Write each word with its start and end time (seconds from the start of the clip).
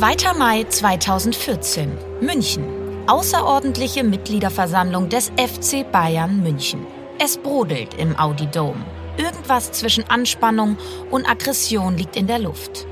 2. 0.00 0.32
Mai 0.38 0.64
2014, 0.64 1.92
München. 2.22 2.64
Außerordentliche 3.06 4.02
Mitgliederversammlung 4.02 5.10
des 5.10 5.30
FC 5.36 5.84
Bayern 5.92 6.42
München. 6.42 6.86
Es 7.18 7.36
brodelt 7.36 7.92
im 7.98 8.18
Audi 8.18 8.46
Dome. 8.46 8.82
Irgendwas 9.18 9.72
zwischen 9.72 10.08
Anspannung 10.08 10.78
und 11.10 11.28
Aggression 11.28 11.98
liegt 11.98 12.16
in 12.16 12.26
der 12.26 12.38
Luft. 12.38 12.86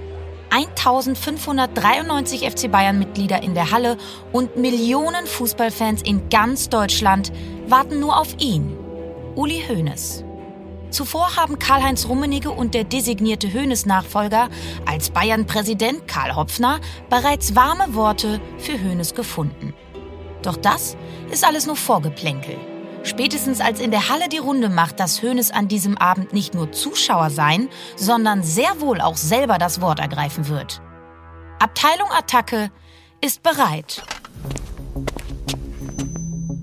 1593 0.51 2.43
FC 2.43 2.71
Bayern-Mitglieder 2.71 3.43
in 3.43 3.55
der 3.55 3.71
Halle 3.71 3.97
und 4.31 4.59
Millionen 4.59 5.27
Fußballfans 5.27 6.03
in 6.03 6.29
ganz 6.29 6.69
Deutschland 6.69 7.33
warten 7.69 8.01
nur 8.01 8.19
auf 8.19 8.37
ihn, 8.39 8.77
Uli 9.35 9.65
Hoeneß. 9.67 10.28
Zuvor 10.91 11.37
haben 11.37 11.59
Karl-Heinz 11.59 12.09
Rummenigge 12.09 12.51
und 12.51 12.73
der 12.75 12.85
designierte 12.85 13.53
Hoeneß-Nachfolger 13.53 14.49
als 14.87 15.11
Bayern-Präsident 15.11 16.09
Karl 16.09 16.35
Hopfner 16.35 16.81
bereits 17.11 17.55
warme 17.55 17.95
Worte 17.95 18.41
für 18.59 18.73
Hoeneß 18.73 19.15
gefunden. 19.15 19.75
Doch 20.43 20.57
das 20.57 20.97
ist 21.31 21.45
alles 21.45 21.67
nur 21.67 21.77
Vorgeplänkel. 21.77 22.57
Spätestens 23.05 23.61
als 23.61 23.81
in 23.81 23.91
der 23.91 24.09
Halle 24.09 24.29
die 24.29 24.39
Runde 24.39 24.69
macht, 24.71 24.99
dass 24.99 25.23
Hoeneß 25.23 25.51
an 25.51 25.69
diesem 25.69 25.99
Abend 25.99 26.33
nicht 26.33 26.55
nur 26.55 26.73
Zuschauer 26.73 27.31
sein, 27.31 27.69
sondern 27.97 28.43
sehr 28.43 28.81
wohl 28.81 29.01
auch 29.01 29.17
selber 29.17 29.59
das 29.59 29.81
Wort 29.81 30.01
ergreifen 30.01 30.49
wird. 30.49 30.81
Abteilung 31.59 32.11
Attacke 32.11 32.71
ist 33.21 33.43
bereit. 33.43 34.03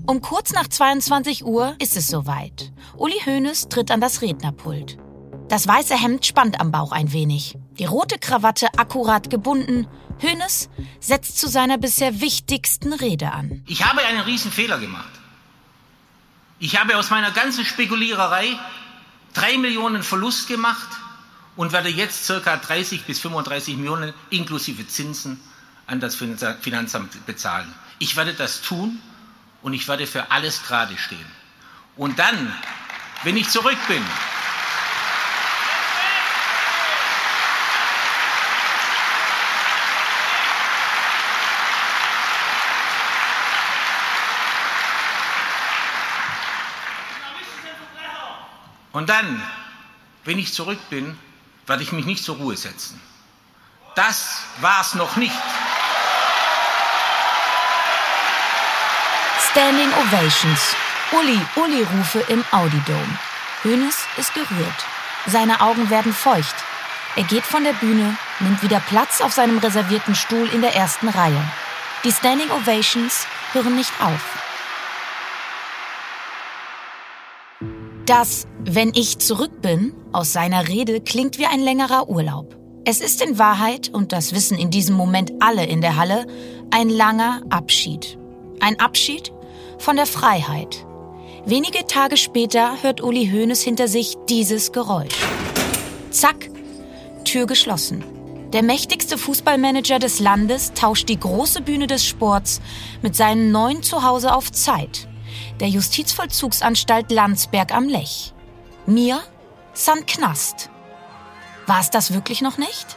Um 0.08 0.20
kurz 0.20 0.52
nach 0.52 0.68
22 0.68 1.44
Uhr 1.44 1.74
ist 1.80 1.96
es 1.96 2.06
soweit. 2.06 2.72
Uli 2.96 3.20
Hoeneß 3.24 3.68
tritt 3.68 3.90
an 3.90 4.00
das 4.00 4.22
Rednerpult. 4.22 4.98
Das 5.48 5.66
weiße 5.66 6.00
Hemd 6.00 6.24
spannt 6.24 6.60
am 6.60 6.70
Bauch 6.70 6.92
ein 6.92 7.12
wenig. 7.12 7.58
Die 7.80 7.86
rote 7.86 8.16
Krawatte 8.20 8.68
akkurat 8.78 9.30
gebunden. 9.30 9.88
Hoeneß 10.22 10.68
setzt 11.00 11.38
zu 11.38 11.48
seiner 11.48 11.76
bisher 11.76 12.20
wichtigsten 12.20 12.92
Rede 12.92 13.32
an. 13.32 13.64
Ich 13.66 13.84
habe 13.84 14.00
einen 14.02 14.20
riesen 14.20 14.52
Fehler 14.52 14.78
gemacht. 14.78 15.10
Ich 16.60 16.78
habe 16.80 16.96
aus 16.96 17.10
meiner 17.10 17.32
ganzen 17.32 17.64
Spekuliererei 17.64 18.56
drei 19.34 19.58
Millionen 19.58 20.04
Verlust 20.04 20.46
gemacht 20.46 20.88
und 21.56 21.72
werde 21.72 21.88
jetzt 21.88 22.26
circa 22.26 22.56
30 22.56 23.06
bis 23.06 23.18
35 23.18 23.76
Millionen 23.76 24.14
inklusive 24.30 24.86
Zinsen 24.86 25.40
an 25.88 25.98
das 25.98 26.14
Finanzamt 26.14 27.26
bezahlen. 27.26 27.74
Ich 27.98 28.16
werde 28.16 28.34
das 28.34 28.62
tun 28.62 29.00
und 29.66 29.72
ich 29.72 29.88
werde 29.88 30.06
für 30.06 30.30
alles 30.30 30.62
gerade 30.62 30.96
stehen. 30.96 31.26
Und 31.96 32.20
dann, 32.20 32.54
wenn 33.24 33.36
ich 33.36 33.48
zurück 33.48 33.78
bin, 33.88 34.04
Und 48.92 49.10
dann, 49.10 49.42
wenn 50.24 50.38
ich 50.38 50.54
zurück 50.54 50.78
bin, 50.88 51.18
werde 51.66 51.82
ich 51.82 51.92
mich 51.92 52.06
nicht 52.06 52.24
zur 52.24 52.36
Ruhe 52.36 52.56
setzen. 52.56 52.98
Das 53.94 54.38
war's 54.62 54.94
noch 54.94 55.16
nicht. 55.16 55.34
Standing 59.56 59.88
Ovations. 59.88 60.76
Uli, 61.18 61.40
Uli-Rufe 61.56 62.22
im 62.30 62.44
Audidome. 62.52 63.18
Hönes 63.62 63.96
ist 64.18 64.34
gerührt. 64.34 64.84
Seine 65.26 65.62
Augen 65.62 65.88
werden 65.88 66.12
feucht. 66.12 66.54
Er 67.16 67.22
geht 67.22 67.44
von 67.44 67.64
der 67.64 67.72
Bühne, 67.72 68.18
nimmt 68.40 68.62
wieder 68.62 68.80
Platz 68.80 69.22
auf 69.22 69.32
seinem 69.32 69.56
reservierten 69.56 70.14
Stuhl 70.14 70.46
in 70.52 70.60
der 70.60 70.74
ersten 70.74 71.08
Reihe. 71.08 71.42
Die 72.04 72.12
Standing 72.12 72.50
Ovations 72.50 73.26
hören 73.54 73.76
nicht 73.76 73.92
auf. 73.98 74.20
Das 78.04 78.46
Wenn 78.60 78.92
ich 78.94 79.20
zurück 79.20 79.62
bin 79.62 79.94
aus 80.12 80.34
seiner 80.34 80.68
Rede 80.68 81.00
klingt 81.00 81.38
wie 81.38 81.46
ein 81.46 81.60
längerer 81.60 82.10
Urlaub. 82.10 82.58
Es 82.84 83.00
ist 83.00 83.22
in 83.22 83.38
Wahrheit, 83.38 83.88
und 83.88 84.12
das 84.12 84.34
wissen 84.34 84.58
in 84.58 84.70
diesem 84.70 84.96
Moment 84.96 85.32
alle 85.40 85.64
in 85.64 85.80
der 85.80 85.96
Halle, 85.96 86.26
ein 86.70 86.90
langer 86.90 87.40
Abschied. 87.48 88.18
Ein 88.60 88.80
Abschied 88.80 89.32
von 89.78 89.96
der 89.96 90.06
Freiheit. 90.06 90.86
Wenige 91.44 91.86
Tage 91.86 92.16
später 92.16 92.82
hört 92.82 93.02
Uli 93.02 93.28
Hoeneß 93.28 93.62
hinter 93.62 93.88
sich 93.88 94.16
dieses 94.28 94.72
Geräusch. 94.72 95.14
Zack, 96.10 96.50
Tür 97.24 97.46
geschlossen. 97.46 98.04
Der 98.52 98.62
mächtigste 98.62 99.18
Fußballmanager 99.18 99.98
des 99.98 100.20
Landes 100.20 100.72
tauscht 100.72 101.08
die 101.08 101.18
große 101.18 101.60
Bühne 101.60 101.86
des 101.86 102.04
Sports 102.04 102.60
mit 103.02 103.16
seinem 103.16 103.50
neuen 103.50 103.82
Zuhause 103.82 104.34
auf 104.34 104.50
Zeit 104.52 105.08
der 105.60 105.68
Justizvollzugsanstalt 105.68 107.10
Landsberg 107.10 107.72
am 107.74 107.88
Lech. 107.88 108.32
Mir 108.86 109.20
san 109.72 110.06
Knast. 110.06 110.70
War 111.66 111.80
es 111.80 111.90
das 111.90 112.12
wirklich 112.12 112.42
noch 112.42 112.58
nicht? 112.58 112.96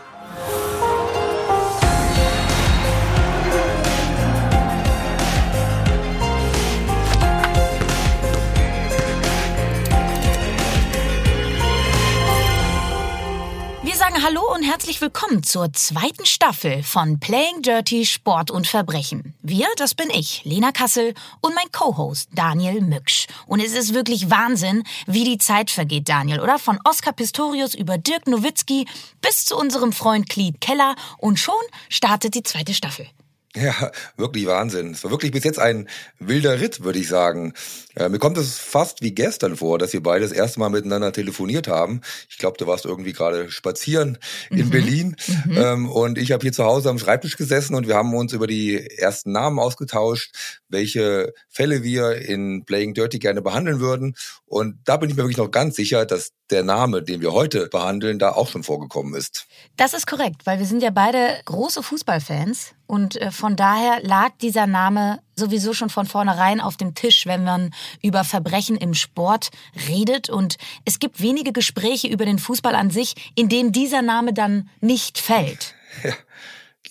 Hallo 14.21 14.41
und 14.53 14.63
herzlich 14.63 14.99
willkommen 14.99 15.43
zur 15.43 15.71
zweiten 15.71 16.25
Staffel 16.25 16.83
von 16.83 17.21
Playing 17.21 17.61
Dirty 17.61 18.05
Sport 18.05 18.51
und 18.51 18.67
Verbrechen. 18.67 19.33
Wir, 19.41 19.67
das 19.77 19.95
bin 19.95 20.09
ich, 20.09 20.43
Lena 20.43 20.73
Kassel 20.73 21.13
und 21.39 21.55
mein 21.55 21.71
Co-Host 21.71 22.27
Daniel 22.33 22.81
Mücksch. 22.81 23.27
Und 23.47 23.61
es 23.61 23.73
ist 23.73 23.93
wirklich 23.93 24.29
Wahnsinn, 24.29 24.83
wie 25.07 25.23
die 25.23 25.37
Zeit 25.37 25.71
vergeht, 25.71 26.09
Daniel, 26.09 26.41
oder? 26.41 26.59
Von 26.59 26.79
Oskar 26.83 27.13
Pistorius 27.13 27.75
über 27.75 27.97
Dirk 27.97 28.27
Nowitzki 28.27 28.87
bis 29.21 29.45
zu 29.45 29.55
unserem 29.55 29.93
Freund 29.93 30.27
Clete 30.27 30.57
Keller 30.59 30.95
und 31.19 31.39
schon 31.39 31.55
startet 31.87 32.35
die 32.35 32.43
zweite 32.43 32.73
Staffel. 32.73 33.07
Ja, 33.55 33.91
wirklich 34.15 34.45
Wahnsinn. 34.45 34.91
Es 34.91 35.03
war 35.03 35.11
wirklich 35.11 35.31
bis 35.31 35.43
jetzt 35.43 35.59
ein 35.59 35.89
wilder 36.19 36.61
Ritt, 36.61 36.83
würde 36.83 36.99
ich 36.99 37.07
sagen. 37.07 37.53
Äh, 37.95 38.09
mir 38.09 38.19
kommt 38.19 38.37
es 38.37 38.59
fast 38.59 39.01
wie 39.01 39.11
gestern 39.11 39.57
vor, 39.57 39.79
dass 39.79 39.91
wir 39.91 40.03
beide 40.03 40.23
das 40.23 40.31
erste 40.31 40.59
Mal 40.59 40.69
miteinander 40.69 41.11
telefoniert 41.11 41.67
haben. 41.67 42.01
Ich 42.29 42.37
glaube, 42.37 42.57
du 42.57 42.67
warst 42.67 42.85
irgendwie 42.85 43.11
gerade 43.13 43.49
spazieren 43.49 44.19
in 44.51 44.67
mhm. 44.67 44.69
Berlin. 44.69 45.15
Mhm. 45.45 45.57
Ähm, 45.57 45.89
und 45.89 46.19
ich 46.19 46.31
habe 46.31 46.43
hier 46.43 46.51
zu 46.51 46.63
Hause 46.63 46.89
am 46.89 46.99
Schreibtisch 46.99 47.37
gesessen 47.37 47.73
und 47.73 47.87
wir 47.87 47.95
haben 47.95 48.13
uns 48.13 48.33
über 48.33 48.45
die 48.45 48.77
ersten 48.97 49.31
Namen 49.31 49.57
ausgetauscht, 49.57 50.31
welche 50.67 51.33
Fälle 51.49 51.81
wir 51.81 52.17
in 52.17 52.65
Playing 52.65 52.93
Dirty 52.93 53.17
gerne 53.17 53.41
behandeln 53.41 53.79
würden. 53.79 54.15
Und 54.45 54.77
da 54.85 54.97
bin 54.97 55.09
ich 55.09 55.15
mir 55.15 55.23
wirklich 55.23 55.37
noch 55.37 55.49
ganz 55.49 55.75
sicher, 55.75 56.05
dass 56.05 56.31
der 56.51 56.63
Name, 56.63 57.01
den 57.01 57.21
wir 57.21 57.33
heute 57.33 57.67
behandeln, 57.67 58.19
da 58.19 58.31
auch 58.31 58.49
schon 58.49 58.63
vorgekommen 58.63 59.15
ist. 59.15 59.47
Das 59.75 59.93
ist 59.93 60.05
korrekt, 60.05 60.45
weil 60.45 60.59
wir 60.59 60.65
sind 60.65 60.83
ja 60.83 60.91
beide 60.91 61.39
große 61.45 61.81
Fußballfans 61.81 62.73
und 62.89 63.17
äh, 63.17 63.29
von 63.29 63.55
daher 63.55 64.01
lag 64.01 64.31
dieser 64.41 64.65
Name 64.65 65.19
sowieso 65.35 65.73
schon 65.73 65.91
von 65.91 66.07
vornherein 66.07 66.59
auf 66.59 66.75
dem 66.75 66.95
Tisch, 66.95 67.27
wenn 67.27 67.43
man 67.43 67.69
über 68.01 68.23
Verbrechen 68.23 68.75
im 68.77 68.95
Sport 68.95 69.51
redet. 69.87 70.31
Und 70.31 70.57
es 70.85 70.97
gibt 70.97 71.21
wenige 71.21 71.53
Gespräche 71.53 72.07
über 72.07 72.25
den 72.25 72.39
Fußball 72.39 72.73
an 72.73 72.89
sich, 72.89 73.31
in 73.35 73.47
denen 73.47 73.71
dieser 73.71 74.01
Name 74.01 74.33
dann 74.33 74.69
nicht 74.81 75.19
fällt. 75.19 75.75
Ja. 76.03 76.13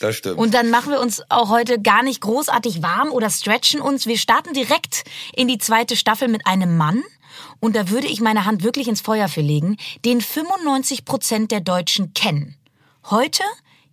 Das 0.00 0.16
stimmt. 0.16 0.38
Und 0.38 0.54
dann 0.54 0.70
machen 0.70 0.92
wir 0.92 1.00
uns 1.00 1.22
auch 1.28 1.48
heute 1.48 1.80
gar 1.80 2.04
nicht 2.04 2.20
großartig 2.20 2.82
warm 2.82 3.10
oder 3.10 3.30
stretchen 3.30 3.80
uns. 3.80 4.06
Wir 4.06 4.18
starten 4.18 4.52
direkt 4.52 5.02
in 5.34 5.48
die 5.48 5.58
zweite 5.58 5.96
Staffel 5.96 6.28
mit 6.28 6.46
einem 6.46 6.76
Mann. 6.76 7.02
Und 7.58 7.74
da 7.74 7.88
würde 7.88 8.06
ich 8.06 8.20
meine 8.20 8.44
Hand 8.44 8.62
wirklich 8.62 8.86
ins 8.86 9.00
Feuer 9.00 9.28
für 9.28 9.40
legen, 9.40 9.76
den 10.04 10.20
95 10.20 11.04
Prozent 11.04 11.50
der 11.50 11.60
Deutschen 11.60 12.12
kennen. 12.12 12.56
Heute 13.10 13.42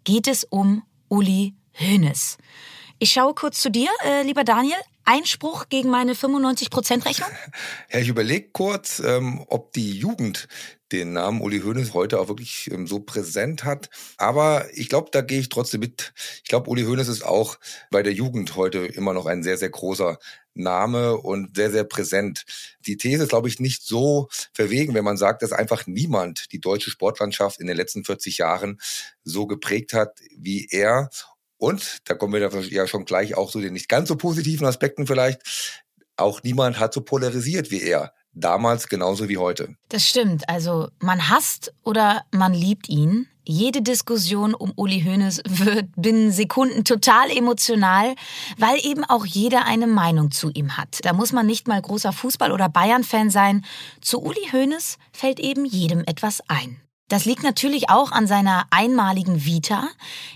geht 0.03 0.27
es 0.27 0.43
um 0.43 0.83
Uli 1.07 1.55
Hoeneß. 1.79 2.37
Ich 2.99 3.11
schaue 3.11 3.33
kurz 3.33 3.61
zu 3.61 3.69
dir, 3.69 3.89
äh, 4.05 4.23
lieber 4.23 4.43
Daniel. 4.43 4.77
Einspruch 5.05 5.69
gegen 5.69 5.89
meine 5.89 6.13
95%-Rechnung? 6.13 7.29
Ja, 7.91 7.99
ich 7.99 8.07
überlege 8.07 8.49
kurz, 8.51 8.99
ähm, 8.99 9.45
ob 9.47 9.71
die 9.73 9.97
Jugend 9.97 10.47
den 10.91 11.13
Namen 11.13 11.41
Uli 11.41 11.61
Hoeneß 11.61 11.93
heute 11.93 12.19
auch 12.19 12.27
wirklich 12.27 12.69
ähm, 12.71 12.87
so 12.87 12.99
präsent 12.99 13.63
hat. 13.63 13.89
Aber 14.17 14.65
ich 14.73 14.89
glaube, 14.89 15.09
da 15.11 15.21
gehe 15.21 15.39
ich 15.39 15.49
trotzdem 15.49 15.81
mit. 15.81 16.13
Ich 16.43 16.49
glaube, 16.49 16.69
Uli 16.69 16.83
Hoeneß 16.83 17.07
ist 17.07 17.23
auch 17.23 17.57
bei 17.91 18.01
der 18.01 18.13
Jugend 18.13 18.55
heute 18.55 18.79
immer 18.79 19.13
noch 19.13 19.25
ein 19.25 19.43
sehr, 19.43 19.57
sehr 19.57 19.69
großer 19.69 20.17
Name 20.53 21.17
und 21.17 21.55
sehr, 21.55 21.69
sehr 21.69 21.83
präsent. 21.83 22.45
Die 22.85 22.97
These 22.97 23.23
ist, 23.23 23.29
glaube 23.29 23.47
ich, 23.47 23.59
nicht 23.59 23.83
so 23.83 24.29
verwegen, 24.53 24.93
wenn 24.93 25.03
man 25.03 25.17
sagt, 25.17 25.41
dass 25.41 25.51
einfach 25.51 25.85
niemand 25.85 26.51
die 26.51 26.61
deutsche 26.61 26.89
Sportlandschaft 26.89 27.59
in 27.59 27.67
den 27.67 27.77
letzten 27.77 28.05
40 28.05 28.37
Jahren 28.37 28.79
so 29.23 29.47
geprägt 29.47 29.93
hat 29.93 30.19
wie 30.35 30.67
er. 30.71 31.09
Und 31.65 32.07
da 32.07 32.13
kommen 32.13 32.31
wir 32.31 32.63
ja 32.69 32.85
schon 32.85 33.05
gleich 33.05 33.35
auch 33.35 33.49
zu 33.49 33.59
den 33.59 33.73
nicht 33.73 33.89
ganz 33.89 34.07
so 34.07 34.15
positiven 34.17 34.67
Aspekten 34.67 35.07
vielleicht. 35.07 35.41
Auch 36.15 36.43
niemand 36.43 36.79
hat 36.79 36.93
so 36.93 37.01
polarisiert 37.01 37.71
wie 37.71 37.81
er 37.81 38.13
damals 38.33 38.87
genauso 38.87 39.29
wie 39.29 39.39
heute. 39.39 39.75
Das 39.89 40.07
stimmt. 40.07 40.47
Also 40.47 40.89
man 40.99 41.27
hasst 41.31 41.73
oder 41.83 42.23
man 42.31 42.53
liebt 42.53 42.87
ihn. 42.87 43.27
Jede 43.45 43.81
Diskussion 43.81 44.53
um 44.53 44.73
Uli 44.75 45.01
Hoeneß 45.01 45.41
wird 45.47 45.87
binnen 45.95 46.31
Sekunden 46.31 46.83
total 46.83 47.35
emotional, 47.35 48.13
weil 48.59 48.77
eben 48.85 49.03
auch 49.03 49.25
jeder 49.25 49.65
eine 49.65 49.87
Meinung 49.87 50.29
zu 50.29 50.51
ihm 50.51 50.77
hat. 50.77 50.99
Da 51.01 51.13
muss 51.13 51.31
man 51.31 51.47
nicht 51.47 51.67
mal 51.67 51.81
großer 51.81 52.11
Fußball- 52.11 52.51
oder 52.51 52.69
Bayern-Fan 52.69 53.31
sein. 53.31 53.65
Zu 54.01 54.21
Uli 54.21 54.49
Hoeneß 54.51 54.99
fällt 55.11 55.39
eben 55.39 55.65
jedem 55.65 56.03
etwas 56.05 56.41
ein. 56.47 56.79
Das 57.07 57.25
liegt 57.25 57.43
natürlich 57.43 57.89
auch 57.91 58.11
an 58.11 58.25
seiner 58.25 58.65
einmaligen 58.71 59.45
Vita. 59.45 59.89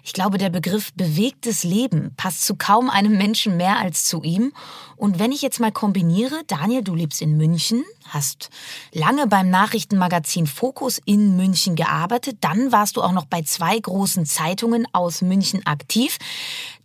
Ich 0.03 0.13
glaube, 0.13 0.37
der 0.37 0.51
Begriff 0.51 0.93
bewegtes 0.93 1.63
Leben 1.63 2.13
passt 2.15 2.45
zu 2.45 2.55
kaum 2.55 2.91
einem 2.91 3.17
Menschen 3.17 3.57
mehr 3.57 3.79
als 3.79 4.05
zu 4.05 4.21
ihm. 4.21 4.53
Und 4.95 5.17
wenn 5.17 5.31
ich 5.31 5.41
jetzt 5.41 5.59
mal 5.59 5.71
kombiniere, 5.71 6.43
Daniel, 6.45 6.83
du 6.83 6.93
lebst 6.93 7.23
in 7.23 7.37
München, 7.37 7.83
hast 8.07 8.51
lange 8.93 9.25
beim 9.25 9.49
Nachrichtenmagazin 9.49 10.45
Fokus 10.45 11.01
in 11.05 11.35
München 11.35 11.75
gearbeitet, 11.75 12.37
dann 12.41 12.71
warst 12.71 12.97
du 12.97 13.01
auch 13.01 13.13
noch 13.13 13.25
bei 13.25 13.41
zwei 13.41 13.79
großen 13.79 14.27
Zeitungen 14.27 14.85
aus 14.91 15.23
München 15.23 15.65
aktiv. 15.65 16.19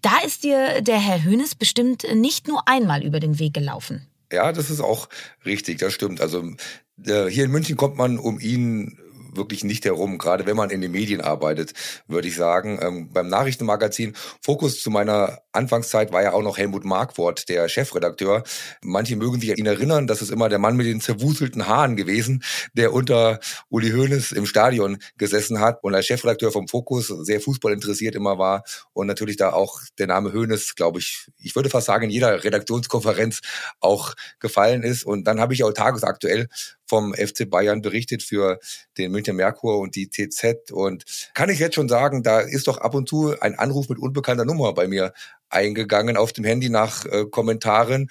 Da 0.01 0.17
ist 0.25 0.45
dir 0.45 0.81
der 0.81 0.99
Herr 0.99 1.23
Hönes 1.23 1.55
bestimmt 1.55 2.07
nicht 2.15 2.49
nur 2.49 2.67
einmal 2.67 3.05
über 3.05 3.21
den 3.21 3.39
Weg 3.39 3.53
gelaufen. 3.53 4.07
Ja, 4.33 4.51
das 4.53 4.71
ist 4.71 4.81
auch 4.81 5.11
richtig, 5.45 5.79
das 5.79 5.93
stimmt. 5.93 6.23
Also 6.23 6.43
äh, 7.05 7.27
hier 7.27 7.45
in 7.45 7.51
München 7.51 7.77
kommt 7.77 7.99
man 7.99 8.19
um 8.19 8.41
ihn 8.41 8.99
wirklich 9.37 9.65
nicht 9.65 9.85
herum, 9.85 10.19
gerade 10.19 10.47
wenn 10.47 10.57
man 10.57 10.71
in 10.71 10.81
den 10.81 10.93
Medien 10.93 11.21
arbeitet, 11.21 11.73
würde 12.07 12.29
ich 12.29 12.37
sagen. 12.37 12.79
Ähm, 12.83 13.11
beim 13.13 13.29
Nachrichtenmagazin 13.29 14.15
Fokus 14.41 14.83
zu 14.83 14.91
meiner 14.91 15.41
Anfangszeit 15.53 16.13
war 16.13 16.23
ja 16.23 16.33
auch 16.33 16.43
noch 16.43 16.59
Helmut 16.59 16.85
Markwort, 16.85 17.49
der 17.49 17.69
Chefredakteur. 17.69 18.43
Manche 18.83 19.17
mögen 19.17 19.41
sich 19.41 19.51
an 19.53 19.57
ihn 19.57 19.67
erinnern, 19.67 20.07
das 20.07 20.23
ist 20.23 20.31
immer 20.31 20.49
der 20.49 20.59
Mann 20.59 20.77
mit 20.77 20.87
den 20.87 21.01
zerwuselten 21.01 21.67
Haaren 21.67 21.97
gewesen, 21.97 22.43
der 22.75 22.93
unter 22.93 23.41
Uli 23.69 23.91
Hoeneß 23.91 24.33
im 24.33 24.47
Stadion 24.47 24.99
gesessen 25.17 25.61
hat 25.61 25.83
und 25.83 25.95
als 25.95 26.07
Chefredakteur 26.07 26.51
vom 26.51 26.69
Fokus 26.69 27.09
sehr 27.09 27.41
Fußball 27.41 27.73
interessiert 27.73 28.15
immer 28.15 28.39
war 28.39 28.65
und 28.93 29.07
natürlich 29.07 29.37
da 29.37 29.53
auch 29.53 29.81
der 29.99 30.07
Name 30.07 30.33
Hoeneß, 30.33 30.75
glaube 30.75 30.99
ich, 30.99 31.29
ich 31.39 31.55
würde 31.55 31.71
fast 31.71 31.87
sagen, 31.87 32.05
in 32.05 32.11
jeder 32.11 32.45
Redaktionskonferenz 32.45 33.41
auch 33.81 34.15
gefallen 34.41 34.83
ist. 34.83 35.05
Und 35.05 35.25
dann 35.25 35.41
habe 35.41 35.55
ich 35.55 35.65
auch 35.65 35.73
tagesaktuell 35.73 36.49
vom 36.87 37.15
FC 37.15 37.49
Bayern 37.49 37.83
berichtet 37.83 38.23
für 38.23 38.59
den 38.99 39.13
Münchner 39.13 39.35
Merkur 39.35 39.79
und 39.79 39.97
die 39.97 40.09
TZ. 40.09 40.71
Und 40.73 41.05
kann 41.35 41.51
ich 41.51 41.59
jetzt 41.59 41.75
schon 41.75 41.89
sagen, 41.89 42.23
da 42.23 42.41
ist 42.41 42.69
doch 42.69 42.79
ab 42.79 42.95
und 42.95 43.09
zu 43.09 43.39
ein 43.41 43.59
Anruf 43.59 43.89
mit 43.89 43.99
unbekannter 43.99 44.45
Nummer 44.45 44.73
bei 44.75 44.87
mir 44.87 45.13
eingegangen 45.49 46.17
auf 46.17 46.33
dem 46.33 46.45
Handy 46.45 46.69
nach 46.69 47.05
äh, 47.07 47.27
Kommentaren, 47.31 48.09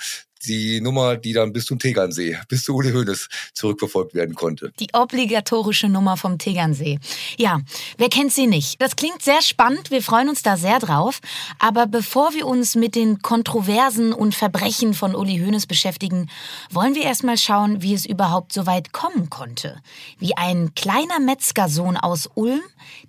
die 0.47 0.81
Nummer, 0.81 1.17
die 1.17 1.33
dann 1.33 1.53
bis 1.53 1.65
zum 1.65 1.79
Tegernsee, 1.79 2.37
bis 2.47 2.63
zu 2.63 2.75
Uli 2.75 2.91
Hoeneß 2.91 3.29
zurückverfolgt 3.53 4.13
werden 4.13 4.35
konnte. 4.35 4.71
Die 4.79 4.87
obligatorische 4.93 5.89
Nummer 5.89 6.17
vom 6.17 6.37
Tegernsee. 6.37 6.99
Ja, 7.37 7.61
wer 7.97 8.09
kennt 8.09 8.33
sie 8.33 8.47
nicht? 8.47 8.81
Das 8.81 8.95
klingt 8.95 9.21
sehr 9.21 9.41
spannend, 9.41 9.91
wir 9.91 10.01
freuen 10.01 10.29
uns 10.29 10.43
da 10.43 10.57
sehr 10.57 10.79
drauf. 10.79 11.19
Aber 11.59 11.87
bevor 11.87 12.33
wir 12.33 12.47
uns 12.47 12.75
mit 12.75 12.95
den 12.95 13.21
Kontroversen 13.21 14.13
und 14.13 14.35
Verbrechen 14.35 14.93
von 14.93 15.15
Uli 15.15 15.39
Hoeneß 15.39 15.67
beschäftigen, 15.67 16.29
wollen 16.69 16.95
wir 16.95 17.03
erstmal 17.03 17.37
schauen, 17.37 17.81
wie 17.81 17.93
es 17.93 18.05
überhaupt 18.05 18.53
so 18.53 18.65
weit 18.65 18.93
kommen 18.93 19.29
konnte. 19.29 19.81
Wie 20.19 20.35
ein 20.35 20.73
kleiner 20.75 21.19
Metzgersohn 21.19 21.97
aus 21.97 22.29
Ulm 22.35 22.61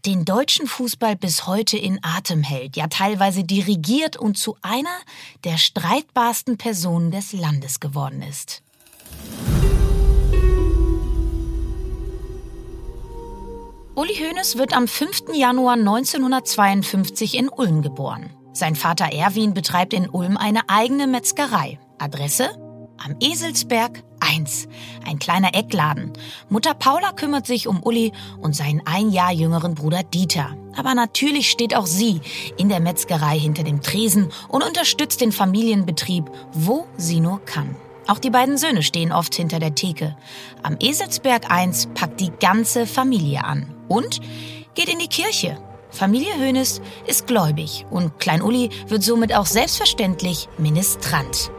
den 0.06 0.24
deutschen 0.24 0.66
Fußball 0.66 1.16
bis 1.16 1.46
heute 1.46 1.76
in 1.78 1.98
Atem 2.02 2.42
hält, 2.42 2.76
ja 2.76 2.86
teilweise 2.86 3.42
dirigiert 3.42 4.16
und 4.16 4.38
zu 4.38 4.56
einer 4.62 4.96
der 5.44 5.56
streitbarsten 5.58 6.58
Personen 6.58 7.10
des 7.10 7.24
des 7.24 7.32
Landes 7.32 7.80
geworden 7.80 8.22
ist. 8.22 8.62
Uli 13.96 14.14
Hoeneß 14.14 14.58
wird 14.58 14.76
am 14.76 14.88
5. 14.88 15.34
Januar 15.34 15.74
1952 15.74 17.36
in 17.36 17.48
Ulm 17.48 17.82
geboren. 17.82 18.30
Sein 18.52 18.74
Vater 18.74 19.12
Erwin 19.12 19.54
betreibt 19.54 19.92
in 19.92 20.08
Ulm 20.08 20.36
eine 20.36 20.68
eigene 20.68 21.06
Metzgerei. 21.06 21.78
Adresse? 21.98 22.50
Am 22.98 23.16
Eselsberg 23.20 24.02
1, 24.24 24.68
ein 25.06 25.18
kleiner 25.18 25.54
Eckladen. 25.54 26.12
Mutter 26.48 26.74
Paula 26.74 27.12
kümmert 27.12 27.46
sich 27.46 27.68
um 27.68 27.82
Uli 27.82 28.12
und 28.40 28.56
seinen 28.56 28.82
ein 28.86 29.10
Jahr 29.10 29.32
jüngeren 29.32 29.74
Bruder 29.74 30.02
Dieter. 30.02 30.56
Aber 30.76 30.94
natürlich 30.94 31.50
steht 31.50 31.76
auch 31.76 31.86
sie 31.86 32.20
in 32.56 32.68
der 32.68 32.80
Metzgerei 32.80 33.38
hinter 33.38 33.62
dem 33.62 33.82
Tresen 33.82 34.30
und 34.48 34.64
unterstützt 34.64 35.20
den 35.20 35.32
Familienbetrieb, 35.32 36.30
wo 36.52 36.86
sie 36.96 37.20
nur 37.20 37.44
kann. 37.44 37.76
Auch 38.06 38.18
die 38.18 38.30
beiden 38.30 38.58
Söhne 38.58 38.82
stehen 38.82 39.12
oft 39.12 39.34
hinter 39.34 39.58
der 39.58 39.74
Theke. 39.74 40.16
Am 40.62 40.76
Eselsberg 40.80 41.50
1 41.50 41.88
packt 41.94 42.20
die 42.20 42.32
ganze 42.38 42.86
Familie 42.86 43.44
an 43.44 43.74
und 43.88 44.20
geht 44.74 44.88
in 44.88 44.98
die 44.98 45.08
Kirche. 45.08 45.58
Familie 45.90 46.34
Hoeneß 46.34 46.80
ist 47.06 47.26
gläubig 47.26 47.86
und 47.90 48.18
Klein 48.18 48.42
Uli 48.42 48.70
wird 48.88 49.02
somit 49.02 49.34
auch 49.34 49.46
selbstverständlich 49.46 50.48
Ministrant. 50.58 51.50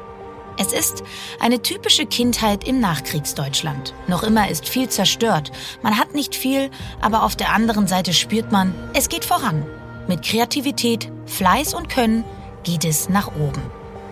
Es 0.57 0.71
ist 0.71 1.03
eine 1.39 1.61
typische 1.61 2.05
Kindheit 2.05 2.65
im 2.65 2.79
Nachkriegsdeutschland. 2.79 3.93
Noch 4.07 4.23
immer 4.23 4.49
ist 4.49 4.69
viel 4.69 4.87
zerstört. 4.87 5.51
Man 5.81 5.97
hat 5.97 6.13
nicht 6.13 6.35
viel, 6.35 6.71
aber 7.01 7.23
auf 7.23 7.35
der 7.35 7.51
anderen 7.53 7.87
Seite 7.87 8.13
spürt 8.13 8.51
man, 8.51 8.73
es 8.93 9.09
geht 9.09 9.25
voran. 9.25 9.65
Mit 10.07 10.23
Kreativität, 10.23 11.11
Fleiß 11.25 11.73
und 11.73 11.89
Können 11.89 12.23
geht 12.63 12.85
es 12.85 13.09
nach 13.09 13.35
oben. 13.35 13.61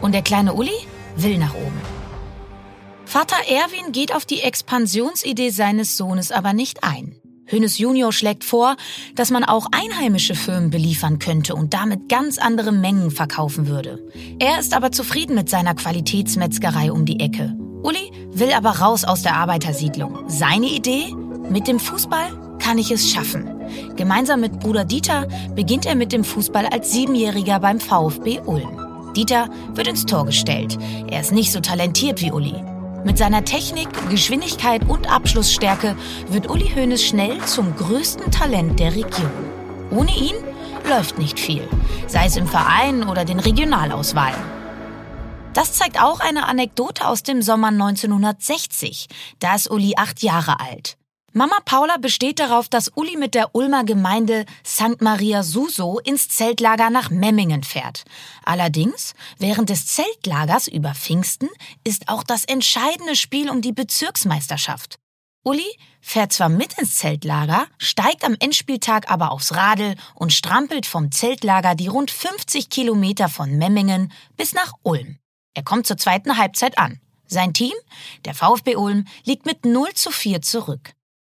Und 0.01 0.13
der 0.13 0.21
kleine 0.21 0.53
Uli 0.53 0.75
will 1.15 1.37
nach 1.37 1.53
oben. 1.53 1.81
Vater 3.05 3.37
Erwin 3.47 3.91
geht 3.91 4.13
auf 4.13 4.25
die 4.25 4.41
Expansionsidee 4.41 5.49
seines 5.49 5.97
Sohnes 5.97 6.31
aber 6.31 6.53
nicht 6.53 6.83
ein. 6.83 7.22
Hönes 7.45 7.77
Junior 7.77 8.13
schlägt 8.13 8.43
vor, 8.43 8.75
dass 9.15 9.31
man 9.31 9.43
auch 9.43 9.67
einheimische 9.71 10.35
Firmen 10.35 10.69
beliefern 10.69 11.19
könnte 11.19 11.55
und 11.55 11.73
damit 11.73 12.09
ganz 12.09 12.37
andere 12.37 12.71
Mengen 12.71 13.11
verkaufen 13.11 13.67
würde. 13.67 14.05
Er 14.39 14.59
ist 14.59 14.73
aber 14.73 14.91
zufrieden 14.91 15.35
mit 15.35 15.49
seiner 15.49 15.75
Qualitätsmetzgerei 15.75 16.91
um 16.91 17.05
die 17.05 17.19
Ecke. 17.19 17.55
Uli 17.83 18.11
will 18.31 18.53
aber 18.53 18.71
raus 18.79 19.03
aus 19.03 19.23
der 19.23 19.35
Arbeitersiedlung. 19.35 20.23
Seine 20.27 20.67
Idee? 20.67 21.13
Mit 21.49 21.67
dem 21.67 21.79
Fußball 21.79 22.57
kann 22.59 22.77
ich 22.77 22.91
es 22.91 23.11
schaffen. 23.11 23.49
Gemeinsam 23.97 24.39
mit 24.39 24.59
Bruder 24.61 24.85
Dieter 24.85 25.27
beginnt 25.53 25.85
er 25.85 25.95
mit 25.95 26.13
dem 26.13 26.23
Fußball 26.23 26.65
als 26.67 26.91
Siebenjähriger 26.91 27.59
beim 27.59 27.81
VfB 27.81 28.39
Ulm. 28.45 28.79
Dieter 29.15 29.49
wird 29.73 29.87
ins 29.87 30.05
Tor 30.05 30.25
gestellt. 30.25 30.77
Er 31.09 31.19
ist 31.19 31.33
nicht 31.33 31.51
so 31.51 31.59
talentiert 31.59 32.21
wie 32.21 32.31
Uli. 32.31 32.55
Mit 33.05 33.17
seiner 33.17 33.43
Technik, 33.43 33.89
Geschwindigkeit 34.09 34.87
und 34.87 35.11
Abschlussstärke 35.11 35.97
wird 36.29 36.49
Uli 36.49 36.69
Hoeneß 36.73 37.03
schnell 37.03 37.37
zum 37.45 37.75
größten 37.75 38.31
Talent 38.31 38.79
der 38.79 38.95
Region. 38.95 39.31
Ohne 39.91 40.11
ihn 40.15 40.35
läuft 40.89 41.17
nicht 41.17 41.37
viel, 41.37 41.67
sei 42.07 42.25
es 42.27 42.37
im 42.37 42.47
Verein 42.47 43.07
oder 43.07 43.25
den 43.25 43.39
Regionalauswahlen. 43.39 44.39
Das 45.53 45.73
zeigt 45.73 46.01
auch 46.01 46.21
eine 46.21 46.47
Anekdote 46.47 47.05
aus 47.05 47.23
dem 47.23 47.41
Sommer 47.41 47.67
1960. 47.67 49.07
Da 49.39 49.55
ist 49.55 49.69
Uli 49.69 49.93
acht 49.97 50.23
Jahre 50.23 50.59
alt. 50.61 50.97
Mama 51.35 51.57
Paula 51.65 51.97
besteht 51.97 52.37
darauf, 52.37 52.69
dass 52.69 52.91
Uli 52.93 53.17
mit 53.17 53.33
der 53.33 53.55
Ulmer 53.55 53.83
Gemeinde 53.83 54.45
St. 54.63 55.01
Maria 55.01 55.41
Suso 55.41 55.97
ins 55.97 56.29
Zeltlager 56.29 56.91
nach 56.91 57.09
Memmingen 57.09 57.63
fährt. 57.63 58.03
Allerdings, 58.45 59.15
während 59.39 59.71
des 59.71 59.87
Zeltlagers 59.87 60.67
über 60.67 60.93
Pfingsten 60.93 61.49
ist 61.83 62.07
auch 62.07 62.21
das 62.21 62.45
entscheidende 62.45 63.15
Spiel 63.15 63.49
um 63.49 63.61
die 63.61 63.71
Bezirksmeisterschaft. 63.71 64.99
Uli 65.43 65.65
fährt 66.01 66.33
zwar 66.33 66.49
mit 66.49 66.77
ins 66.77 66.97
Zeltlager, 66.97 67.65
steigt 67.79 68.25
am 68.25 68.35
Endspieltag 68.39 69.09
aber 69.09 69.31
aufs 69.31 69.55
Radl 69.55 69.95
und 70.13 70.33
strampelt 70.33 70.85
vom 70.85 71.11
Zeltlager 71.11 71.73
die 71.73 71.87
rund 71.87 72.11
50 72.11 72.69
Kilometer 72.69 73.27
von 73.27 73.57
Memmingen 73.57 74.11
bis 74.37 74.53
nach 74.53 74.73
Ulm. 74.83 75.17
Er 75.55 75.63
kommt 75.63 75.87
zur 75.87 75.97
zweiten 75.97 76.37
Halbzeit 76.37 76.77
an. 76.77 77.01
Sein 77.25 77.55
Team, 77.55 77.73
der 78.25 78.35
VfB 78.35 78.75
Ulm, 78.75 79.05
liegt 79.23 79.47
mit 79.47 79.65
0 79.65 79.95
zu 79.95 80.11
4 80.11 80.43
zurück. 80.43 80.93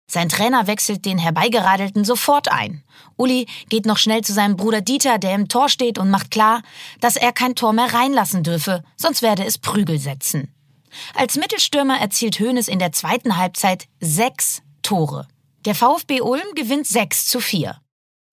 Sein 0.08 0.28
Trainer 0.28 0.66
wechselt 0.66 1.04
den 1.04 1.18
Herbeigeradelten 1.18 2.04
sofort 2.04 2.50
ein. 2.50 2.84
Uli 3.16 3.46
geht 3.68 3.86
noch 3.86 3.98
schnell 3.98 4.22
zu 4.22 4.32
seinem 4.32 4.56
Bruder 4.56 4.80
Dieter, 4.80 5.18
der 5.18 5.34
im 5.34 5.48
Tor 5.48 5.68
steht, 5.68 5.98
und 5.98 6.10
macht 6.10 6.30
klar, 6.30 6.62
dass 7.00 7.16
er 7.16 7.32
kein 7.32 7.56
Tor 7.56 7.72
mehr 7.72 7.92
reinlassen 7.92 8.42
dürfe, 8.42 8.84
sonst 8.96 9.22
werde 9.22 9.44
es 9.44 9.58
Prügel 9.58 9.98
setzen. 9.98 10.54
Als 11.14 11.36
Mittelstürmer 11.36 11.98
erzielt 11.98 12.38
Hoeneß 12.38 12.68
in 12.68 12.78
der 12.78 12.92
zweiten 12.92 13.36
Halbzeit 13.36 13.88
sechs 14.00 14.62
Tore. 14.82 15.26
Der 15.64 15.74
VfB 15.74 16.20
Ulm 16.20 16.54
gewinnt 16.54 16.86
6 16.86 17.26
zu 17.26 17.40
4. 17.40 17.76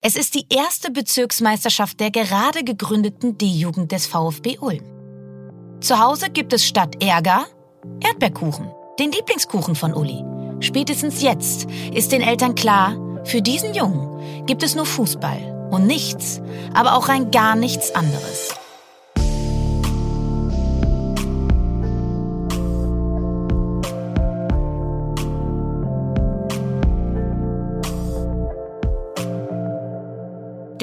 Es 0.00 0.14
ist 0.14 0.34
die 0.34 0.46
erste 0.50 0.92
Bezirksmeisterschaft 0.92 1.98
der 1.98 2.12
gerade 2.12 2.62
gegründeten 2.62 3.36
D-Jugend 3.38 3.90
des 3.90 4.06
VfB 4.06 4.58
Ulm. 4.58 4.84
Zu 5.80 5.98
Hause 5.98 6.30
gibt 6.30 6.52
es 6.52 6.64
statt 6.64 7.02
Ärger 7.02 7.46
Erdbeerkuchen, 8.00 8.70
den 8.98 9.10
Lieblingskuchen 9.10 9.74
von 9.74 9.92
Uli. 9.92 10.33
Spätestens 10.64 11.20
jetzt 11.20 11.66
ist 11.92 12.10
den 12.10 12.22
Eltern 12.22 12.54
klar, 12.54 12.96
für 13.24 13.42
diesen 13.42 13.74
Jungen 13.74 14.46
gibt 14.46 14.62
es 14.62 14.74
nur 14.74 14.86
Fußball 14.86 15.68
und 15.70 15.86
nichts, 15.86 16.40
aber 16.72 16.94
auch 16.94 17.08
rein 17.10 17.30
gar 17.30 17.54
nichts 17.54 17.94
anderes. 17.94 18.54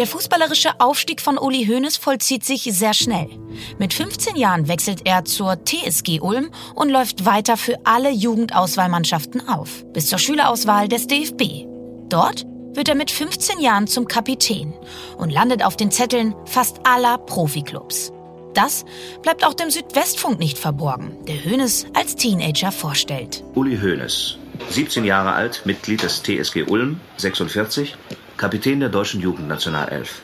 Der 0.02 0.08
fußballerische 0.08 0.80
Aufstieg 0.80 1.22
von 1.22 1.38
Uli 1.38 1.64
Hoeneß 1.68 1.98
vollzieht 1.98 2.44
sich 2.44 2.64
sehr 2.64 2.96
schnell. 2.96 3.30
Mit 3.78 3.94
15 3.94 4.36
Jahren 4.36 4.68
wechselt 4.68 5.02
er 5.06 5.26
zur 5.26 5.64
TSG 5.64 6.22
Ulm 6.22 6.50
und 6.74 6.90
läuft 6.90 7.26
weiter 7.26 7.56
für 7.56 7.78
alle 7.84 8.10
Jugendauswahlmannschaften 8.10 9.48
auf, 9.48 9.86
bis 9.94 10.08
zur 10.08 10.18
Schülerauswahl 10.18 10.88
des 10.88 11.06
DFB. 11.06 11.68
Dort 12.10 12.48
wird 12.74 12.90
er 12.90 12.96
mit 12.96 13.12
15 13.12 13.60
Jahren 13.60 13.86
zum 13.86 14.08
Kapitän 14.08 14.74
und 15.20 15.30
landet 15.30 15.64
auf 15.64 15.78
den 15.78 15.92
Zetteln 15.92 16.34
fast 16.46 16.78
aller 16.84 17.20
Profiklubs. 17.20 18.12
Das 18.56 18.86
bleibt 19.22 19.46
auch 19.46 19.54
dem 19.54 19.70
Südwestfunk 19.70 20.40
nicht 20.40 20.58
verborgen, 20.58 21.16
der 21.28 21.46
Hoeneß 21.46 21.86
als 21.94 22.16
Teenager 22.16 22.72
vorstellt. 22.72 23.44
Uli 23.54 23.78
Hoeneß, 23.78 24.40
17 24.68 25.06
Jahre 25.06 25.34
alt, 25.34 25.62
Mitglied 25.66 26.02
des 26.02 26.24
TSG 26.24 26.64
Ulm, 26.64 27.00
46, 27.18 27.96
Kapitän 28.42 28.80
der 28.80 28.90
deutschen 28.90 29.22
Jugendnationalelf. 29.22 30.24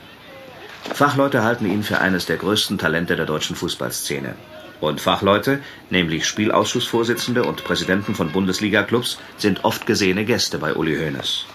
Fachleute 0.92 1.44
halten 1.44 1.68
ihn 1.68 1.84
für 1.84 2.00
eines 2.00 2.26
der 2.26 2.38
größten 2.38 2.80
Talente 2.80 3.16
der 3.16 3.28
deutschen 3.28 3.56
Fußballszene. 3.56 4.34
Und 4.82 5.00
Fachleute, 5.00 5.60
nämlich 5.92 6.26
Spielausschussvorsitzende 6.26 7.44
und 7.44 7.64
Präsidenten 7.64 8.16
von 8.16 8.32
Bundesliga-Clubs, 8.32 9.20
sind 9.38 9.64
oft 9.64 9.86
gesehene 9.86 10.26
Gäste 10.26 10.58
bei 10.58 10.74
Uli 10.74 10.96
Hoeneß. 10.98 11.46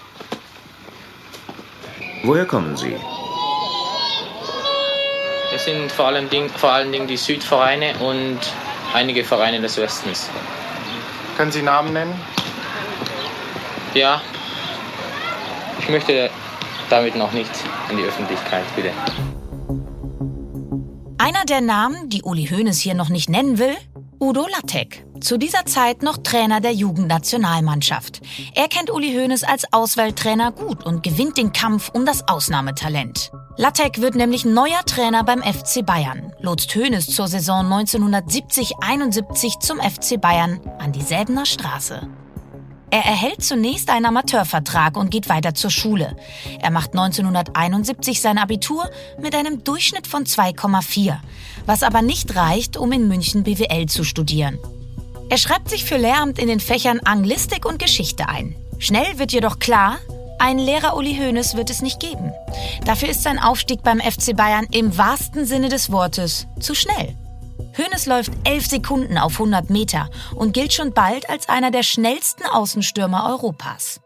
Woher 2.22 2.46
kommen 2.46 2.76
Sie? 2.76 2.94
Es 5.52 5.64
sind 5.64 5.90
vor 5.90 6.06
allen, 6.06 6.30
Dingen, 6.30 6.48
vor 6.48 6.70
allen 6.70 6.92
Dingen 6.92 7.08
die 7.08 7.16
Südvereine 7.16 7.96
und 7.98 8.38
einige 8.94 9.24
Vereine 9.24 9.60
des 9.60 9.78
Westens. 9.78 10.30
Können 11.36 11.50
Sie 11.50 11.62
Namen 11.62 11.92
nennen? 11.92 12.14
Ja, 13.94 14.22
ich 15.80 15.88
möchte 15.88 16.30
damit 16.92 17.16
noch 17.16 17.32
nicht 17.32 17.50
in 17.90 17.96
die 17.96 18.02
Öffentlichkeit, 18.02 18.64
bitte. 18.76 18.90
Einer 21.16 21.44
der 21.46 21.62
Namen, 21.62 22.10
die 22.10 22.22
Uli 22.22 22.46
Hoeneß 22.46 22.78
hier 22.78 22.94
noch 22.94 23.08
nicht 23.08 23.30
nennen 23.30 23.58
will, 23.58 23.74
Udo 24.20 24.46
Lattek. 24.46 25.04
Zu 25.20 25.38
dieser 25.38 25.64
Zeit 25.64 26.02
noch 26.02 26.18
Trainer 26.18 26.60
der 26.60 26.72
Jugendnationalmannschaft. 26.72 28.20
Er 28.54 28.68
kennt 28.68 28.90
Uli 28.90 29.14
Hoeneß 29.14 29.42
als 29.42 29.72
Auswahltrainer 29.72 30.52
gut 30.52 30.84
und 30.84 31.02
gewinnt 31.02 31.38
den 31.38 31.52
Kampf 31.52 31.90
um 31.94 32.04
das 32.04 32.28
Ausnahmetalent. 32.28 33.32
Lattek 33.56 34.00
wird 34.00 34.14
nämlich 34.14 34.44
neuer 34.44 34.84
Trainer 34.84 35.24
beim 35.24 35.42
FC 35.42 35.84
Bayern, 35.84 36.32
lotst 36.40 36.74
Hoeneß 36.74 37.06
zur 37.06 37.26
Saison 37.26 37.66
1970-71 37.72 39.60
zum 39.60 39.78
FC 39.78 40.20
Bayern 40.20 40.60
an 40.78 40.92
die 40.92 41.02
Säbener 41.02 41.46
Straße. 41.46 42.06
Er 42.92 43.06
erhält 43.06 43.42
zunächst 43.42 43.88
einen 43.88 44.04
Amateurvertrag 44.04 44.98
und 44.98 45.10
geht 45.10 45.30
weiter 45.30 45.54
zur 45.54 45.70
Schule. 45.70 46.14
Er 46.60 46.70
macht 46.70 46.90
1971 46.90 48.20
sein 48.20 48.36
Abitur 48.36 48.90
mit 49.18 49.34
einem 49.34 49.64
Durchschnitt 49.64 50.06
von 50.06 50.24
2,4, 50.24 51.16
was 51.64 51.84
aber 51.84 52.02
nicht 52.02 52.36
reicht, 52.36 52.76
um 52.76 52.92
in 52.92 53.08
München 53.08 53.44
BWL 53.44 53.86
zu 53.86 54.04
studieren. 54.04 54.58
Er 55.30 55.38
schreibt 55.38 55.70
sich 55.70 55.86
für 55.86 55.96
Lehramt 55.96 56.38
in 56.38 56.48
den 56.48 56.60
Fächern 56.60 57.00
Anglistik 57.00 57.64
und 57.64 57.78
Geschichte 57.78 58.28
ein. 58.28 58.54
Schnell 58.78 59.18
wird 59.18 59.32
jedoch 59.32 59.58
klar, 59.58 59.96
ein 60.38 60.58
Lehrer 60.58 60.94
Uli 60.94 61.16
Hoeneß 61.16 61.56
wird 61.56 61.70
es 61.70 61.80
nicht 61.80 61.98
geben. 61.98 62.30
Dafür 62.84 63.08
ist 63.08 63.22
sein 63.22 63.38
Aufstieg 63.38 63.82
beim 63.82 64.00
FC 64.00 64.36
Bayern 64.36 64.66
im 64.70 64.98
wahrsten 64.98 65.46
Sinne 65.46 65.70
des 65.70 65.90
Wortes 65.90 66.46
zu 66.60 66.74
schnell. 66.74 67.16
Hoeneß 67.76 68.06
läuft 68.06 68.32
11 68.44 68.66
Sekunden 68.66 69.18
auf 69.18 69.32
100 69.34 69.70
Meter 69.70 70.10
und 70.34 70.52
gilt 70.52 70.72
schon 70.72 70.92
bald 70.92 71.28
als 71.30 71.48
einer 71.48 71.70
der 71.70 71.82
schnellsten 71.82 72.44
Außenstürmer 72.44 73.28
Europas. 73.30 74.00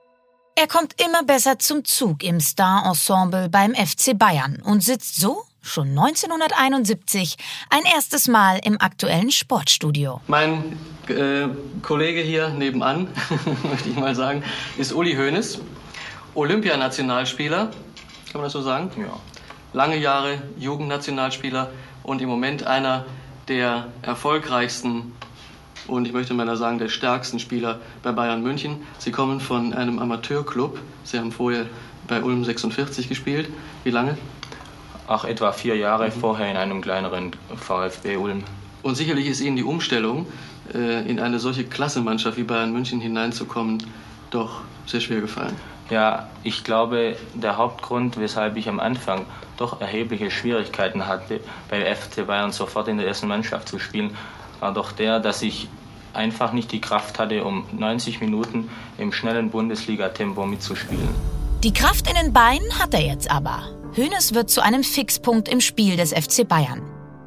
Er 0.54 0.66
kommt 0.66 1.00
immer 1.00 1.22
besser 1.22 1.58
zum 1.58 1.84
Zug 1.84 2.22
im 2.22 2.40
Star-Ensemble 2.40 3.48
beim 3.48 3.74
FC 3.74 4.16
Bayern 4.16 4.62
und 4.64 4.82
sitzt 4.82 5.20
so 5.20 5.44
schon 5.60 5.88
1971 5.88 7.36
ein 7.70 7.82
erstes 7.94 8.28
Mal 8.28 8.60
im 8.64 8.80
aktuellen 8.80 9.30
Sportstudio. 9.30 10.20
Mein 10.28 10.78
äh, 11.08 11.48
Kollege 11.82 12.20
hier 12.20 12.48
nebenan, 12.50 13.08
möchte 13.68 13.88
ich 13.88 13.96
mal 13.96 14.14
sagen, 14.14 14.42
ist 14.78 14.92
Uli 14.92 15.14
Hoeneß, 15.14 15.58
Olympianationalspieler, 16.34 17.66
kann 17.66 17.72
man 18.34 18.44
das 18.44 18.52
so 18.52 18.62
sagen? 18.62 18.90
Ja. 18.98 19.18
Lange 19.72 19.96
Jahre 19.96 20.40
Jugendnationalspieler 20.58 21.70
und 22.02 22.22
im 22.22 22.28
Moment 22.28 22.66
einer 22.66 23.04
der 23.48 23.88
erfolgreichsten 24.02 25.12
und 25.86 26.06
ich 26.06 26.12
möchte 26.12 26.34
mal 26.34 26.56
sagen, 26.56 26.78
der 26.78 26.88
stärksten 26.88 27.38
Spieler 27.38 27.80
bei 28.02 28.12
Bayern 28.12 28.42
München. 28.42 28.78
Sie 28.98 29.12
kommen 29.12 29.40
von 29.40 29.72
einem 29.72 29.98
Amateurclub. 29.98 30.78
Sie 31.04 31.18
haben 31.18 31.30
vorher 31.30 31.66
bei 32.08 32.22
Ulm 32.22 32.44
46 32.44 33.08
gespielt. 33.08 33.48
Wie 33.84 33.90
lange? 33.90 34.18
Ach, 35.06 35.24
etwa 35.24 35.52
vier 35.52 35.76
Jahre 35.76 36.06
mhm. 36.06 36.12
vorher 36.12 36.50
in 36.50 36.56
einem 36.56 36.80
kleineren 36.80 37.32
VfB 37.54 38.16
Ulm. 38.16 38.42
Und 38.82 38.96
sicherlich 38.96 39.28
ist 39.28 39.40
Ihnen 39.40 39.56
die 39.56 39.62
Umstellung, 39.62 40.26
äh, 40.74 41.08
in 41.08 41.20
eine 41.20 41.38
solche 41.38 41.64
Klassemannschaft 41.64 42.36
wie 42.36 42.42
Bayern 42.42 42.72
München 42.72 43.00
hineinzukommen, 43.00 43.82
doch 44.30 44.62
sehr 44.86 45.00
schwer 45.00 45.20
gefallen. 45.20 45.54
Ja, 45.90 46.28
ich 46.42 46.64
glaube, 46.64 47.16
der 47.34 47.56
Hauptgrund, 47.56 48.18
weshalb 48.18 48.56
ich 48.56 48.68
am 48.68 48.80
Anfang 48.80 49.24
doch 49.56 49.80
erhebliche 49.80 50.30
Schwierigkeiten 50.30 51.06
hatte, 51.06 51.40
bei 51.70 51.94
FC 51.94 52.26
Bayern 52.26 52.52
sofort 52.52 52.88
in 52.88 52.98
der 52.98 53.06
ersten 53.06 53.28
Mannschaft 53.28 53.68
zu 53.68 53.78
spielen, 53.78 54.16
war 54.58 54.72
doch 54.72 54.92
der, 54.92 55.20
dass 55.20 55.42
ich 55.42 55.68
einfach 56.12 56.52
nicht 56.52 56.72
die 56.72 56.80
Kraft 56.80 57.18
hatte, 57.18 57.44
um 57.44 57.66
90 57.72 58.20
Minuten 58.20 58.70
im 58.98 59.12
schnellen 59.12 59.50
Bundesliga-Tempo 59.50 60.44
mitzuspielen. 60.46 61.08
Die 61.62 61.72
Kraft 61.72 62.08
in 62.08 62.16
den 62.16 62.32
Beinen 62.32 62.78
hat 62.78 62.94
er 62.94 63.02
jetzt 63.02 63.30
aber. 63.30 63.62
Hönes 63.94 64.34
wird 64.34 64.50
zu 64.50 64.62
einem 64.62 64.82
Fixpunkt 64.82 65.48
im 65.48 65.60
Spiel 65.60 65.96
des 65.96 66.12
FC 66.12 66.46
Bayern. 66.46 66.82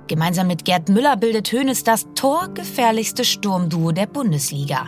Gemeinsam 0.10 0.48
mit 0.48 0.66
Gerd 0.66 0.89
Müller 0.89 1.16
bildet 1.18 1.54
Hoeneß 1.54 1.84
das 1.84 2.08
torgefährlichste 2.16 3.24
Sturmduo 3.24 3.92
der 3.92 4.08
Bundesliga. 4.08 4.88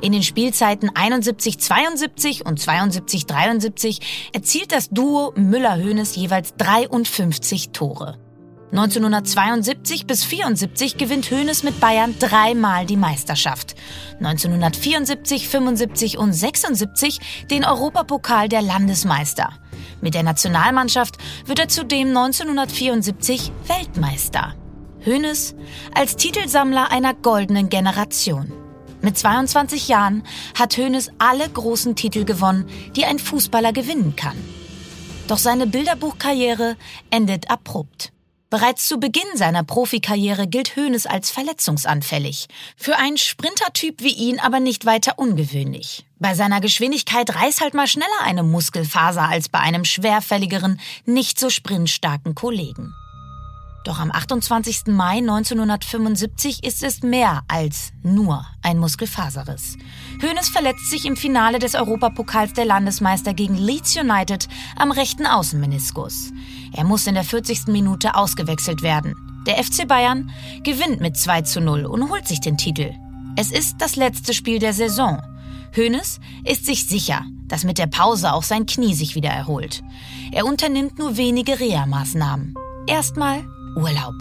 In 0.00 0.12
den 0.12 0.22
Spielzeiten 0.22 0.90
71-72 0.90 2.42
und 2.42 2.58
72-73 2.58 4.00
erzielt 4.32 4.72
das 4.72 4.88
Duo 4.88 5.34
Müller-Hoeneß 5.36 6.16
jeweils 6.16 6.54
53 6.56 7.70
Tore. 7.72 8.18
1972 8.70 10.06
bis 10.06 10.24
74 10.24 10.96
gewinnt 10.96 11.30
Hoeneß 11.30 11.64
mit 11.64 11.78
Bayern 11.78 12.14
dreimal 12.18 12.86
die 12.86 12.96
Meisterschaft. 12.96 13.74
1974, 14.20 15.48
75 15.48 16.16
und 16.16 16.32
76 16.32 17.20
den 17.50 17.66
Europapokal 17.66 18.48
der 18.48 18.62
Landesmeister. 18.62 19.50
Mit 20.00 20.14
der 20.14 20.22
Nationalmannschaft 20.22 21.18
wird 21.44 21.58
er 21.58 21.68
zudem 21.68 22.08
1974 22.16 23.52
Weltmeister. 23.68 24.54
Hoeneß 25.04 25.54
als 25.94 26.16
Titelsammler 26.16 26.90
einer 26.90 27.14
goldenen 27.14 27.68
Generation. 27.68 28.52
Mit 29.00 29.18
22 29.18 29.88
Jahren 29.88 30.22
hat 30.56 30.76
Hoeneß 30.76 31.10
alle 31.18 31.48
großen 31.48 31.96
Titel 31.96 32.24
gewonnen, 32.24 32.68
die 32.94 33.04
ein 33.04 33.18
Fußballer 33.18 33.72
gewinnen 33.72 34.14
kann. 34.14 34.36
Doch 35.26 35.38
seine 35.38 35.66
Bilderbuchkarriere 35.66 36.76
endet 37.10 37.50
abrupt. 37.50 38.12
Bereits 38.48 38.86
zu 38.86 39.00
Beginn 39.00 39.22
seiner 39.34 39.64
Profikarriere 39.64 40.46
gilt 40.46 40.76
Hoeneß 40.76 41.06
als 41.06 41.30
verletzungsanfällig. 41.30 42.48
Für 42.76 42.96
einen 42.96 43.16
Sprintertyp 43.16 44.02
wie 44.02 44.12
ihn 44.12 44.38
aber 44.38 44.60
nicht 44.60 44.84
weiter 44.84 45.18
ungewöhnlich. 45.18 46.04
Bei 46.18 46.34
seiner 46.34 46.60
Geschwindigkeit 46.60 47.34
reißt 47.34 47.62
halt 47.62 47.72
mal 47.72 47.86
schneller 47.88 48.20
eine 48.22 48.42
Muskelfaser 48.42 49.26
als 49.26 49.48
bei 49.48 49.58
einem 49.58 49.86
schwerfälligeren, 49.86 50.78
nicht 51.06 51.40
so 51.40 51.48
sprintstarken 51.48 52.34
Kollegen. 52.34 52.92
Doch 53.84 53.98
am 53.98 54.12
28. 54.12 54.86
Mai 54.88 55.18
1975 55.18 56.62
ist 56.62 56.84
es 56.84 57.02
mehr 57.02 57.42
als 57.48 57.92
nur 58.02 58.46
ein 58.62 58.78
Muskelfaserriss. 58.78 59.76
Hoeneß 60.22 60.50
verletzt 60.50 60.88
sich 60.88 61.04
im 61.04 61.16
Finale 61.16 61.58
des 61.58 61.74
Europapokals 61.74 62.52
der 62.52 62.64
Landesmeister 62.64 63.34
gegen 63.34 63.56
Leeds 63.56 63.96
United 63.96 64.48
am 64.76 64.92
rechten 64.92 65.26
Außenmeniskus. 65.26 66.32
Er 66.72 66.84
muss 66.84 67.06
in 67.08 67.14
der 67.14 67.24
40. 67.24 67.66
Minute 67.68 68.14
ausgewechselt 68.14 68.82
werden. 68.82 69.16
Der 69.46 69.62
FC 69.62 69.88
Bayern 69.88 70.30
gewinnt 70.62 71.00
mit 71.00 71.16
2 71.16 71.42
zu 71.42 71.60
0 71.60 71.84
und 71.86 72.08
holt 72.08 72.28
sich 72.28 72.40
den 72.40 72.56
Titel. 72.56 72.92
Es 73.36 73.50
ist 73.50 73.76
das 73.78 73.96
letzte 73.96 74.32
Spiel 74.32 74.60
der 74.60 74.74
Saison. 74.74 75.20
Hoeneß 75.74 76.20
ist 76.44 76.66
sich 76.66 76.86
sicher, 76.86 77.24
dass 77.48 77.64
mit 77.64 77.78
der 77.78 77.86
Pause 77.88 78.32
auch 78.32 78.44
sein 78.44 78.66
Knie 78.66 78.94
sich 78.94 79.16
wieder 79.16 79.30
erholt. 79.30 79.82
Er 80.30 80.46
unternimmt 80.46 80.98
nur 80.98 81.16
wenige 81.16 81.58
Reha-Maßnahmen. 81.58 82.54
Erstmal 82.86 83.44
Urlaub. 83.76 84.14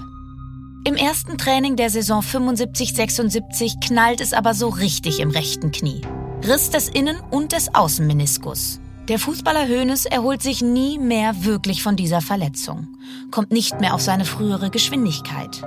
Im 0.84 0.96
ersten 0.96 1.38
Training 1.38 1.76
der 1.76 1.90
Saison 1.90 2.22
75-76 2.22 3.86
knallt 3.86 4.22
es 4.22 4.34
aber 4.34 4.54
so 4.54 4.70
richtig 4.70 5.20
im 5.20 5.30
rechten 5.30 5.72
Knie. 5.72 6.02
Riss 6.44 6.70
des 6.70 6.90
Innen- 6.90 7.22
und 7.30 7.52
des 7.52 7.74
Außenmeniskus. 7.76 8.80
Der 9.08 9.20
Fußballer 9.20 9.68
Hoeneß 9.68 10.06
erholt 10.06 10.42
sich 10.42 10.62
nie 10.62 10.98
mehr 10.98 11.44
wirklich 11.44 11.84
von 11.84 11.96
dieser 11.96 12.22
Verletzung, 12.22 12.88
kommt 13.30 13.52
nicht 13.52 13.80
mehr 13.80 13.94
auf 13.94 14.02
seine 14.02 14.26
frühere 14.26 14.70
Geschwindigkeit. 14.70 15.62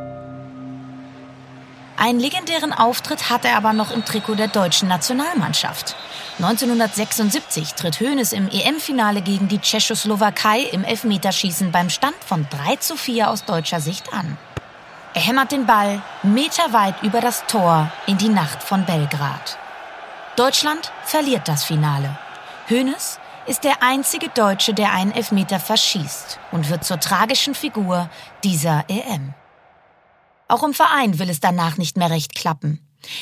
Einen 1.97 2.19
legendären 2.19 2.73
Auftritt 2.73 3.31
hat 3.31 3.45
er 3.45 3.57
aber 3.57 3.73
noch 3.73 3.93
im 3.93 4.05
Trikot 4.05 4.35
der 4.35 4.49
deutschen 4.49 4.89
Nationalmannschaft. 4.89 5.95
1976 6.39 7.75
tritt 7.75 8.01
Hoeneß 8.01 8.33
im 8.33 8.49
EM-Finale 8.49 9.23
gegen 9.23 9.47
die 9.47 9.61
Tschechoslowakei 9.61 10.61
im 10.73 10.83
Elfmeterschießen 10.83 11.71
beim 11.71 11.91
Stand 11.91 12.17
von 12.27 12.47
3 12.51 12.77
zu 12.77 12.97
4 12.97 13.31
aus 13.31 13.45
deutscher 13.45 13.81
Sicht 13.81 14.13
an. 14.13 14.37
Er 15.15 15.21
hämmert 15.21 15.53
den 15.53 15.67
Ball 15.67 16.03
meterweit 16.25 17.01
über 17.05 17.21
das 17.21 17.47
Tor 17.47 17.93
in 18.07 18.19
die 18.19 18.29
Nacht 18.29 18.65
von 18.65 18.85
Belgrad. 18.85 19.59
Deutschland 20.35 20.91
verliert 21.05 21.47
das 21.47 21.63
Finale. 21.63 22.19
Hoeneß 22.69 23.21
ist 23.47 23.63
der 23.63 23.83
einzige 23.85 24.29
Deutsche, 24.31 24.75
der 24.75 24.93
einen 24.93 25.13
Elfmeter 25.13 25.61
verschießt 25.61 26.41
und 26.51 26.69
wird 26.71 26.85
zur 26.85 26.99
tragischen 26.99 27.55
Figur 27.55 28.09
dieser 28.43 28.85
EM. 28.89 29.35
Auch 30.49 30.63
im 30.63 30.75
Verein 30.75 31.19
will 31.19 31.31
es 31.31 31.41
danach 31.41 31.79
nicht 31.79 31.97
mehr 31.97 32.11
recht 32.11 32.35
klappen. 32.35 32.81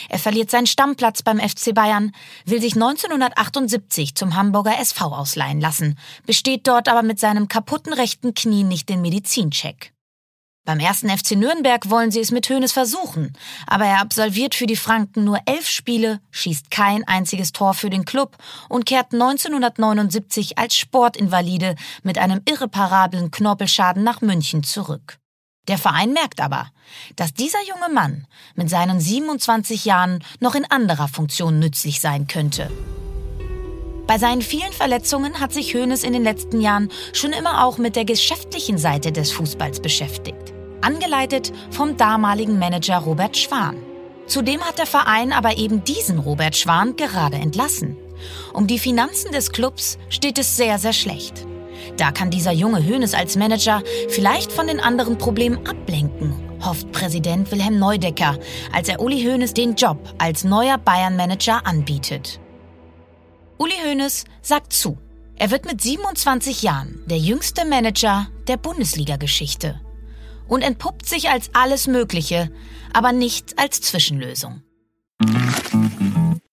Er 0.09 0.19
verliert 0.19 0.51
seinen 0.51 0.67
Stammplatz 0.67 1.23
beim 1.23 1.41
FC 1.41 1.75
Bayern, 1.75 2.13
will 2.45 2.61
sich 2.61 2.75
1978 2.75 4.15
zum 4.15 4.37
Hamburger 4.37 4.79
SV 4.79 5.07
ausleihen 5.07 5.61
lassen, 5.61 5.99
besteht 6.27 6.67
dort 6.67 6.89
aber 6.89 7.03
mit 7.03 7.19
seinem 7.19 7.49
kaputten 7.49 7.93
rechten 7.93 8.35
Knie 8.35 8.65
nicht 8.65 8.89
den 8.89 9.03
Medizincheck. 9.03 9.93
Beim 10.65 10.79
ersten 10.79 11.11
FC 11.11 11.33
Nürnberg 11.33 11.91
wollen 11.91 12.13
sie 12.13 12.21
es 12.21 12.31
mit 12.31 12.49
Hönes 12.49 12.71
versuchen, 12.71 13.33
aber 13.67 13.85
er 13.85 14.01
absolviert 14.01 14.55
für 14.55 14.67
die 14.67 14.77
Franken 14.77 15.25
nur 15.25 15.41
elf 15.45 15.69
Spiele, 15.69 16.21
schießt 16.31 16.71
kein 16.71 17.03
einziges 17.09 17.51
Tor 17.51 17.75
für 17.75 17.91
den 17.91 18.05
Club 18.05 18.37
und 18.69 18.87
kehrt 18.87 19.13
1979 19.13 20.59
als 20.59 20.77
Sportinvalide 20.77 21.75
mit 22.05 22.19
einem 22.19 22.43
irreparablen 22.49 23.33
Knorpelschaden 23.33 24.05
nach 24.05 24.21
München 24.21 24.63
zurück. 24.63 25.19
Der 25.69 25.79
Verein 25.79 26.13
merkt 26.13 26.41
aber, 26.41 26.67
dass 27.15 27.35
dieser 27.35 27.61
junge 27.69 27.95
Mann 27.95 28.27
mit 28.57 28.69
seinen 28.69 29.01
27 29.01 29.85
Jahren 29.85 30.25
noch 30.41 30.57
in 30.57 30.69
anderer 30.69 31.07
Funktion 31.07 31.61
nützlich 31.61 32.01
sein 32.01 32.27
könnte. 32.27 32.71
Bei 34.09 34.19
seinen 34.19 34.43
vielen 34.43 34.73
Verletzungen 34.73 35.39
hat 35.39 35.53
sich 35.53 35.75
Hoeneß 35.75 36.03
in 36.03 36.13
den 36.13 36.25
letzten 36.25 36.61
Jahren 36.61 36.91
schon 37.13 37.33
immer 37.33 37.65
auch 37.65 37.79
mit 37.79 37.95
der 37.95 38.05
geschäftlichen 38.05 38.77
Seite 38.77 39.13
des 39.13 39.31
Fußballs 39.31 39.81
beschäftigt. 39.81 40.53
Angeleitet 40.81 41.53
vom 41.71 41.97
damaligen 41.97 42.59
Manager 42.59 42.99
Robert 42.99 43.37
Schwan. 43.37 43.77
Zudem 44.27 44.61
hat 44.63 44.79
der 44.79 44.87
Verein 44.87 45.33
aber 45.33 45.57
eben 45.57 45.85
diesen 45.85 46.19
Robert 46.19 46.57
Schwan 46.57 46.97
gerade 46.97 47.37
entlassen. 47.37 47.97
Um 48.53 48.67
die 48.67 48.81
Finanzen 48.81 49.31
des 49.31 49.53
Clubs 49.53 49.99
steht 50.09 50.39
es 50.39 50.57
sehr, 50.57 50.79
sehr 50.79 50.93
schlecht. 50.93 51.47
Da 51.97 52.11
kann 52.11 52.31
dieser 52.31 52.53
junge 52.53 52.85
Hoeneß 52.85 53.15
als 53.15 53.37
Manager 53.37 53.83
vielleicht 54.09 54.53
von 54.53 54.67
den 54.67 54.81
anderen 54.81 55.19
Problemen 55.19 55.67
ablenken, 55.67 56.35
hofft 56.65 56.91
Präsident 56.93 57.51
Wilhelm 57.53 57.79
Neudecker, 57.79 58.39
als 58.73 58.89
er 58.89 59.01
Uli 59.01 59.23
Hoeneß 59.23 59.55
den 59.55 59.75
Job 59.75 59.99
als 60.19 60.45
neuer 60.45 60.79
Bayern-Manager 60.79 61.67
anbietet. 61.67 62.41
Uli 63.59 63.75
Hoeneß 63.87 64.25
sagt 64.41 64.73
zu. 64.73 64.99
Er 65.37 65.51
wird 65.51 65.67
mit 65.67 65.81
27 65.81 66.63
Jahren 66.63 67.03
der 67.07 67.19
jüngste 67.19 67.65
Manager 67.65 68.29
der 68.47 68.57
Bundesliga-Geschichte 68.57 69.81
und 70.49 70.63
entpuppt 70.63 71.09
sich 71.09 71.31
als 71.31 71.51
alles 71.53 71.87
Mögliche, 71.87 72.51
aber 72.93 73.13
nicht 73.13 73.59
als 73.59 73.81
Zwischenlösung. 73.81 74.63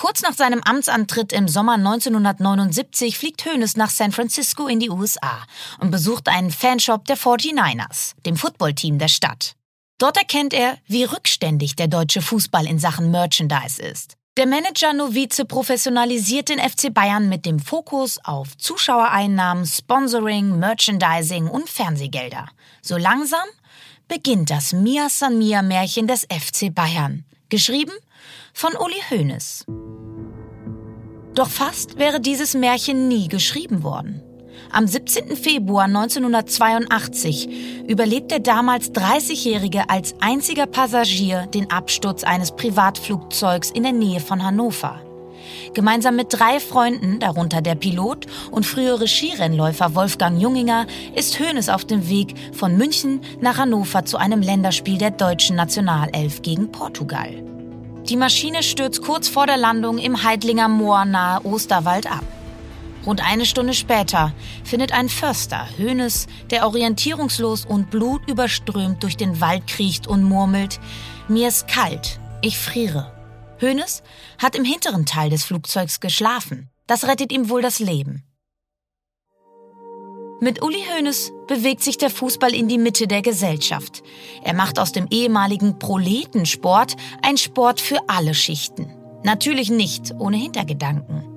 Kurz 0.00 0.22
nach 0.22 0.32
seinem 0.32 0.62
Amtsantritt 0.62 1.30
im 1.30 1.46
Sommer 1.46 1.74
1979 1.74 3.18
fliegt 3.18 3.44
Hoeneß 3.44 3.76
nach 3.76 3.90
San 3.90 4.12
Francisco 4.12 4.66
in 4.66 4.80
die 4.80 4.88
USA 4.88 5.42
und 5.78 5.90
besucht 5.90 6.26
einen 6.26 6.50
Fanshop 6.50 7.04
der 7.04 7.18
49ers, 7.18 8.14
dem 8.24 8.36
Footballteam 8.36 8.98
der 8.98 9.08
Stadt. 9.08 9.56
Dort 9.98 10.16
erkennt 10.16 10.54
er, 10.54 10.78
wie 10.86 11.04
rückständig 11.04 11.76
der 11.76 11.86
deutsche 11.86 12.22
Fußball 12.22 12.66
in 12.66 12.78
Sachen 12.78 13.10
Merchandise 13.10 13.82
ist. 13.82 14.14
Der 14.38 14.46
Manager 14.46 14.94
Novize 14.94 15.44
professionalisiert 15.44 16.48
den 16.48 16.60
FC 16.60 16.94
Bayern 16.94 17.28
mit 17.28 17.44
dem 17.44 17.58
Fokus 17.58 18.18
auf 18.24 18.56
Zuschauereinnahmen, 18.56 19.66
Sponsoring, 19.66 20.58
Merchandising 20.58 21.46
und 21.46 21.68
Fernsehgelder. 21.68 22.48
So 22.80 22.96
langsam 22.96 23.44
beginnt 24.08 24.48
das 24.48 24.72
Mia 24.72 25.10
San 25.10 25.36
Mia 25.36 25.60
Märchen 25.60 26.06
des 26.06 26.22
FC 26.22 26.74
Bayern. 26.74 27.26
Geschrieben 27.50 27.92
von 28.54 28.74
Uli 28.76 29.02
Hoeneß. 29.10 29.66
Doch 31.40 31.48
fast 31.48 31.98
wäre 31.98 32.20
dieses 32.20 32.52
Märchen 32.52 33.08
nie 33.08 33.26
geschrieben 33.26 33.82
worden. 33.82 34.20
Am 34.70 34.86
17. 34.86 35.36
Februar 35.36 35.86
1982 35.86 37.48
überlebt 37.88 38.30
der 38.30 38.40
damals 38.40 38.92
30-Jährige 38.92 39.88
als 39.88 40.14
einziger 40.20 40.66
Passagier 40.66 41.46
den 41.46 41.70
Absturz 41.70 42.24
eines 42.24 42.52
Privatflugzeugs 42.52 43.70
in 43.70 43.84
der 43.84 43.92
Nähe 43.92 44.20
von 44.20 44.44
Hannover. 44.44 45.00
Gemeinsam 45.72 46.16
mit 46.16 46.26
drei 46.28 46.60
Freunden, 46.60 47.20
darunter 47.20 47.62
der 47.62 47.74
Pilot 47.74 48.26
und 48.50 48.66
frühere 48.66 49.08
Skirennläufer 49.08 49.94
Wolfgang 49.94 50.38
Junginger, 50.38 50.86
ist 51.14 51.40
Hoeneß 51.40 51.70
auf 51.70 51.86
dem 51.86 52.06
Weg 52.10 52.34
von 52.52 52.76
München 52.76 53.22
nach 53.40 53.56
Hannover 53.56 54.04
zu 54.04 54.18
einem 54.18 54.42
Länderspiel 54.42 54.98
der 54.98 55.12
deutschen 55.12 55.56
Nationalelf 55.56 56.42
gegen 56.42 56.70
Portugal. 56.70 57.59
Die 58.10 58.16
Maschine 58.16 58.64
stürzt 58.64 59.02
kurz 59.02 59.28
vor 59.28 59.46
der 59.46 59.56
Landung 59.56 59.98
im 59.98 60.24
Heidlinger 60.24 60.66
Moor 60.66 61.04
nahe 61.04 61.46
Osterwald 61.46 62.10
ab. 62.10 62.24
Rund 63.06 63.24
eine 63.24 63.46
Stunde 63.46 63.72
später 63.72 64.32
findet 64.64 64.90
ein 64.90 65.08
Förster 65.08 65.68
Hönes, 65.78 66.26
der 66.50 66.66
orientierungslos 66.66 67.64
und 67.64 67.92
blutüberströmt 67.92 69.04
durch 69.04 69.16
den 69.16 69.40
Wald 69.40 69.68
kriecht 69.68 70.08
und 70.08 70.24
murmelt, 70.24 70.80
mir 71.28 71.46
ist 71.46 71.68
kalt, 71.68 72.18
ich 72.42 72.58
friere. 72.58 73.12
Hönes 73.60 74.02
hat 74.38 74.56
im 74.56 74.64
hinteren 74.64 75.06
Teil 75.06 75.30
des 75.30 75.44
Flugzeugs 75.44 76.00
geschlafen. 76.00 76.68
Das 76.88 77.06
rettet 77.06 77.30
ihm 77.30 77.48
wohl 77.48 77.62
das 77.62 77.78
Leben. 77.78 78.24
Mit 80.42 80.62
Uli 80.62 80.82
Hoeneß 80.88 81.32
bewegt 81.48 81.82
sich 81.82 81.98
der 81.98 82.08
Fußball 82.08 82.54
in 82.54 82.66
die 82.66 82.78
Mitte 82.78 83.06
der 83.06 83.20
Gesellschaft. 83.20 84.02
Er 84.42 84.54
macht 84.54 84.78
aus 84.78 84.90
dem 84.90 85.06
ehemaligen 85.10 85.78
Proletensport 85.78 86.96
ein 87.20 87.36
Sport 87.36 87.78
für 87.78 87.98
alle 88.06 88.32
Schichten. 88.32 88.90
Natürlich 89.22 89.68
nicht 89.68 90.14
ohne 90.18 90.38
Hintergedanken. 90.38 91.28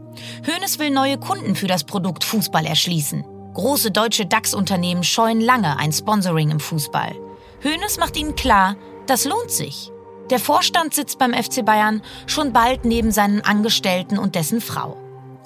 Hoeneß 0.47 0.79
will 0.79 0.89
neue 0.89 1.17
Kunden 1.17 1.55
für 1.55 1.67
das 1.67 1.83
Produkt 1.83 2.23
Fußball 2.23 2.65
erschließen. 2.65 3.25
Große 3.53 3.91
deutsche 3.91 4.25
DAX-Unternehmen 4.25 5.03
scheuen 5.03 5.41
lange 5.41 5.77
ein 5.77 5.91
Sponsoring 5.91 6.51
im 6.51 6.61
Fußball. 6.61 7.13
Hoeneß 7.61 7.97
macht 7.97 8.15
ihnen 8.15 8.35
klar, 8.35 8.77
das 9.05 9.25
lohnt 9.25 9.51
sich. 9.51 9.91
Der 10.29 10.39
Vorstand 10.39 10.93
sitzt 10.93 11.19
beim 11.19 11.33
FC 11.33 11.65
Bayern 11.65 12.01
schon 12.25 12.53
bald 12.53 12.85
neben 12.85 13.11
seinen 13.11 13.41
Angestellten 13.41 14.17
und 14.17 14.35
dessen 14.35 14.61
Frau. 14.61 14.95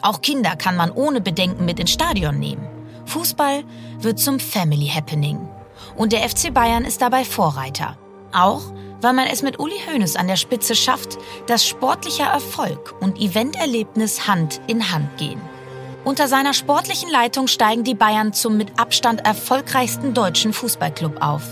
Auch 0.03 0.21
Kinder 0.21 0.55
kann 0.55 0.75
man 0.75 0.91
ohne 0.91 1.21
Bedenken 1.21 1.65
mit 1.65 1.79
ins 1.79 1.91
Stadion 1.91 2.37
nehmen. 2.37 2.76
Fußball 3.07 3.63
wird 3.99 4.19
zum 4.19 4.39
Family 4.39 4.87
Happening. 4.87 5.39
Und 5.95 6.13
der 6.13 6.27
FC 6.27 6.53
Bayern 6.53 6.85
ist 6.85 7.01
dabei 7.01 7.25
Vorreiter. 7.25 7.97
Auch 8.31 8.61
weil 9.01 9.13
man 9.13 9.27
es 9.27 9.43
mit 9.43 9.59
Uli 9.59 9.75
Hoeneß 9.87 10.15
an 10.15 10.27
der 10.27 10.35
Spitze 10.35 10.75
schafft, 10.75 11.17
dass 11.47 11.67
sportlicher 11.67 12.25
Erfolg 12.25 12.95
und 12.99 13.19
Eventerlebnis 13.19 14.27
Hand 14.27 14.61
in 14.67 14.91
Hand 14.91 15.17
gehen. 15.17 15.41
Unter 16.03 16.27
seiner 16.27 16.53
sportlichen 16.53 17.09
Leitung 17.09 17.47
steigen 17.47 17.83
die 17.83 17.95
Bayern 17.95 18.33
zum 18.33 18.57
mit 18.57 18.79
Abstand 18.79 19.25
erfolgreichsten 19.25 20.13
deutschen 20.13 20.53
Fußballclub 20.53 21.21
auf. 21.21 21.43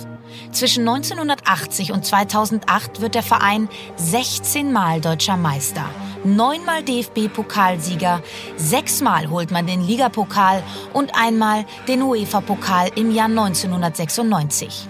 Zwischen 0.52 0.88
1980 0.88 1.92
und 1.92 2.06
2008 2.06 3.02
wird 3.02 3.16
der 3.16 3.24
Verein 3.24 3.70
16 3.98 4.72
Mal 4.72 5.02
deutscher 5.02 5.38
Meister 5.38 5.90
neunmal 6.26 6.84
DFB-Pokalsieger, 6.84 8.22
sechsmal 8.58 9.30
holt 9.30 9.52
man 9.52 9.68
den 9.68 9.86
Ligapokal 9.86 10.64
und 10.94 11.16
einmal 11.16 11.66
den 11.88 12.02
UEFA-Pokal 12.02 12.92
im 12.96 13.12
Jahr 13.12 13.28
1996. 13.28 14.88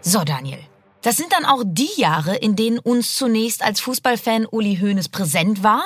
So, 0.00 0.24
Daniel. 0.24 0.58
Das 1.02 1.16
sind 1.16 1.32
dann 1.32 1.44
auch 1.44 1.62
die 1.64 1.90
Jahre, 1.96 2.36
in 2.36 2.56
denen 2.56 2.80
uns 2.80 3.16
zunächst 3.16 3.62
als 3.62 3.80
Fußballfan 3.80 4.46
Uli 4.46 4.76
Hoeneß 4.76 5.08
präsent 5.08 5.62
war. 5.62 5.84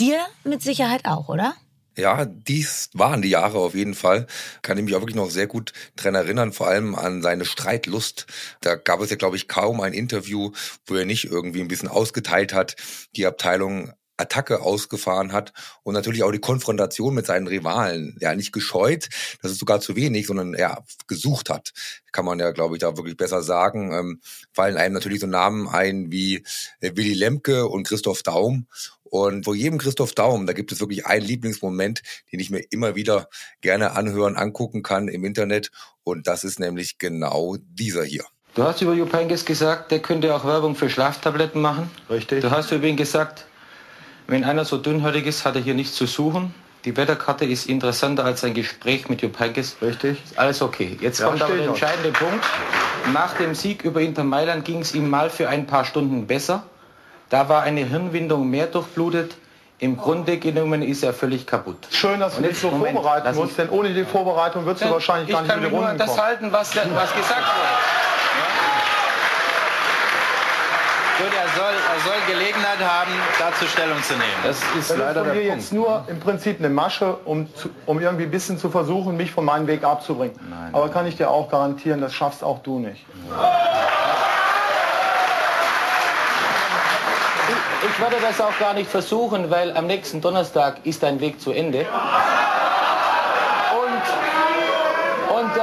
Dir 0.00 0.18
mit 0.44 0.62
Sicherheit 0.62 1.06
auch, 1.06 1.28
oder? 1.28 1.54
Ja, 1.98 2.26
dies 2.26 2.90
waren 2.92 3.22
die 3.22 3.30
Jahre 3.30 3.58
auf 3.58 3.74
jeden 3.74 3.94
Fall. 3.94 4.26
Kann 4.60 4.76
ich 4.76 4.84
mich 4.84 4.94
auch 4.94 5.00
wirklich 5.00 5.16
noch 5.16 5.30
sehr 5.30 5.46
gut 5.46 5.72
dran 5.96 6.14
erinnern, 6.14 6.52
vor 6.52 6.66
allem 6.68 6.94
an 6.94 7.22
seine 7.22 7.46
Streitlust. 7.46 8.26
Da 8.60 8.74
gab 8.74 9.00
es 9.00 9.08
ja, 9.08 9.16
glaube 9.16 9.36
ich, 9.36 9.48
kaum 9.48 9.80
ein 9.80 9.94
Interview, 9.94 10.52
wo 10.84 10.94
er 10.94 11.06
nicht 11.06 11.24
irgendwie 11.24 11.62
ein 11.62 11.68
bisschen 11.68 11.88
ausgeteilt 11.88 12.52
hat, 12.52 12.76
die 13.16 13.24
Abteilung 13.24 13.92
Attacke 14.18 14.60
ausgefahren 14.62 15.32
hat 15.32 15.52
und 15.82 15.94
natürlich 15.94 16.22
auch 16.22 16.32
die 16.32 16.38
Konfrontation 16.38 17.14
mit 17.14 17.26
seinen 17.26 17.46
Rivalen 17.46 18.16
ja 18.20 18.34
nicht 18.34 18.52
gescheut, 18.52 19.08
das 19.42 19.52
ist 19.52 19.58
sogar 19.58 19.80
zu 19.80 19.94
wenig, 19.94 20.26
sondern 20.26 20.54
er 20.54 20.84
gesucht 21.06 21.50
hat, 21.50 21.72
kann 22.12 22.24
man 22.24 22.38
ja, 22.38 22.50
glaube 22.52 22.76
ich, 22.76 22.80
da 22.80 22.96
wirklich 22.96 23.16
besser 23.16 23.42
sagen. 23.42 23.92
Ähm, 23.92 24.20
fallen 24.52 24.78
einem 24.78 24.94
natürlich 24.94 25.20
so 25.20 25.26
Namen 25.26 25.68
ein 25.68 26.10
wie 26.10 26.44
Willy 26.80 27.12
Lemke 27.12 27.66
und 27.68 27.86
Christoph 27.86 28.22
Daum 28.22 28.66
und 29.10 29.44
vor 29.44 29.54
jedem 29.54 29.78
Christoph 29.78 30.12
Daum, 30.12 30.46
da 30.46 30.52
gibt 30.52 30.72
es 30.72 30.80
wirklich 30.80 31.06
einen 31.06 31.24
Lieblingsmoment, 31.24 32.02
den 32.32 32.40
ich 32.40 32.50
mir 32.50 32.60
immer 32.70 32.94
wieder 32.94 33.28
gerne 33.60 33.92
anhören, 33.92 34.36
angucken 34.36 34.82
kann 34.82 35.08
im 35.08 35.24
Internet. 35.24 35.70
Und 36.04 36.26
das 36.26 36.44
ist 36.44 36.60
nämlich 36.60 36.98
genau 36.98 37.56
dieser 37.60 38.04
hier. 38.04 38.24
Du 38.54 38.62
hast 38.62 38.80
über 38.80 38.94
Jupp 38.94 39.12
Heynckes 39.12 39.44
gesagt, 39.44 39.90
der 39.90 39.98
könnte 39.98 40.34
auch 40.34 40.44
Werbung 40.44 40.76
für 40.76 40.88
Schlaftabletten 40.88 41.60
machen. 41.60 41.90
Richtig. 42.08 42.40
Du 42.40 42.50
hast 42.50 42.72
über 42.72 42.86
ihn 42.86 42.96
gesagt, 42.96 43.46
wenn 44.28 44.44
einer 44.44 44.64
so 44.64 44.78
dünnhäutig 44.78 45.26
ist, 45.26 45.44
hat 45.44 45.56
er 45.56 45.62
hier 45.62 45.74
nichts 45.74 45.94
zu 45.94 46.06
suchen. 46.06 46.54
Die 46.86 46.96
Wetterkarte 46.96 47.44
ist 47.44 47.66
interessanter 47.68 48.24
als 48.24 48.44
ein 48.44 48.54
Gespräch 48.54 49.08
mit 49.08 49.20
Jupp 49.20 49.38
Heynckes. 49.38 49.76
Richtig. 49.82 50.22
Alles 50.36 50.62
okay. 50.62 50.96
Jetzt 51.00 51.20
Ja, 51.20 51.28
kommt 51.28 51.42
aber 51.42 51.56
der 51.56 51.66
entscheidende 51.66 52.12
Punkt. 52.12 52.44
Nach 53.12 53.36
dem 53.36 53.54
Sieg 53.54 53.84
über 53.84 54.00
Inter 54.00 54.24
Mailand 54.24 54.64
ging 54.64 54.80
es 54.80 54.94
ihm 54.94 55.10
mal 55.10 55.28
für 55.28 55.48
ein 55.48 55.66
paar 55.66 55.84
Stunden 55.84 56.26
besser. 56.26 56.64
Da 57.30 57.48
war 57.48 57.62
eine 57.62 57.80
Hirnwindung 57.84 58.48
mehr 58.48 58.66
durchblutet. 58.66 59.34
Im 59.78 59.96
Grunde 59.98 60.38
genommen 60.38 60.80
ist 60.82 61.02
er 61.02 61.12
völlig 61.12 61.46
kaputt. 61.46 61.76
Schön, 61.90 62.18
dass 62.20 62.36
du 62.36 62.40
dich 62.42 62.52
jetzt- 62.52 62.62
so 62.62 62.70
Moment, 62.70 62.94
vorbereiten 62.94 63.34
musst, 63.36 63.58
denn 63.58 63.68
ohne 63.68 63.92
die 63.92 64.04
Vorbereitung 64.04 64.64
würdest 64.64 64.84
du 64.86 64.90
wahrscheinlich 64.90 65.28
gar 65.30 65.42
ich 65.42 65.48
nicht 65.48 65.50
kann 65.54 65.62
in 65.62 65.68
die 65.68 65.70
mich 65.70 65.72
nur 65.72 65.86
Runden 65.86 65.90
an 65.90 65.98
das 65.98 66.16
kommen. 66.16 66.22
halten, 66.28 66.52
was, 66.52 66.74
was 66.76 67.14
gesagt 67.14 67.40
wurde. 67.42 67.68
Gut, 71.18 71.32
er 71.34 71.48
soll, 71.60 71.72
er 71.74 72.00
soll 72.04 72.14
Gelegenheit 72.34 72.78
haben, 72.78 73.10
dazu 73.38 73.66
Stellung 73.66 74.02
zu 74.02 74.12
nehmen. 74.14 74.24
Das 74.44 74.56
ist 74.58 74.64
Das 74.76 74.90
ist 74.90 74.96
leider 74.98 75.14
von 75.20 75.24
der 75.24 75.34
mir 75.34 75.48
Punkt. 75.48 75.62
jetzt 75.62 75.72
nur 75.72 76.04
im 76.08 76.20
Prinzip 76.20 76.58
eine 76.58 76.68
Masche, 76.68 77.16
um, 77.24 77.54
zu, 77.54 77.70
um 77.86 78.00
irgendwie 78.00 78.24
ein 78.24 78.30
bisschen 78.30 78.58
zu 78.58 78.70
versuchen, 78.70 79.16
mich 79.16 79.30
von 79.32 79.44
meinem 79.46 79.66
Weg 79.66 79.82
abzubringen. 79.84 80.38
Nein, 80.48 80.74
Aber 80.74 80.88
kann 80.90 81.06
ich 81.06 81.16
dir 81.16 81.30
auch 81.30 81.50
garantieren, 81.50 82.00
das 82.02 82.14
schaffst 82.14 82.44
auch 82.44 82.58
du 82.62 82.78
nicht. 82.80 83.04
Ich 87.96 88.02
werde 88.02 88.16
das 88.20 88.38
auch 88.42 88.58
gar 88.58 88.74
nicht 88.74 88.90
versuchen, 88.90 89.48
weil 89.48 89.74
am 89.74 89.86
nächsten 89.86 90.20
Donnerstag 90.20 90.84
ist 90.84 91.02
dein 91.02 91.18
Weg 91.18 91.40
zu 91.40 91.50
Ende. 91.50 91.86
Und, 93.72 94.02
und 95.34 95.56
äh, 95.56 95.62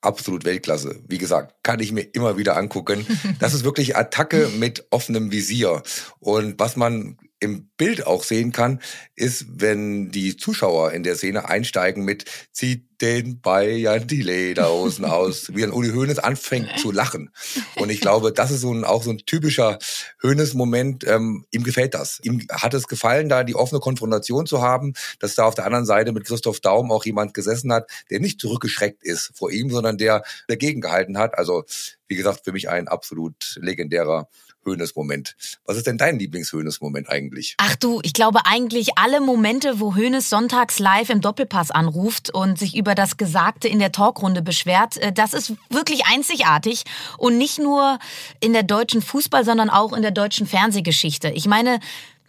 absolut 0.00 0.44
Weltklasse. 0.44 1.00
Wie 1.08 1.18
gesagt, 1.18 1.56
kann 1.64 1.80
ich 1.80 1.90
mir 1.90 2.02
immer 2.02 2.36
wieder 2.36 2.56
angucken. 2.56 3.04
Das 3.40 3.52
ist 3.52 3.64
wirklich 3.64 3.96
Attacke 3.96 4.48
mit 4.58 4.86
offenem 4.90 5.32
Visier. 5.32 5.82
Und 6.20 6.60
was 6.60 6.76
man 6.76 7.18
im 7.40 7.70
Bild 7.76 8.06
auch 8.06 8.24
sehen 8.24 8.52
kann, 8.52 8.80
ist, 9.14 9.46
wenn 9.48 10.10
die 10.10 10.36
Zuschauer 10.36 10.92
in 10.92 11.02
der 11.02 11.16
Szene 11.16 11.48
einsteigen 11.48 12.04
mit 12.04 12.24
zieht 12.52 12.88
den 13.00 13.40
Bayern 13.40 14.06
die 14.06 14.22
Lederhosen 14.22 15.04
aus, 15.04 15.54
wie 15.54 15.60
dann 15.60 15.70
Uli 15.70 15.90
Hoeneß 15.90 16.18
anfängt 16.18 16.78
zu 16.78 16.90
lachen. 16.90 17.30
Und 17.76 17.90
ich 17.90 18.00
glaube, 18.00 18.32
das 18.32 18.50
ist 18.50 18.62
so 18.62 18.72
ein, 18.72 18.84
auch 18.84 19.02
so 19.02 19.10
ein 19.10 19.18
typischer 19.18 19.78
Hoeneß-Moment. 20.22 21.06
Ähm, 21.06 21.44
ihm 21.52 21.62
gefällt 21.62 21.94
das. 21.94 22.18
Ihm 22.22 22.44
hat 22.50 22.74
es 22.74 22.88
gefallen, 22.88 23.28
da 23.28 23.44
die 23.44 23.54
offene 23.54 23.80
Konfrontation 23.80 24.46
zu 24.46 24.62
haben, 24.62 24.94
dass 25.20 25.36
da 25.36 25.44
auf 25.44 25.54
der 25.54 25.66
anderen 25.66 25.86
Seite 25.86 26.12
mit 26.12 26.26
Christoph 26.26 26.60
Daum 26.60 26.90
auch 26.90 27.04
jemand 27.04 27.34
gesessen 27.34 27.72
hat, 27.72 27.88
der 28.10 28.20
nicht 28.20 28.40
zurückgeschreckt 28.40 29.04
ist 29.04 29.30
vor 29.34 29.52
ihm, 29.52 29.70
sondern 29.70 29.96
der 29.96 30.24
dagegen 30.48 30.80
gehalten 30.80 31.18
hat. 31.18 31.38
Also, 31.38 31.64
wie 32.08 32.16
gesagt, 32.16 32.40
für 32.44 32.52
mich 32.52 32.68
ein 32.68 32.88
absolut 32.88 33.58
legendärer 33.60 34.28
Hoeneß-Moment. 34.68 35.36
Was 35.64 35.76
ist 35.76 35.86
denn 35.86 35.98
dein 35.98 36.18
Lieblings-Hoeneß-Moment 36.18 37.08
eigentlich? 37.08 37.54
Ach 37.58 37.76
du, 37.76 38.00
ich 38.02 38.12
glaube 38.12 38.40
eigentlich 38.44 38.90
alle 38.96 39.20
Momente, 39.20 39.80
wo 39.80 39.96
Hoeneß 39.96 40.28
sonntags 40.28 40.78
live 40.78 41.10
im 41.10 41.20
Doppelpass 41.20 41.70
anruft 41.70 42.30
und 42.30 42.58
sich 42.58 42.76
über 42.76 42.94
das 42.94 43.16
Gesagte 43.16 43.68
in 43.68 43.78
der 43.78 43.92
Talkrunde 43.92 44.42
beschwert, 44.42 44.96
äh, 44.98 45.12
das 45.12 45.32
ist 45.32 45.54
wirklich 45.70 46.06
einzigartig 46.06 46.84
und 47.16 47.38
nicht 47.38 47.58
nur 47.58 47.98
in 48.40 48.52
der 48.52 48.62
deutschen 48.62 49.02
Fußball, 49.02 49.44
sondern 49.44 49.70
auch 49.70 49.92
in 49.92 50.02
der 50.02 50.10
deutschen 50.10 50.46
Fernsehgeschichte. 50.46 51.30
Ich 51.30 51.46
meine, 51.46 51.80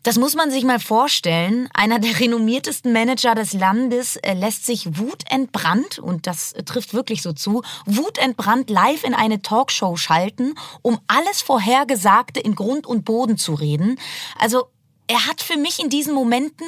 das 0.03 0.17
muss 0.17 0.35
man 0.35 0.49
sich 0.49 0.63
mal 0.63 0.79
vorstellen. 0.79 1.67
Einer 1.73 1.99
der 1.99 2.19
renommiertesten 2.19 2.93
Manager 2.93 3.35
des 3.35 3.53
Landes 3.53 4.15
äh, 4.17 4.33
lässt 4.33 4.65
sich 4.65 4.97
wutentbrannt, 4.97 5.99
und 5.99 6.25
das 6.25 6.53
äh, 6.53 6.63
trifft 6.63 6.93
wirklich 6.93 7.21
so 7.21 7.33
zu, 7.33 7.63
wutentbrannt 7.85 8.69
live 8.69 9.03
in 9.03 9.13
eine 9.13 9.41
Talkshow 9.41 9.97
schalten, 9.97 10.55
um 10.81 10.99
alles 11.07 11.41
Vorhergesagte 11.41 12.39
in 12.39 12.55
Grund 12.55 12.87
und 12.87 13.03
Boden 13.03 13.37
zu 13.37 13.53
reden. 13.53 13.99
Also 14.37 14.67
er 15.07 15.27
hat 15.27 15.41
für 15.41 15.57
mich 15.57 15.79
in 15.79 15.89
diesen 15.89 16.13
Momenten 16.13 16.67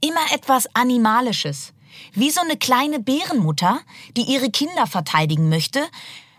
immer 0.00 0.32
etwas 0.32 0.66
Animalisches. 0.74 1.72
Wie 2.12 2.30
so 2.30 2.40
eine 2.40 2.56
kleine 2.56 3.00
Bärenmutter, 3.00 3.80
die 4.16 4.22
ihre 4.22 4.50
Kinder 4.50 4.86
verteidigen 4.86 5.48
möchte. 5.48 5.84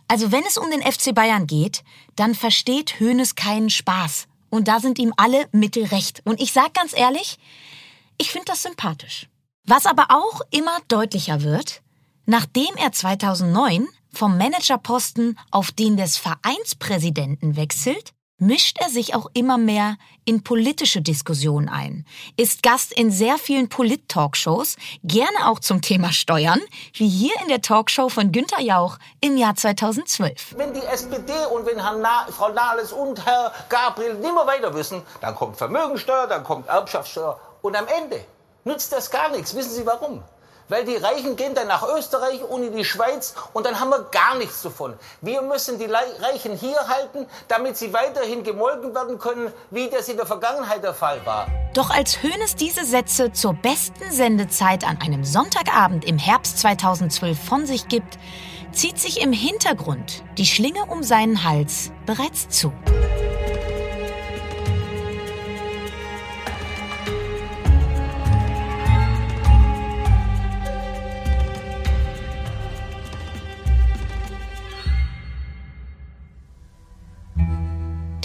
Also 0.07 0.31
wenn 0.31 0.43
es 0.45 0.57
um 0.57 0.69
den 0.71 0.81
FC 0.81 1.13
Bayern 1.13 1.47
geht, 1.47 1.83
dann 2.15 2.35
versteht 2.35 2.99
Hoeneß 2.99 3.35
keinen 3.35 3.69
Spaß. 3.69 4.28
Und 4.49 4.67
da 4.67 4.79
sind 4.79 4.99
ihm 4.99 5.13
alle 5.17 5.47
mittelrecht. 5.51 6.21
Und 6.25 6.39
ich 6.41 6.53
sag 6.53 6.73
ganz 6.73 6.97
ehrlich, 6.97 7.37
ich 8.17 8.31
finde 8.31 8.45
das 8.45 8.63
sympathisch. 8.63 9.27
Was 9.65 9.85
aber 9.85 10.07
auch 10.09 10.41
immer 10.51 10.77
deutlicher 10.87 11.43
wird, 11.43 11.81
nachdem 12.25 12.75
er 12.75 12.91
2009 12.91 13.87
vom 14.11 14.37
Managerposten 14.37 15.37
auf 15.51 15.71
den 15.71 15.97
des 15.97 16.17
Vereinspräsidenten 16.17 17.55
wechselt, 17.55 18.13
mischt 18.39 18.77
er 18.81 18.89
sich 18.89 19.15
auch 19.15 19.27
immer 19.33 19.57
mehr 19.57 19.97
in 20.25 20.43
politische 20.43 21.01
Diskussionen 21.01 21.69
ein, 21.69 22.05
ist 22.37 22.63
Gast 22.63 22.93
in 22.93 23.11
sehr 23.11 23.37
vielen 23.37 23.69
Polit-Talkshows, 23.69 24.77
gerne 25.03 25.47
auch 25.47 25.59
zum 25.59 25.81
Thema 25.81 26.11
Steuern, 26.11 26.61
wie 26.93 27.07
hier 27.07 27.33
in 27.41 27.49
der 27.49 27.61
Talkshow 27.61 28.09
von 28.09 28.31
Günter 28.31 28.61
Jauch 28.61 28.97
im 29.21 29.37
Jahr 29.37 29.55
2012. 29.55 30.55
Wenn 30.57 30.73
die 30.73 30.81
SPD 30.81 31.33
und 31.53 31.65
wenn 31.65 31.77
Na 31.77 32.27
Frau 32.29 32.49
Nahles 32.49 32.91
und 32.91 33.25
Herr 33.25 33.51
Gabriel 33.69 34.15
nicht 34.15 34.33
mehr 34.33 34.47
weiter 34.47 34.73
wissen, 34.73 35.01
dann 35.21 35.35
kommt 35.35 35.57
Vermögensteuer, 35.57 36.27
dann 36.27 36.43
kommt 36.43 36.67
Erbschaftssteuer 36.67 37.39
und 37.61 37.75
am 37.75 37.85
Ende 37.87 38.23
nützt 38.63 38.91
das 38.91 39.09
gar 39.11 39.29
nichts. 39.29 39.55
Wissen 39.55 39.71
Sie 39.71 39.85
warum? 39.85 40.23
Weil 40.69 40.85
die 40.85 40.95
Reichen 40.95 41.35
gehen 41.35 41.55
dann 41.55 41.67
nach 41.67 41.83
Österreich 41.97 42.43
und 42.43 42.63
in 42.63 42.75
die 42.75 42.85
Schweiz 42.85 43.33
und 43.53 43.65
dann 43.65 43.79
haben 43.79 43.89
wir 43.89 44.03
gar 44.11 44.35
nichts 44.37 44.61
davon. 44.61 44.93
Wir 45.21 45.41
müssen 45.41 45.79
die 45.79 45.87
Reichen 45.87 46.55
hier 46.55 46.77
halten, 46.87 47.25
damit 47.47 47.75
sie 47.75 47.91
weiterhin 47.91 48.43
gemolken 48.43 48.93
werden 48.93 49.17
können, 49.17 49.51
wie 49.71 49.89
das 49.89 50.07
in 50.09 50.17
der 50.17 50.27
Vergangenheit 50.27 50.83
der 50.83 50.93
Fall 50.93 51.25
war. 51.25 51.47
Doch 51.73 51.89
als 51.89 52.21
Hoeneß 52.21 52.55
diese 52.55 52.85
Sätze 52.85 53.31
zur 53.31 53.55
besten 53.55 54.11
Sendezeit 54.11 54.87
an 54.87 54.99
einem 55.01 55.23
Sonntagabend 55.23 56.05
im 56.05 56.19
Herbst 56.19 56.59
2012 56.59 57.37
von 57.43 57.65
sich 57.65 57.87
gibt, 57.87 58.19
zieht 58.71 58.99
sich 58.99 59.21
im 59.21 59.33
Hintergrund 59.33 60.23
die 60.37 60.45
Schlinge 60.45 60.85
um 60.85 61.01
seinen 61.01 61.43
Hals 61.43 61.91
bereits 62.05 62.47
zu. 62.49 62.71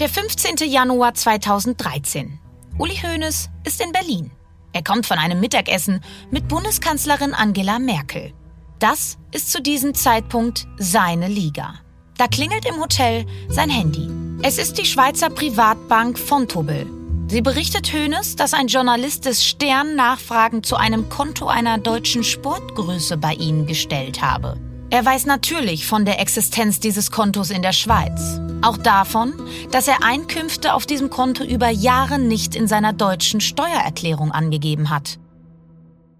Der 0.05 0.13
15. 0.13 0.57
Januar 0.69 1.15
2013. 1.15 2.37
Uli 2.77 2.93
Hoeneß 2.93 3.49
ist 3.63 3.81
in 3.81 3.91
Berlin. 3.91 4.29
Er 4.71 4.83
kommt 4.83 5.07
von 5.07 5.17
einem 5.17 5.39
Mittagessen 5.39 5.99
mit 6.29 6.47
Bundeskanzlerin 6.47 7.33
Angela 7.33 7.79
Merkel. 7.79 8.31
Das 8.77 9.17
ist 9.31 9.51
zu 9.51 9.63
diesem 9.63 9.95
Zeitpunkt 9.95 10.67
seine 10.77 11.27
Liga. 11.27 11.79
Da 12.19 12.27
klingelt 12.27 12.67
im 12.67 12.79
Hotel 12.79 13.25
sein 13.49 13.71
Handy. 13.71 14.07
Es 14.43 14.59
ist 14.59 14.77
die 14.77 14.85
Schweizer 14.85 15.31
Privatbank 15.31 16.19
Fontobel. 16.19 16.85
Sie 17.27 17.41
berichtet 17.41 17.91
Hoeneß, 17.91 18.35
dass 18.35 18.53
ein 18.53 18.67
Journalist 18.67 19.25
des 19.25 19.43
Stern 19.43 19.95
Nachfragen 19.95 20.61
zu 20.61 20.75
einem 20.75 21.09
Konto 21.09 21.47
einer 21.47 21.79
deutschen 21.79 22.23
Sportgröße 22.23 23.17
bei 23.17 23.33
ihnen 23.33 23.65
gestellt 23.65 24.21
habe. 24.21 24.55
Er 24.91 25.03
weiß 25.03 25.25
natürlich 25.25 25.87
von 25.87 26.05
der 26.05 26.19
Existenz 26.19 26.79
dieses 26.79 27.11
Kontos 27.11 27.49
in 27.49 27.61
der 27.61 27.73
Schweiz. 27.73 28.39
Auch 28.61 28.77
davon, 28.77 29.33
dass 29.71 29.87
er 29.87 30.03
Einkünfte 30.03 30.73
auf 30.73 30.85
diesem 30.85 31.09
Konto 31.09 31.43
über 31.43 31.69
Jahre 31.69 32.19
nicht 32.19 32.55
in 32.55 32.67
seiner 32.67 32.93
deutschen 32.93 33.41
Steuererklärung 33.41 34.31
angegeben 34.31 34.89
hat. 34.89 35.19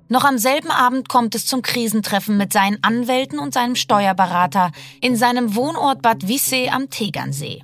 Noch 0.07 0.23
am 0.23 0.37
selben 0.37 0.69
Abend 0.69 1.09
kommt 1.09 1.33
es 1.35 1.45
zum 1.45 1.61
Krisentreffen 1.61 2.37
mit 2.37 2.53
seinen 2.53 2.83
Anwälten 2.83 3.39
und 3.39 3.53
seinem 3.53 3.75
Steuerberater 3.75 4.71
in 5.01 5.15
seinem 5.15 5.55
Wohnort 5.55 6.01
Bad 6.01 6.27
Wissee 6.27 6.69
am 6.69 6.89
Tegernsee. 6.89 7.63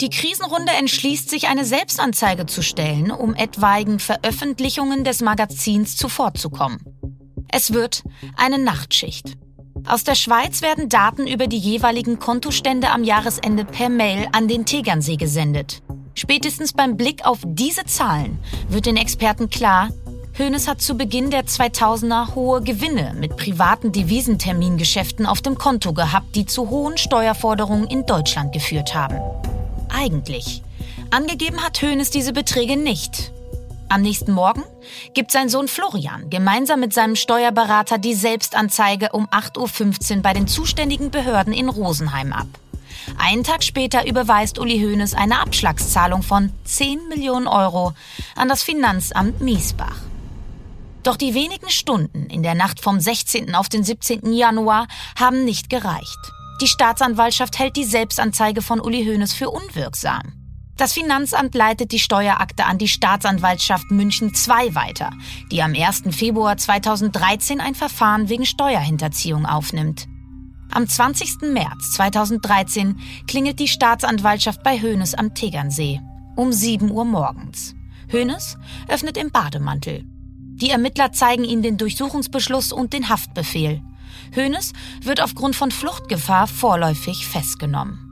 Die 0.00 0.10
Krisenrunde 0.10 0.72
entschließt 0.72 1.28
sich, 1.28 1.48
eine 1.48 1.64
Selbstanzeige 1.64 2.46
zu 2.46 2.62
stellen, 2.62 3.10
um 3.10 3.34
etwaigen 3.34 3.98
Veröffentlichungen 3.98 5.02
des 5.02 5.20
Magazins 5.20 5.96
zuvorzukommen. 5.96 6.80
Es 7.50 7.72
wird 7.72 8.04
eine 8.36 8.58
Nachtschicht. 8.58 9.36
Aus 9.86 10.04
der 10.04 10.14
Schweiz 10.14 10.62
werden 10.62 10.88
Daten 10.88 11.26
über 11.26 11.46
die 11.46 11.58
jeweiligen 11.58 12.18
Kontostände 12.18 12.90
am 12.90 13.04
Jahresende 13.04 13.64
per 13.64 13.88
Mail 13.88 14.28
an 14.32 14.48
den 14.48 14.66
Tegernsee 14.66 15.16
gesendet. 15.16 15.82
Spätestens 16.14 16.72
beim 16.72 16.96
Blick 16.96 17.24
auf 17.24 17.38
diese 17.44 17.84
Zahlen 17.84 18.38
wird 18.68 18.86
den 18.86 18.96
Experten 18.96 19.50
klar, 19.50 19.90
Hoeneß 20.38 20.68
hat 20.68 20.80
zu 20.80 20.96
Beginn 20.96 21.30
der 21.30 21.46
2000er 21.46 22.34
hohe 22.34 22.62
Gewinne 22.62 23.12
mit 23.18 23.36
privaten 23.36 23.90
Devisentermingeschäften 23.90 25.26
auf 25.26 25.42
dem 25.42 25.58
Konto 25.58 25.92
gehabt, 25.92 26.36
die 26.36 26.46
zu 26.46 26.70
hohen 26.70 26.96
Steuerforderungen 26.96 27.88
in 27.88 28.06
Deutschland 28.06 28.52
geführt 28.52 28.94
haben. 28.94 29.18
Eigentlich. 29.88 30.62
Angegeben 31.10 31.62
hat 31.62 31.82
Hoeneß 31.82 32.10
diese 32.10 32.32
Beträge 32.32 32.76
nicht. 32.76 33.32
Am 33.90 34.02
nächsten 34.02 34.32
Morgen 34.32 34.64
gibt 35.14 35.32
sein 35.32 35.48
Sohn 35.48 35.66
Florian 35.66 36.28
gemeinsam 36.28 36.80
mit 36.80 36.92
seinem 36.92 37.16
Steuerberater 37.16 37.96
die 37.96 38.12
Selbstanzeige 38.12 39.10
um 39.12 39.26
8.15 39.28 40.16
Uhr 40.16 40.22
bei 40.22 40.34
den 40.34 40.46
zuständigen 40.46 41.10
Behörden 41.10 41.54
in 41.54 41.70
Rosenheim 41.70 42.34
ab. 42.34 42.48
Einen 43.16 43.44
Tag 43.44 43.64
später 43.64 44.06
überweist 44.06 44.58
Uli 44.58 44.78
Hoeneß 44.80 45.14
eine 45.14 45.40
Abschlagszahlung 45.40 46.22
von 46.22 46.52
10 46.64 47.08
Millionen 47.08 47.46
Euro 47.46 47.94
an 48.36 48.48
das 48.48 48.62
Finanzamt 48.62 49.40
Miesbach. 49.40 49.96
Doch 51.02 51.16
die 51.16 51.32
wenigen 51.32 51.70
Stunden 51.70 52.26
in 52.26 52.42
der 52.42 52.54
Nacht 52.54 52.80
vom 52.80 53.00
16. 53.00 53.54
auf 53.54 53.70
den 53.70 53.84
17. 53.84 54.34
Januar 54.34 54.86
haben 55.18 55.46
nicht 55.46 55.70
gereicht. 55.70 56.18
Die 56.60 56.68
Staatsanwaltschaft 56.68 57.58
hält 57.58 57.76
die 57.76 57.84
Selbstanzeige 57.84 58.60
von 58.60 58.80
Uli 58.80 59.06
Hoeneß 59.06 59.32
für 59.32 59.48
unwirksam. 59.48 60.37
Das 60.78 60.92
Finanzamt 60.92 61.56
leitet 61.56 61.90
die 61.90 61.98
Steuerakte 61.98 62.64
an 62.64 62.78
die 62.78 62.86
Staatsanwaltschaft 62.86 63.90
München 63.90 64.28
II 64.28 64.76
weiter, 64.76 65.10
die 65.50 65.60
am 65.60 65.74
1. 65.74 66.04
Februar 66.16 66.56
2013 66.56 67.60
ein 67.60 67.74
Verfahren 67.74 68.28
wegen 68.28 68.46
Steuerhinterziehung 68.46 69.44
aufnimmt. 69.44 70.06
Am 70.70 70.86
20. 70.86 71.52
März 71.52 71.92
2013 71.94 73.00
klingelt 73.26 73.58
die 73.58 73.66
Staatsanwaltschaft 73.66 74.62
bei 74.62 74.80
Hoeneß 74.80 75.14
am 75.14 75.34
Tegernsee 75.34 76.00
um 76.36 76.52
7 76.52 76.92
Uhr 76.92 77.04
morgens. 77.04 77.74
Hoeneß 78.12 78.56
öffnet 78.86 79.16
im 79.16 79.32
Bademantel. 79.32 80.04
Die 80.60 80.70
Ermittler 80.70 81.10
zeigen 81.10 81.42
ihm 81.42 81.62
den 81.62 81.76
Durchsuchungsbeschluss 81.78 82.72
und 82.72 82.92
den 82.92 83.08
Haftbefehl. 83.08 83.82
Hoeneß 84.36 84.72
wird 85.02 85.20
aufgrund 85.20 85.56
von 85.56 85.72
Fluchtgefahr 85.72 86.46
vorläufig 86.46 87.26
festgenommen. 87.26 88.07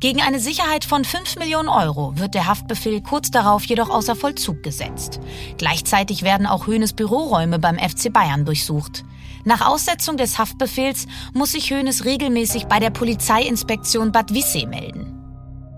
Gegen 0.00 0.22
eine 0.22 0.40
Sicherheit 0.40 0.86
von 0.86 1.04
5 1.04 1.36
Millionen 1.36 1.68
Euro 1.68 2.18
wird 2.18 2.32
der 2.32 2.46
Haftbefehl 2.46 3.02
kurz 3.02 3.30
darauf 3.30 3.64
jedoch 3.64 3.90
außer 3.90 4.16
Vollzug 4.16 4.62
gesetzt. 4.62 5.20
Gleichzeitig 5.58 6.22
werden 6.22 6.46
auch 6.46 6.66
Hoeneß 6.66 6.94
Büroräume 6.94 7.58
beim 7.58 7.78
FC 7.78 8.10
Bayern 8.10 8.46
durchsucht. 8.46 9.04
Nach 9.44 9.66
Aussetzung 9.66 10.16
des 10.16 10.38
Haftbefehls 10.38 11.06
muss 11.34 11.52
sich 11.52 11.70
Hoeneß 11.70 12.06
regelmäßig 12.06 12.64
bei 12.64 12.80
der 12.80 12.88
Polizeiinspektion 12.88 14.10
Bad 14.10 14.32
Wissee 14.32 14.64
melden. 14.64 15.18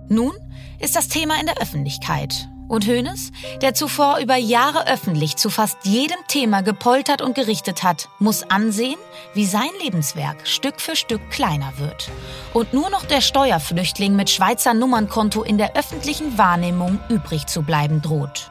Nun 0.09 0.33
ist 0.79 0.95
das 0.95 1.09
Thema 1.09 1.41
in 1.41 1.47
der 1.47 1.61
Öffentlichkeit 1.61 2.49
und 2.73 2.87
Hoeneß, 2.87 3.33
der 3.61 3.75
zuvor 3.75 4.19
über 4.19 4.37
Jahre 4.37 4.89
öffentlich 4.89 5.37
zu 5.37 5.51
fast 5.51 5.85
jedem 5.85 6.17
Thema 6.27 6.63
gepoltert 6.63 7.21
und 7.21 7.35
gerichtet 7.35 7.83
hat, 7.83 8.09
muss 8.19 8.45
ansehen, 8.45 8.97
wie 9.35 9.45
sein 9.45 9.69
Lebenswerk 9.83 10.49
Stück 10.49 10.81
für 10.81 10.97
Stück 10.97 11.21
kleiner 11.31 11.75
wird. 11.77 12.11
Und 12.55 12.73
nur 12.73 12.89
noch 12.89 13.05
der 13.05 13.21
Steuerflüchtling 13.21 14.17
mit 14.17 14.31
Schweizer 14.31 14.73
Nummernkonto 14.73 15.43
in 15.43 15.59
der 15.59 15.77
öffentlichen 15.77 16.39
Wahrnehmung 16.39 16.99
übrig 17.11 17.47
zu 17.47 17.61
bleiben 17.61 18.01
droht. 18.01 18.51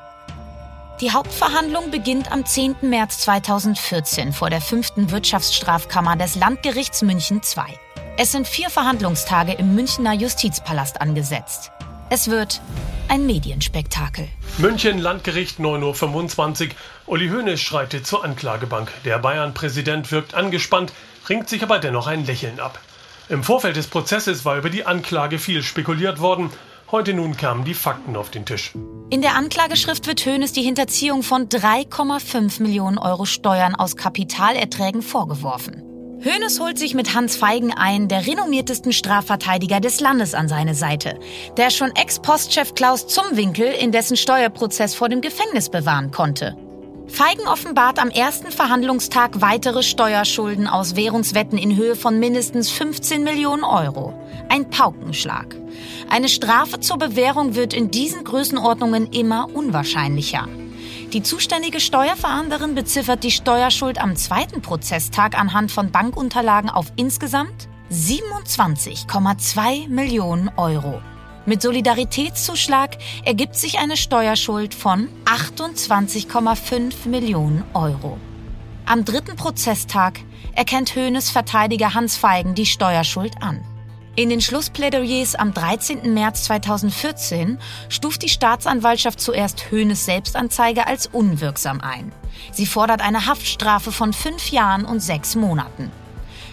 Die 1.01 1.09
Hauptverhandlung 1.09 1.89
beginnt 1.89 2.31
am 2.31 2.45
10. 2.45 2.75
März 2.81 3.21
2014 3.21 4.33
vor 4.33 4.51
der 4.51 4.61
fünften 4.61 5.09
Wirtschaftsstrafkammer 5.09 6.15
des 6.15 6.35
Landgerichts 6.35 7.01
München 7.01 7.41
II. 7.43 7.75
Es 8.17 8.31
sind 8.31 8.47
vier 8.47 8.69
Verhandlungstage 8.69 9.53
im 9.53 9.73
Münchner 9.73 10.13
Justizpalast 10.13 11.01
angesetzt. 11.01 11.71
Es 12.13 12.29
wird 12.29 12.59
ein 13.07 13.25
Medienspektakel. 13.25 14.27
München, 14.57 14.99
Landgericht 14.99 15.59
9.25 15.59 16.65
Uhr. 16.65 16.69
Uli 17.07 17.29
Hoeneß 17.29 17.61
schreitet 17.61 18.05
zur 18.05 18.25
Anklagebank. 18.25 18.91
Der 19.05 19.17
Bayern-Präsident 19.17 20.11
wirkt 20.11 20.33
angespannt, 20.33 20.91
ringt 21.29 21.47
sich 21.47 21.63
aber 21.63 21.79
dennoch 21.79 22.07
ein 22.07 22.25
Lächeln 22.25 22.59
ab. 22.59 22.79
Im 23.29 23.43
Vorfeld 23.43 23.77
des 23.77 23.87
Prozesses 23.87 24.43
war 24.43 24.57
über 24.57 24.69
die 24.69 24.85
Anklage 24.85 25.39
viel 25.39 25.63
spekuliert 25.63 26.19
worden. 26.19 26.49
Heute 26.91 27.13
nun 27.13 27.37
kamen 27.37 27.63
die 27.63 27.73
Fakten 27.73 28.17
auf 28.17 28.29
den 28.29 28.45
Tisch. 28.45 28.73
In 29.09 29.21
der 29.21 29.35
Anklageschrift 29.35 30.05
wird 30.05 30.25
Hoeneß 30.25 30.51
die 30.51 30.63
Hinterziehung 30.63 31.23
von 31.23 31.47
3,5 31.47 32.61
Millionen 32.61 32.97
Euro 32.97 33.23
Steuern 33.23 33.73
aus 33.73 33.95
Kapitalerträgen 33.95 35.01
vorgeworfen. 35.01 35.90
Hoeneß 36.23 36.59
holt 36.59 36.77
sich 36.77 36.93
mit 36.93 37.15
Hans 37.15 37.35
Feigen 37.35 37.73
einen 37.73 38.07
der 38.07 38.27
renommiertesten 38.27 38.93
Strafverteidiger 38.93 39.79
des 39.79 39.99
Landes 39.99 40.35
an 40.35 40.47
seine 40.47 40.75
Seite, 40.75 41.17
der 41.57 41.71
schon 41.71 41.89
Ex-Postchef 41.95 42.75
Klaus 42.75 43.07
Zumwinkel 43.07 43.65
in 43.65 43.91
dessen 43.91 44.15
Steuerprozess 44.15 44.93
vor 44.93 45.09
dem 45.09 45.21
Gefängnis 45.21 45.69
bewahren 45.69 46.11
konnte. 46.11 46.55
Feigen 47.07 47.47
offenbart 47.47 47.97
am 47.97 48.11
ersten 48.11 48.51
Verhandlungstag 48.51 49.41
weitere 49.41 49.81
Steuerschulden 49.81 50.67
aus 50.67 50.95
Währungswetten 50.95 51.57
in 51.57 51.75
Höhe 51.75 51.95
von 51.95 52.19
mindestens 52.19 52.69
15 52.69 53.23
Millionen 53.23 53.63
Euro. 53.63 54.13
Ein 54.47 54.69
Paukenschlag. 54.69 55.55
Eine 56.07 56.29
Strafe 56.29 56.79
zur 56.81 56.99
Bewährung 56.99 57.55
wird 57.55 57.73
in 57.73 57.89
diesen 57.89 58.23
Größenordnungen 58.23 59.11
immer 59.11 59.47
unwahrscheinlicher. 59.51 60.47
Die 61.13 61.23
zuständige 61.23 61.81
Steuerverhandlerin 61.81 62.73
beziffert 62.73 63.25
die 63.25 63.31
Steuerschuld 63.31 64.01
am 64.01 64.15
zweiten 64.15 64.61
Prozesstag 64.61 65.37
anhand 65.37 65.69
von 65.69 65.91
Bankunterlagen 65.91 66.69
auf 66.69 66.93
insgesamt 66.95 67.67
27,2 67.91 69.89
Millionen 69.89 70.49
Euro. 70.55 71.01
Mit 71.45 71.61
Solidaritätszuschlag 71.61 72.97
ergibt 73.25 73.55
sich 73.55 73.79
eine 73.79 73.97
Steuerschuld 73.97 74.73
von 74.73 75.09
28,5 75.25 77.09
Millionen 77.09 77.65
Euro. 77.73 78.17
Am 78.85 79.03
dritten 79.03 79.35
Prozesstag 79.35 80.21
erkennt 80.55 80.95
Höhnes 80.95 81.29
Verteidiger 81.29 81.93
Hans 81.93 82.15
Feigen 82.15 82.55
die 82.55 82.65
Steuerschuld 82.65 83.33
an. 83.41 83.59
In 84.21 84.29
den 84.29 84.39
Schlussplädoyers 84.39 85.33
am 85.33 85.51
13. 85.51 86.13
März 86.13 86.43
2014 86.43 87.57
stuft 87.89 88.21
die 88.21 88.29
Staatsanwaltschaft 88.29 89.19
zuerst 89.19 89.71
Höhnes 89.71 90.05
Selbstanzeige 90.05 90.85
als 90.85 91.07
unwirksam 91.07 91.81
ein. 91.81 92.11
Sie 92.51 92.67
fordert 92.67 93.01
eine 93.01 93.25
Haftstrafe 93.25 93.91
von 93.91 94.13
fünf 94.13 94.51
Jahren 94.51 94.85
und 94.85 94.99
sechs 94.99 95.33
Monaten. 95.33 95.91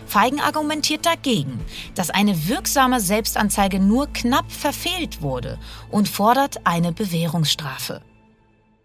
Feigen 0.06 0.40
argumentiert 0.40 1.04
dagegen, 1.04 1.60
dass 1.94 2.08
eine 2.08 2.48
wirksame 2.48 3.00
Selbstanzeige 3.00 3.80
nur 3.80 4.06
knapp 4.14 4.50
verfehlt 4.50 5.20
wurde 5.20 5.58
und 5.90 6.08
fordert 6.08 6.66
eine 6.66 6.92
Bewährungsstrafe. 6.92 8.00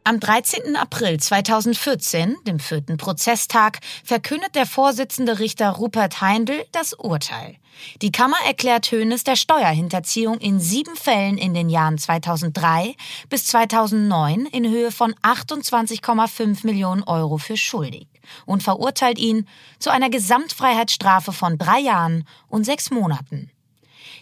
Am 0.05 0.19
13. 0.19 0.75
April 0.75 1.17
2014, 1.17 2.35
dem 2.45 2.59
vierten 2.59 2.97
Prozesstag, 2.97 3.79
verkündet 4.03 4.53
der 4.53 4.65
Vorsitzende 4.65 5.39
Richter 5.39 5.69
Rupert 5.69 6.19
Heindl 6.19 6.65
das 6.73 6.91
Urteil. 6.91 7.55
Die 8.01 8.11
Kammer 8.11 8.35
erklärt 8.45 8.91
Hönes 8.91 9.23
der 9.23 9.37
Steuerhinterziehung 9.37 10.39
in 10.39 10.59
sieben 10.59 10.97
Fällen 10.97 11.37
in 11.37 11.53
den 11.53 11.69
Jahren 11.69 11.97
2003 11.97 12.95
bis 13.29 13.45
2009 13.45 14.45
in 14.47 14.69
Höhe 14.69 14.91
von 14.91 15.13
28,5 15.23 16.65
Millionen 16.65 17.03
Euro 17.03 17.37
für 17.37 17.55
schuldig 17.55 18.07
und 18.45 18.61
verurteilt 18.61 19.17
ihn 19.17 19.47
zu 19.79 19.89
einer 19.89 20.09
Gesamtfreiheitsstrafe 20.09 21.31
von 21.31 21.57
drei 21.57 21.79
Jahren 21.79 22.27
und 22.49 22.65
sechs 22.65 22.91
Monaten. 22.91 23.51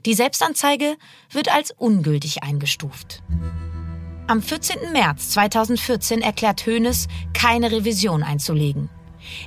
Die 0.06 0.14
Selbstanzeige 0.14 0.96
wird 1.32 1.52
als 1.52 1.72
ungültig 1.72 2.44
eingestuft. 2.44 3.24
Am 4.28 4.42
14. 4.42 4.92
März 4.94 5.30
2014 5.32 6.22
erklärt 6.22 6.66
Hoeneß, 6.66 7.08
keine 7.34 7.72
Revision 7.72 8.24
einzulegen. 8.24 8.90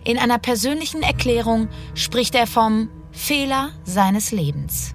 In 0.05 0.19
einer 0.19 0.39
persönlichen 0.39 1.03
Erklärung 1.03 1.69
spricht 1.95 2.35
er 2.35 2.47
vom 2.47 2.91
Fehler 3.13 3.71
seines 3.85 4.31
Lebens. 4.31 4.95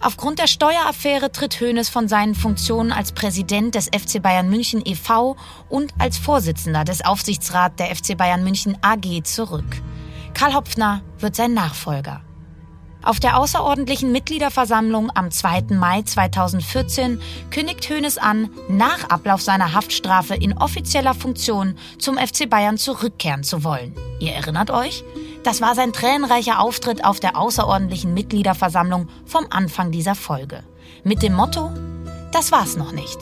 Aufgrund 0.00 0.38
der 0.38 0.46
Steueraffäre 0.46 1.32
tritt 1.32 1.60
Hoeneß 1.60 1.88
von 1.88 2.06
seinen 2.08 2.34
Funktionen 2.34 2.92
als 2.92 3.12
Präsident 3.12 3.74
des 3.74 3.86
FC 3.86 4.22
Bayern 4.22 4.48
München 4.48 4.82
e.V. 4.84 5.36
und 5.68 5.92
als 5.98 6.18
Vorsitzender 6.18 6.84
des 6.84 7.04
Aufsichtsrats 7.04 7.76
der 7.76 7.94
FC 7.94 8.16
Bayern 8.16 8.44
München 8.44 8.78
AG 8.80 9.24
zurück. 9.24 9.82
Karl 10.34 10.54
Hopfner 10.54 11.02
wird 11.18 11.34
sein 11.34 11.52
Nachfolger. 11.52 12.22
Auf 13.02 13.20
der 13.20 13.38
außerordentlichen 13.38 14.12
Mitgliederversammlung 14.12 15.10
am 15.14 15.30
2. 15.30 15.66
Mai 15.70 16.02
2014 16.02 17.20
kündigt 17.50 17.88
Hoeneß 17.88 18.18
an, 18.18 18.50
nach 18.68 19.08
Ablauf 19.08 19.40
seiner 19.40 19.72
Haftstrafe 19.72 20.34
in 20.34 20.56
offizieller 20.58 21.14
Funktion 21.14 21.76
zum 21.98 22.18
FC 22.18 22.48
Bayern 22.50 22.76
zurückkehren 22.76 23.44
zu 23.44 23.64
wollen. 23.64 23.94
Ihr 24.20 24.32
erinnert 24.32 24.70
euch? 24.70 25.04
Das 25.44 25.60
war 25.60 25.74
sein 25.74 25.92
tränenreicher 25.92 26.60
Auftritt 26.60 27.04
auf 27.04 27.20
der 27.20 27.36
außerordentlichen 27.36 28.12
Mitgliederversammlung 28.12 29.08
vom 29.24 29.46
Anfang 29.50 29.92
dieser 29.92 30.14
Folge. 30.14 30.64
Mit 31.04 31.22
dem 31.22 31.34
Motto 31.34 31.70
das 32.32 32.52
war's 32.52 32.76
noch 32.76 32.92
nicht. 32.92 33.18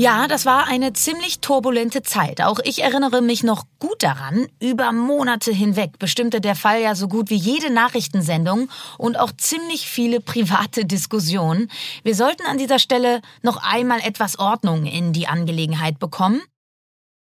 Ja, 0.00 0.28
das 0.28 0.46
war 0.46 0.68
eine 0.68 0.92
ziemlich 0.92 1.40
turbulente 1.40 2.02
Zeit. 2.02 2.40
Auch 2.40 2.60
ich 2.62 2.84
erinnere 2.84 3.20
mich 3.20 3.42
noch 3.42 3.64
gut 3.80 4.04
daran. 4.04 4.46
Über 4.60 4.92
Monate 4.92 5.50
hinweg 5.50 5.98
bestimmte 5.98 6.40
der 6.40 6.54
Fall 6.54 6.80
ja 6.80 6.94
so 6.94 7.08
gut 7.08 7.30
wie 7.30 7.34
jede 7.36 7.68
Nachrichtensendung 7.68 8.70
und 8.96 9.18
auch 9.18 9.32
ziemlich 9.36 9.88
viele 9.88 10.20
private 10.30 10.84
Diskussionen. 10.84 11.68
Wir 12.04 12.14
sollten 12.14 12.46
an 12.46 12.58
dieser 12.58 12.78
Stelle 12.78 13.22
noch 13.42 13.56
einmal 13.56 13.98
etwas 13.98 14.38
Ordnung 14.38 14.86
in 14.86 15.12
die 15.12 15.26
Angelegenheit 15.26 15.98
bekommen. 15.98 16.42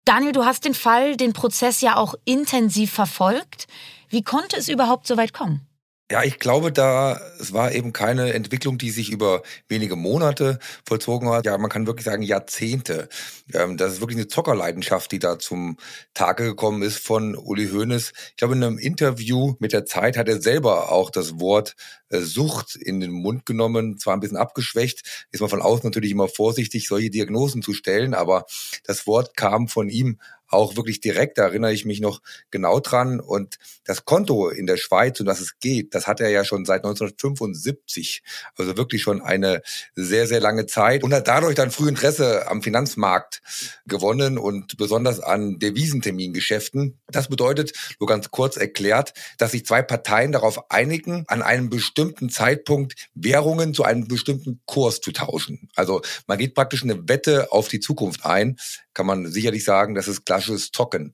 Daniel, 0.05 0.33
du 0.33 0.45
hast 0.45 0.63
den 0.63 0.75
Fall, 0.75 1.17
den 1.17 1.33
Prozess 1.33 1.81
ja 1.81 1.95
auch 1.95 2.13
intensiv 2.25 2.91
verfolgt. 2.91 3.65
Wie 4.09 4.21
konnte 4.21 4.55
es 4.55 4.69
überhaupt 4.69 5.07
so 5.07 5.17
weit 5.17 5.33
kommen? 5.33 5.67
Ja, 6.09 6.23
ich 6.23 6.39
glaube, 6.39 6.71
da 6.71 7.19
es 7.37 7.51
war 7.51 7.73
eben 7.73 7.91
keine 7.91 8.31
Entwicklung, 8.33 8.77
die 8.77 8.91
sich 8.91 9.09
über 9.11 9.41
wenige 9.67 9.97
Monate 9.97 10.57
vollzogen 10.85 11.29
hat. 11.29 11.45
Ja, 11.45 11.57
man 11.57 11.69
kann 11.69 11.85
wirklich 11.85 12.05
sagen 12.05 12.21
Jahrzehnte. 12.21 13.09
Ähm, 13.53 13.75
das 13.75 13.91
ist 13.93 13.99
wirklich 13.99 14.17
eine 14.17 14.27
Zockerleidenschaft, 14.29 15.11
die 15.11 15.19
da 15.19 15.37
zum 15.37 15.75
Tage 16.13 16.45
gekommen 16.45 16.81
ist 16.81 16.99
von 16.99 17.35
Uli 17.35 17.67
Hoeneß. 17.67 18.13
Ich 18.29 18.37
glaube, 18.37 18.55
in 18.55 18.63
einem 18.63 18.77
Interview 18.77 19.55
mit 19.59 19.73
der 19.73 19.85
Zeit 19.85 20.15
hat 20.15 20.29
er 20.29 20.41
selber 20.41 20.93
auch 20.93 21.09
das 21.09 21.41
Wort 21.41 21.75
äh, 22.09 22.19
Sucht 22.19 22.77
in 22.77 23.01
den 23.01 23.11
Mund 23.11 23.45
genommen, 23.45 23.97
zwar 23.97 24.13
ein 24.13 24.21
bisschen 24.21 24.37
abgeschwächt, 24.37 25.27
ist 25.31 25.41
man 25.41 25.49
von 25.49 25.61
außen 25.61 25.85
natürlich 25.85 26.11
immer 26.11 26.29
vorsichtig, 26.29 26.87
solche 26.87 27.09
Diagnosen 27.09 27.61
zu 27.61 27.73
stellen, 27.73 28.13
aber 28.13 28.45
das 28.85 29.07
Wort 29.07 29.35
kam 29.35 29.67
von 29.67 29.89
ihm 29.89 30.19
auch 30.47 30.75
wirklich 30.75 31.01
direkt, 31.01 31.37
da 31.37 31.43
erinnere 31.43 31.73
ich 31.73 31.85
mich 31.85 31.99
noch 31.99 32.21
genau 32.51 32.79
dran. 32.79 33.19
Und 33.19 33.57
das 33.85 34.05
Konto 34.05 34.49
in 34.49 34.67
der 34.67 34.77
Schweiz, 34.77 35.19
um 35.19 35.25
das 35.25 35.41
es 35.41 35.59
geht, 35.59 35.93
das 35.93 36.07
hat 36.07 36.19
er 36.19 36.29
ja 36.29 36.43
schon 36.43 36.65
seit 36.65 36.83
1975, 36.83 38.23
also 38.55 38.77
wirklich 38.77 39.01
schon 39.01 39.21
eine 39.21 39.61
sehr, 39.95 40.27
sehr 40.27 40.39
lange 40.39 40.65
Zeit 40.65 41.03
und 41.03 41.13
hat 41.13 41.27
dadurch 41.27 41.55
dann 41.55 41.71
früh 41.71 41.89
Interesse 41.89 42.47
am 42.47 42.61
Finanzmarkt 42.61 43.41
gewonnen 43.85 44.37
und 44.37 44.77
besonders 44.77 45.19
an 45.19 45.59
Devisentermingeschäften. 45.59 46.99
Das 47.07 47.27
bedeutet, 47.27 47.73
nur 47.99 48.07
ganz 48.07 48.31
kurz 48.31 48.57
erklärt, 48.57 49.13
dass 49.37 49.51
sich 49.51 49.65
zwei 49.65 49.81
Parteien 49.81 50.31
darauf 50.31 50.71
einigen, 50.71 51.23
an 51.27 51.41
einem 51.41 51.69
bestimmten 51.69 52.29
Zeitpunkt 52.29 52.95
Währungen 53.13 53.73
zu 53.73 53.83
einem 53.83 54.07
bestimmten 54.07 54.61
Kurs 54.65 55.01
zu 55.01 55.11
tauschen. 55.11 55.69
Also 55.75 56.01
man 56.27 56.37
geht 56.37 56.55
praktisch 56.55 56.83
eine 56.83 57.07
Wette 57.07 57.51
auf 57.51 57.67
die 57.67 57.79
Zukunft 57.79 58.25
ein, 58.25 58.57
kann 58.97 59.05
man 59.05 59.31
sicherlich 59.31 59.63
sagen, 59.63 59.93
das 59.93 60.07
ist 60.07 60.25
klassisches 60.25 60.71
Zocken. 60.71 61.13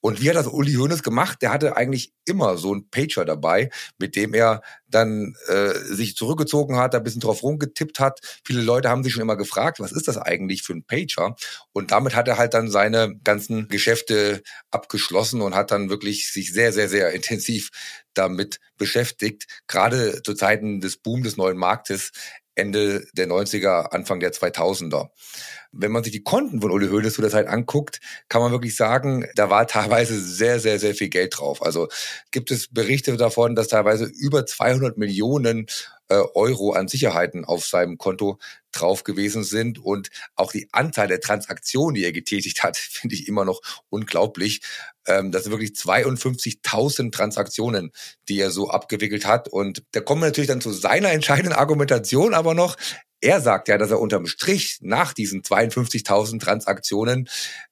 Und 0.00 0.20
wie 0.20 0.28
hat 0.28 0.34
das 0.34 0.48
Uli 0.48 0.74
Hoeneß 0.74 1.04
gemacht? 1.04 1.42
Der 1.42 1.52
hatte 1.52 1.76
eigentlich 1.76 2.12
immer 2.24 2.56
so 2.56 2.72
einen 2.72 2.90
Pager 2.90 3.24
dabei, 3.24 3.70
mit 3.98 4.16
dem 4.16 4.34
er 4.34 4.62
dann 4.88 5.36
äh, 5.46 5.74
sich 5.74 6.16
zurückgezogen 6.16 6.76
hat, 6.76 6.92
ein 6.96 7.04
bisschen 7.04 7.20
drauf 7.20 7.44
rumgetippt 7.44 8.00
hat. 8.00 8.18
Viele 8.44 8.62
Leute 8.62 8.88
haben 8.88 9.04
sich 9.04 9.12
schon 9.12 9.22
immer 9.22 9.36
gefragt, 9.36 9.78
was 9.78 9.92
ist 9.92 10.08
das 10.08 10.16
eigentlich 10.16 10.64
für 10.64 10.72
ein 10.72 10.82
Pager? 10.82 11.36
Und 11.72 11.92
damit 11.92 12.16
hat 12.16 12.26
er 12.26 12.36
halt 12.36 12.54
dann 12.54 12.68
seine 12.68 13.14
ganzen 13.22 13.68
Geschäfte 13.68 14.42
abgeschlossen 14.72 15.40
und 15.40 15.54
hat 15.54 15.70
dann 15.70 15.88
wirklich 15.88 16.32
sich 16.32 16.52
sehr, 16.52 16.72
sehr, 16.72 16.88
sehr 16.88 17.10
intensiv 17.12 17.68
damit 18.12 18.58
beschäftigt. 18.76 19.46
Gerade 19.68 20.22
zu 20.24 20.34
Zeiten 20.34 20.80
des 20.80 20.96
Boom 20.96 21.22
des 21.22 21.36
neuen 21.36 21.58
Marktes 21.58 22.10
Ende 22.54 23.06
der 23.12 23.28
90er, 23.28 23.90
Anfang 23.90 24.20
der 24.20 24.32
2000er. 24.32 25.10
Wenn 25.72 25.92
man 25.92 26.02
sich 26.02 26.12
die 26.12 26.22
Konten 26.22 26.60
von 26.60 26.70
Uli 26.70 26.88
Hoeneß 26.88 27.14
zu 27.14 27.22
der 27.22 27.30
Zeit 27.30 27.46
anguckt, 27.46 28.00
kann 28.28 28.42
man 28.42 28.52
wirklich 28.52 28.76
sagen, 28.76 29.26
da 29.34 29.50
war 29.50 29.66
teilweise 29.66 30.20
sehr, 30.20 30.60
sehr, 30.60 30.78
sehr 30.78 30.94
viel 30.94 31.08
Geld 31.08 31.38
drauf. 31.38 31.62
Also 31.62 31.88
gibt 32.30 32.50
es 32.50 32.68
Berichte 32.68 33.16
davon, 33.16 33.54
dass 33.54 33.68
teilweise 33.68 34.04
über 34.04 34.46
200 34.46 34.98
Millionen 34.98 35.66
äh, 36.10 36.22
Euro 36.34 36.72
an 36.72 36.88
Sicherheiten 36.88 37.44
auf 37.44 37.64
seinem 37.64 37.96
Konto 37.96 38.38
drauf 38.72 39.04
gewesen 39.04 39.44
sind 39.44 39.78
und 39.78 40.10
auch 40.34 40.52
die 40.52 40.68
Anzahl 40.72 41.08
der 41.08 41.20
Transaktionen, 41.20 41.94
die 41.94 42.04
er 42.04 42.12
getätigt 42.12 42.62
hat, 42.62 42.76
finde 42.76 43.14
ich 43.14 43.28
immer 43.28 43.44
noch 43.44 43.60
unglaublich. 43.88 44.60
Ähm, 45.06 45.30
das 45.30 45.44
sind 45.44 45.52
wirklich 45.52 45.70
52.000 45.70 47.12
Transaktionen, 47.12 47.92
die 48.28 48.40
er 48.40 48.50
so 48.50 48.68
abgewickelt 48.68 49.24
hat 49.24 49.48
und 49.48 49.84
da 49.92 50.00
kommen 50.00 50.22
wir 50.22 50.26
natürlich 50.26 50.48
dann 50.48 50.60
zu 50.60 50.72
seiner 50.72 51.12
entscheidenden 51.12 51.52
Argumentation 51.52 52.34
aber 52.34 52.54
noch. 52.54 52.76
Er 53.20 53.40
sagt 53.40 53.68
ja, 53.68 53.76
dass 53.76 53.90
er 53.90 54.00
unterm 54.00 54.26
Strich 54.26 54.78
nach 54.80 55.12
diesen 55.12 55.42
52.000 55.42 56.40
Transaktionen 56.40 57.28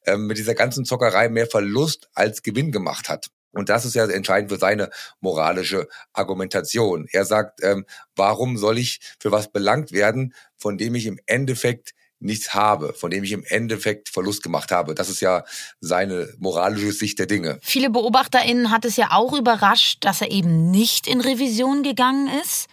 ähm, 0.07 0.27
mit 0.27 0.39
dieser 0.39 0.55
ganzen 0.55 0.85
Zockerei 0.85 1.29
mehr 1.29 1.47
Verlust 1.47 2.09
als 2.15 2.43
Gewinn 2.43 2.73
gemacht 2.73 3.09
hat. 3.09 3.29
Und 3.53 3.71
das 3.71 3.87
ist 3.87 3.95
ja 3.95 4.05
entscheidend 4.07 4.51
für 4.51 4.59
seine 4.59 4.91
moralische 5.21 5.89
Argumentation. 6.13 7.07
Er 7.11 7.25
sagt, 7.25 7.63
ähm, 7.63 7.87
warum 8.15 8.59
soll 8.59 8.79
ich 8.79 9.01
für 9.19 9.33
was 9.33 9.51
belangt 9.51 9.91
werden, 9.93 10.35
von 10.57 10.77
dem 10.77 10.95
ich 10.95 11.07
im 11.07 11.19
Endeffekt 11.27 11.95
nichts 12.21 12.53
habe, 12.53 12.95
von 12.95 13.11
dem 13.11 13.25
ich 13.25 13.33
im 13.33 13.45
Endeffekt 13.45 14.09
Verlust 14.09 14.43
gemacht 14.43 14.73
habe. 14.73 14.95
Das 14.95 15.09
ist 15.09 15.21
ja 15.21 15.45
seine 15.81 16.29
moralische 16.39 16.93
Sicht 16.93 17.19
der 17.19 17.27
Dinge. 17.27 17.59
Viele 17.63 17.91
BeobachterInnen 17.91 18.71
hat 18.71 18.85
es 18.85 18.97
ja 18.97 19.09
auch 19.13 19.33
überrascht, 19.33 20.05
dass 20.05 20.21
er 20.21 20.31
eben 20.31 20.71
nicht 20.71 21.07
in 21.07 21.21
Revision 21.21 21.83
gegangen 21.83 22.29
ist. 22.43 22.67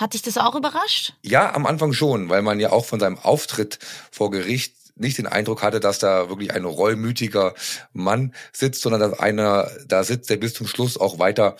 Hat 0.00 0.14
dich 0.14 0.22
das 0.22 0.38
auch 0.38 0.54
überrascht? 0.54 1.12
Ja, 1.20 1.54
am 1.54 1.66
Anfang 1.66 1.92
schon, 1.92 2.30
weil 2.30 2.40
man 2.40 2.58
ja 2.58 2.72
auch 2.72 2.86
von 2.86 2.98
seinem 2.98 3.18
Auftritt 3.18 3.78
vor 4.10 4.30
Gericht 4.30 4.74
nicht 4.96 5.18
den 5.18 5.26
Eindruck 5.26 5.62
hatte, 5.62 5.78
dass 5.78 5.98
da 5.98 6.30
wirklich 6.30 6.54
ein 6.54 6.64
reumütiger 6.64 7.54
Mann 7.92 8.34
sitzt, 8.50 8.80
sondern 8.80 9.02
dass 9.02 9.18
einer 9.18 9.70
da 9.86 10.02
sitzt, 10.02 10.30
der 10.30 10.38
bis 10.38 10.54
zum 10.54 10.66
Schluss 10.66 10.96
auch 10.96 11.18
weiter 11.18 11.56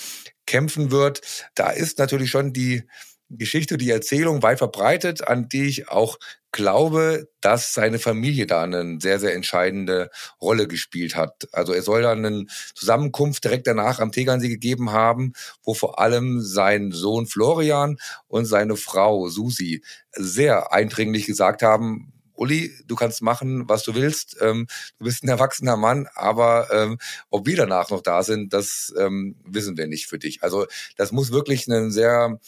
kämpfen 0.47 0.91
wird. 0.91 1.21
Da 1.55 1.69
ist 1.69 1.99
natürlich 1.99 2.31
schon 2.31 2.55
die 2.55 2.85
Geschichte, 3.31 3.77
die 3.77 3.91
Erzählung 3.91 4.43
weit 4.43 4.59
verbreitet, 4.59 5.27
an 5.27 5.49
die 5.49 5.67
ich 5.67 5.89
auch 5.89 6.19
glaube, 6.53 7.29
dass 7.41 7.75
seine 7.75 7.99
Familie 7.99 8.47
da 8.47 8.65
eine 8.65 8.99
sehr, 9.01 9.21
sehr 9.21 9.35
entscheidende 9.35 10.11
Rolle 10.41 10.67
gespielt 10.67 11.15
hat. 11.15 11.49
Also 11.53 11.73
er 11.73 11.83
soll 11.83 12.03
dann 12.03 12.25
eine 12.25 12.47
Zusammenkunft 12.75 13.45
direkt 13.45 13.67
danach 13.67 14.01
am 14.01 14.13
Tegernsee 14.13 14.49
gegeben 14.49 14.91
haben, 14.91 15.33
wo 15.63 15.75
vor 15.75 16.01
allem 16.01 16.41
sein 16.41 16.91
Sohn 16.91 17.27
Florian 17.27 17.99
und 18.27 18.47
seine 18.47 18.77
Frau 18.77 19.29
Susi 19.29 19.83
sehr 20.13 20.73
eindringlich 20.73 21.27
gesagt 21.27 21.63
haben, 21.63 22.13
Uli, 22.41 22.73
du 22.87 22.97
kannst 22.97 23.21
machen, 23.21 23.69
was 23.69 23.83
du 23.83 23.95
willst. 23.95 24.39
Ähm, 24.41 24.67
du 24.99 25.05
bist 25.05 25.23
ein 25.23 25.29
erwachsener 25.29 25.77
Mann, 25.77 26.09
aber 26.15 26.69
ähm, 26.73 26.97
ob 27.29 27.47
wir 27.47 27.57
danach 27.57 27.91
noch 27.91 28.01
da 28.01 28.23
sind, 28.23 28.55
das 28.55 28.95
ähm, 28.99 29.37
wissen 29.45 29.77
wir 29.77 29.87
nicht 29.87 30.07
für 30.07 30.19
dich. 30.19 30.43
Also 30.43 30.67
das 30.97 31.13
muss 31.13 31.33
wirklich 31.33 31.69
ein 31.69 31.91
sehr 31.91 32.41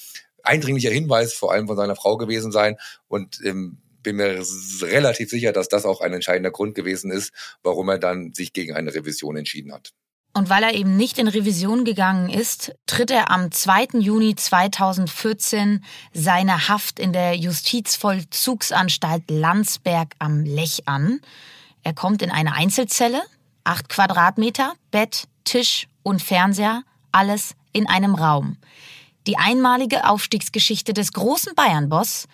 eindringlicher 0.42 0.90
Hinweis 0.90 1.32
vor 1.34 1.52
allem 1.52 1.66
von 1.66 1.76
seiner 1.76 1.96
Frau 1.96 2.16
gewesen 2.16 2.52
sein 2.52 2.76
und 3.08 3.40
ähm, 3.44 3.78
bin 4.02 4.16
mir 4.16 4.42
relativ 4.82 5.30
sicher, 5.30 5.52
dass 5.52 5.68
das 5.68 5.84
auch 5.84 6.00
ein 6.00 6.12
entscheidender 6.12 6.50
Grund 6.50 6.74
gewesen 6.74 7.10
ist, 7.10 7.32
warum 7.62 7.88
er 7.88 7.98
dann 7.98 8.32
sich 8.34 8.52
gegen 8.52 8.74
eine 8.74 8.94
Revision 8.94 9.36
entschieden 9.36 9.72
hat. 9.72 9.92
Und 10.34 10.48
weil 10.48 10.62
er 10.62 10.74
eben 10.74 10.96
nicht 10.96 11.18
in 11.18 11.28
Revision 11.28 11.84
gegangen 11.84 12.30
ist, 12.30 12.74
tritt 12.86 13.10
er 13.10 13.30
am 13.30 13.50
2. 13.52 13.98
Juni 13.98 14.34
2014 14.34 15.84
seine 16.14 16.68
Haft 16.68 16.98
in 16.98 17.12
der 17.12 17.36
Justizvollzugsanstalt 17.36 19.30
Landsberg 19.30 20.14
am 20.18 20.44
Lech 20.44 20.88
an. 20.88 21.20
Er 21.82 21.92
kommt 21.92 22.22
in 22.22 22.30
eine 22.30 22.54
Einzelzelle, 22.54 23.20
acht 23.64 23.90
Quadratmeter, 23.90 24.72
Bett, 24.90 25.24
Tisch 25.44 25.86
und 26.02 26.22
Fernseher, 26.22 26.82
alles 27.10 27.54
in 27.74 27.86
einem 27.86 28.14
Raum. 28.14 28.56
Die 29.26 29.36
einmalige 29.36 30.08
Aufstiegsgeschichte 30.08 30.92
des 30.92 31.12
großen 31.12 31.54
Bayern-Boss 31.54 32.26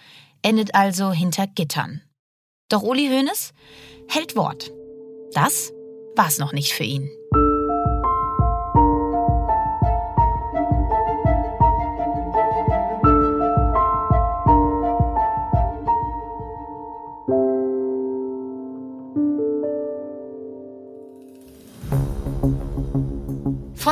endet 0.42 0.74
also 0.74 1.12
hinter 1.12 1.46
Gittern. 1.46 2.02
Doch 2.68 2.82
Uli 2.82 3.08
Hoeneß 3.08 3.52
hält 4.08 4.36
Wort. 4.36 4.72
Das 5.32 5.72
war's 6.16 6.38
noch 6.38 6.52
nicht 6.52 6.72
für 6.72 6.84
ihn. 6.84 7.10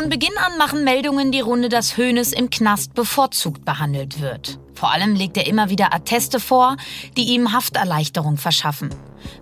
Von 0.06 0.20
Beginn 0.20 0.38
an 0.38 0.56
machen 0.56 0.84
Meldungen 0.84 1.32
die 1.32 1.40
Runde, 1.40 1.68
dass 1.68 1.96
Hoeneß 1.96 2.32
im 2.32 2.48
Knast 2.48 2.94
bevorzugt 2.94 3.64
behandelt 3.64 4.20
wird. 4.20 4.60
Vor 4.72 4.92
allem 4.92 5.16
legt 5.16 5.36
er 5.36 5.48
immer 5.48 5.68
wieder 5.68 5.92
Atteste 5.92 6.38
vor, 6.38 6.76
die 7.16 7.24
ihm 7.24 7.52
Hafterleichterung 7.52 8.36
verschaffen. 8.36 8.90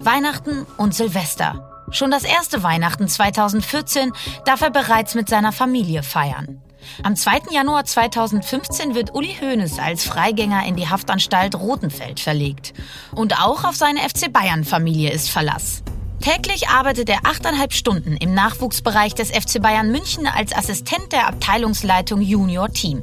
Weihnachten 0.00 0.64
und 0.78 0.94
Silvester. 0.94 1.84
Schon 1.90 2.10
das 2.10 2.24
erste 2.24 2.62
Weihnachten 2.62 3.08
2014 3.08 4.12
darf 4.46 4.62
er 4.62 4.70
bereits 4.70 5.14
mit 5.14 5.28
seiner 5.28 5.52
Familie 5.52 6.02
feiern. 6.02 6.62
Am 7.02 7.14
2. 7.14 7.50
Januar 7.50 7.84
2015 7.84 8.94
wird 8.94 9.14
Uli 9.14 9.36
Hoeneß 9.38 9.78
als 9.78 10.04
Freigänger 10.04 10.64
in 10.64 10.76
die 10.76 10.88
Haftanstalt 10.88 11.56
Rotenfeld 11.56 12.20
verlegt. 12.20 12.72
Und 13.14 13.38
auch 13.38 13.64
auf 13.64 13.76
seine 13.76 14.00
FC 14.00 14.32
Bayern-Familie 14.32 15.12
ist 15.12 15.28
Verlass. 15.28 15.82
Täglich 16.20 16.68
arbeitet 16.68 17.08
er 17.08 17.20
achteinhalb 17.24 17.72
Stunden 17.72 18.16
im 18.16 18.34
Nachwuchsbereich 18.34 19.14
des 19.14 19.30
FC 19.30 19.60
Bayern 19.60 19.90
München 19.90 20.26
als 20.26 20.54
Assistent 20.54 21.12
der 21.12 21.28
Abteilungsleitung 21.28 22.20
Junior 22.20 22.70
Team. 22.70 23.02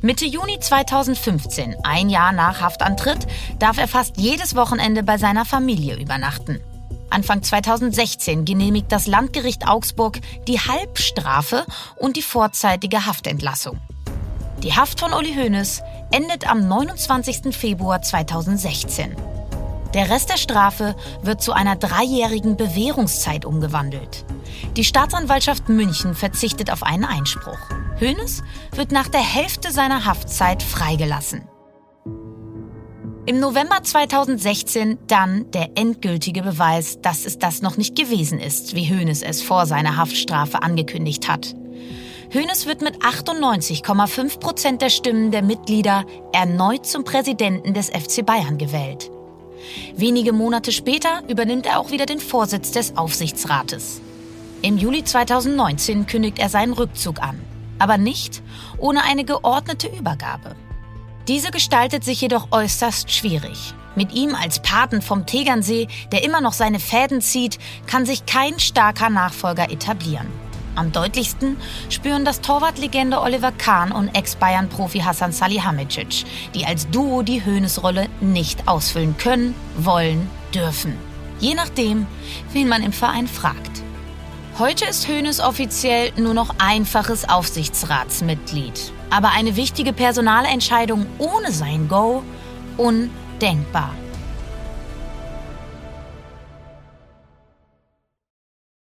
Mitte 0.00 0.26
Juni 0.26 0.58
2015, 0.58 1.76
ein 1.84 2.08
Jahr 2.08 2.32
nach 2.32 2.60
Haftantritt, 2.60 3.26
darf 3.58 3.78
er 3.78 3.86
fast 3.86 4.16
jedes 4.16 4.56
Wochenende 4.56 5.02
bei 5.02 5.16
seiner 5.16 5.44
Familie 5.44 5.96
übernachten. 5.96 6.60
Anfang 7.08 7.42
2016 7.42 8.44
genehmigt 8.44 8.90
das 8.90 9.06
Landgericht 9.06 9.68
Augsburg 9.68 10.18
die 10.48 10.58
Halbstrafe 10.58 11.66
und 11.96 12.16
die 12.16 12.22
vorzeitige 12.22 13.06
Haftentlassung. 13.06 13.78
Die 14.62 14.74
Haft 14.74 15.00
von 15.00 15.12
Uli 15.12 15.34
Hoeneß 15.34 15.82
endet 16.10 16.48
am 16.48 16.66
29. 16.66 17.54
Februar 17.54 18.02
2016. 18.02 19.14
Der 19.94 20.08
Rest 20.08 20.30
der 20.30 20.38
Strafe 20.38 20.96
wird 21.22 21.42
zu 21.42 21.52
einer 21.52 21.76
dreijährigen 21.76 22.56
Bewährungszeit 22.56 23.44
umgewandelt. 23.44 24.24
Die 24.76 24.84
Staatsanwaltschaft 24.84 25.68
München 25.68 26.14
verzichtet 26.14 26.72
auf 26.72 26.82
einen 26.82 27.04
Einspruch. 27.04 27.58
Hoeneß 28.00 28.42
wird 28.74 28.90
nach 28.90 29.08
der 29.08 29.20
Hälfte 29.20 29.70
seiner 29.70 30.06
Haftzeit 30.06 30.62
freigelassen. 30.62 31.42
Im 33.26 33.38
November 33.38 33.82
2016 33.82 34.98
dann 35.06 35.50
der 35.50 35.76
endgültige 35.76 36.42
Beweis, 36.42 37.00
dass 37.02 37.26
es 37.26 37.38
das 37.38 37.60
noch 37.60 37.76
nicht 37.76 37.94
gewesen 37.94 38.40
ist, 38.40 38.74
wie 38.74 38.88
Hoeneß 38.88 39.22
es 39.22 39.42
vor 39.42 39.66
seiner 39.66 39.96
Haftstrafe 39.96 40.62
angekündigt 40.62 41.28
hat. 41.28 41.54
Hoeneß 42.32 42.64
wird 42.64 42.80
mit 42.80 43.02
98,5 43.02 44.40
Prozent 44.40 44.80
der 44.80 44.88
Stimmen 44.88 45.30
der 45.30 45.42
Mitglieder 45.42 46.04
erneut 46.32 46.86
zum 46.86 47.04
Präsidenten 47.04 47.74
des 47.74 47.90
FC 47.90 48.24
Bayern 48.24 48.56
gewählt. 48.56 49.10
Wenige 49.96 50.32
Monate 50.32 50.72
später 50.72 51.22
übernimmt 51.28 51.66
er 51.66 51.78
auch 51.78 51.90
wieder 51.90 52.06
den 52.06 52.20
Vorsitz 52.20 52.70
des 52.70 52.96
Aufsichtsrates. 52.96 54.00
Im 54.62 54.78
Juli 54.78 55.04
2019 55.04 56.06
kündigt 56.06 56.38
er 56.38 56.48
seinen 56.48 56.72
Rückzug 56.72 57.20
an, 57.20 57.40
aber 57.78 57.98
nicht 57.98 58.42
ohne 58.78 59.02
eine 59.04 59.24
geordnete 59.24 59.88
Übergabe. 59.88 60.54
Diese 61.28 61.50
gestaltet 61.50 62.04
sich 62.04 62.20
jedoch 62.20 62.48
äußerst 62.50 63.10
schwierig. 63.10 63.74
Mit 63.94 64.12
ihm 64.12 64.34
als 64.34 64.62
Paten 64.62 65.02
vom 65.02 65.26
Tegernsee, 65.26 65.88
der 66.10 66.24
immer 66.24 66.40
noch 66.40 66.52
seine 66.52 66.80
Fäden 66.80 67.20
zieht, 67.20 67.58
kann 67.86 68.06
sich 68.06 68.24
kein 68.26 68.58
starker 68.58 69.10
Nachfolger 69.10 69.70
etablieren. 69.70 70.28
Am 70.74 70.90
deutlichsten 70.90 71.56
spüren 71.90 72.24
das 72.24 72.40
Torwartlegende 72.40 73.20
Oliver 73.20 73.52
Kahn 73.52 73.92
und 73.92 74.08
Ex-Bayern-Profi 74.14 75.00
Hassan 75.00 75.32
Salihamidzic, 75.32 76.24
die 76.54 76.64
als 76.64 76.88
Duo 76.90 77.22
die 77.22 77.44
Höhnesrolle 77.44 78.08
nicht 78.20 78.68
ausfüllen 78.68 79.16
können, 79.18 79.54
wollen, 79.76 80.30
dürfen. 80.54 80.96
Je 81.40 81.54
nachdem, 81.54 82.06
wen 82.52 82.68
man 82.68 82.82
im 82.82 82.92
Verein 82.92 83.26
fragt. 83.26 83.82
Heute 84.58 84.84
ist 84.84 85.08
Höhnes 85.08 85.40
offiziell 85.40 86.12
nur 86.16 86.34
noch 86.34 86.54
einfaches 86.58 87.28
Aufsichtsratsmitglied. 87.28 88.92
Aber 89.10 89.30
eine 89.30 89.56
wichtige 89.56 89.92
Personalentscheidung 89.92 91.06
ohne 91.18 91.52
sein 91.52 91.88
Go 91.88 92.22
undenkbar. 92.76 93.94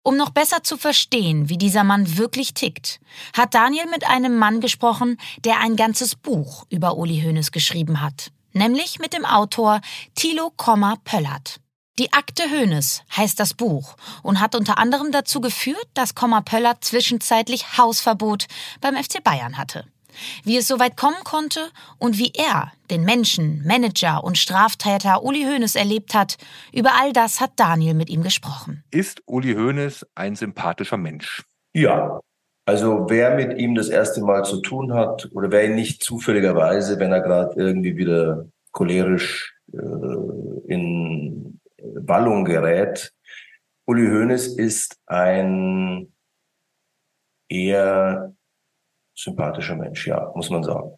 Um 0.03 0.17
noch 0.17 0.31
besser 0.31 0.63
zu 0.63 0.77
verstehen, 0.77 1.47
wie 1.47 1.57
dieser 1.57 1.85
Mann 1.85 2.17
wirklich 2.17 2.53
tickt, 2.53 2.99
hat 3.35 3.53
Daniel 3.53 3.85
mit 3.89 4.05
einem 4.05 4.37
Mann 4.37 4.59
gesprochen, 4.59 5.17
der 5.45 5.61
ein 5.61 5.77
ganzes 5.77 6.15
Buch 6.15 6.65
über 6.69 6.97
Uli 6.97 7.21
Hoeneß 7.21 7.53
geschrieben 7.53 8.01
hat, 8.01 8.31
nämlich 8.51 8.99
mit 8.99 9.13
dem 9.13 9.25
Autor 9.25 9.79
Thilo 10.13 10.51
Komma 10.57 10.97
Pöllert. 11.05 11.61
Die 11.99 12.11
Akte 12.11 12.43
Hoeneß 12.49 13.03
heißt 13.15 13.39
das 13.39 13.53
Buch 13.53 13.95
und 14.23 14.41
hat 14.41 14.55
unter 14.55 14.77
anderem 14.77 15.11
dazu 15.13 15.39
geführt, 15.39 15.87
dass 15.93 16.15
Komma 16.15 16.41
Pöllert 16.41 16.83
zwischenzeitlich 16.83 17.77
Hausverbot 17.77 18.47
beim 18.81 19.01
FC 19.01 19.23
Bayern 19.23 19.57
hatte. 19.57 19.85
Wie 20.43 20.57
es 20.57 20.67
soweit 20.67 20.97
kommen 20.97 21.23
konnte 21.23 21.69
und 21.99 22.17
wie 22.17 22.31
er 22.35 22.71
den 22.89 23.03
Menschen, 23.03 23.63
Manager 23.65 24.23
und 24.23 24.37
Straftäter 24.37 25.23
Uli 25.23 25.43
Hoeneß 25.43 25.75
erlebt 25.75 26.13
hat, 26.13 26.37
über 26.71 26.91
all 26.99 27.13
das 27.13 27.41
hat 27.41 27.51
Daniel 27.55 27.93
mit 27.93 28.09
ihm 28.09 28.23
gesprochen. 28.23 28.83
Ist 28.91 29.21
Uli 29.25 29.53
Hoeneß 29.53 30.05
ein 30.15 30.35
sympathischer 30.35 30.97
Mensch? 30.97 31.43
Ja. 31.73 32.19
Also 32.65 33.07
wer 33.09 33.35
mit 33.35 33.57
ihm 33.57 33.75
das 33.75 33.89
erste 33.89 34.21
Mal 34.21 34.45
zu 34.45 34.61
tun 34.61 34.93
hat 34.93 35.29
oder 35.33 35.51
wer 35.51 35.65
ihn 35.65 35.75
nicht 35.75 36.01
zufälligerweise, 36.01 36.97
wenn 36.99 37.11
er 37.11 37.19
gerade 37.19 37.59
irgendwie 37.59 37.97
wieder 37.97 38.45
cholerisch 38.71 39.53
äh, 39.73 39.77
in 40.67 41.59
Wallung 41.77 42.45
gerät, 42.45 43.11
Uli 43.85 44.07
Hoeneß 44.07 44.55
ist 44.55 44.97
ein 45.07 46.13
eher 47.49 48.33
sympathischer 49.15 49.75
Mensch, 49.75 50.07
ja, 50.07 50.31
muss 50.35 50.49
man 50.49 50.63
sagen. 50.63 50.93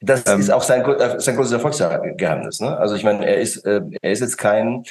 Das 0.00 0.26
ähm, 0.26 0.40
ist 0.40 0.50
auch 0.50 0.62
sein, 0.62 0.84
äh, 0.84 1.18
sein 1.18 1.36
großes 1.36 1.52
Erfolgsgeheimnis. 1.52 2.60
Ne? 2.60 2.76
Also 2.76 2.94
ich 2.94 3.04
meine, 3.04 3.26
er 3.26 3.38
ist, 3.38 3.64
äh, 3.64 3.80
er 4.00 4.12
ist 4.12 4.20
jetzt 4.20 4.36
kein, 4.36 4.84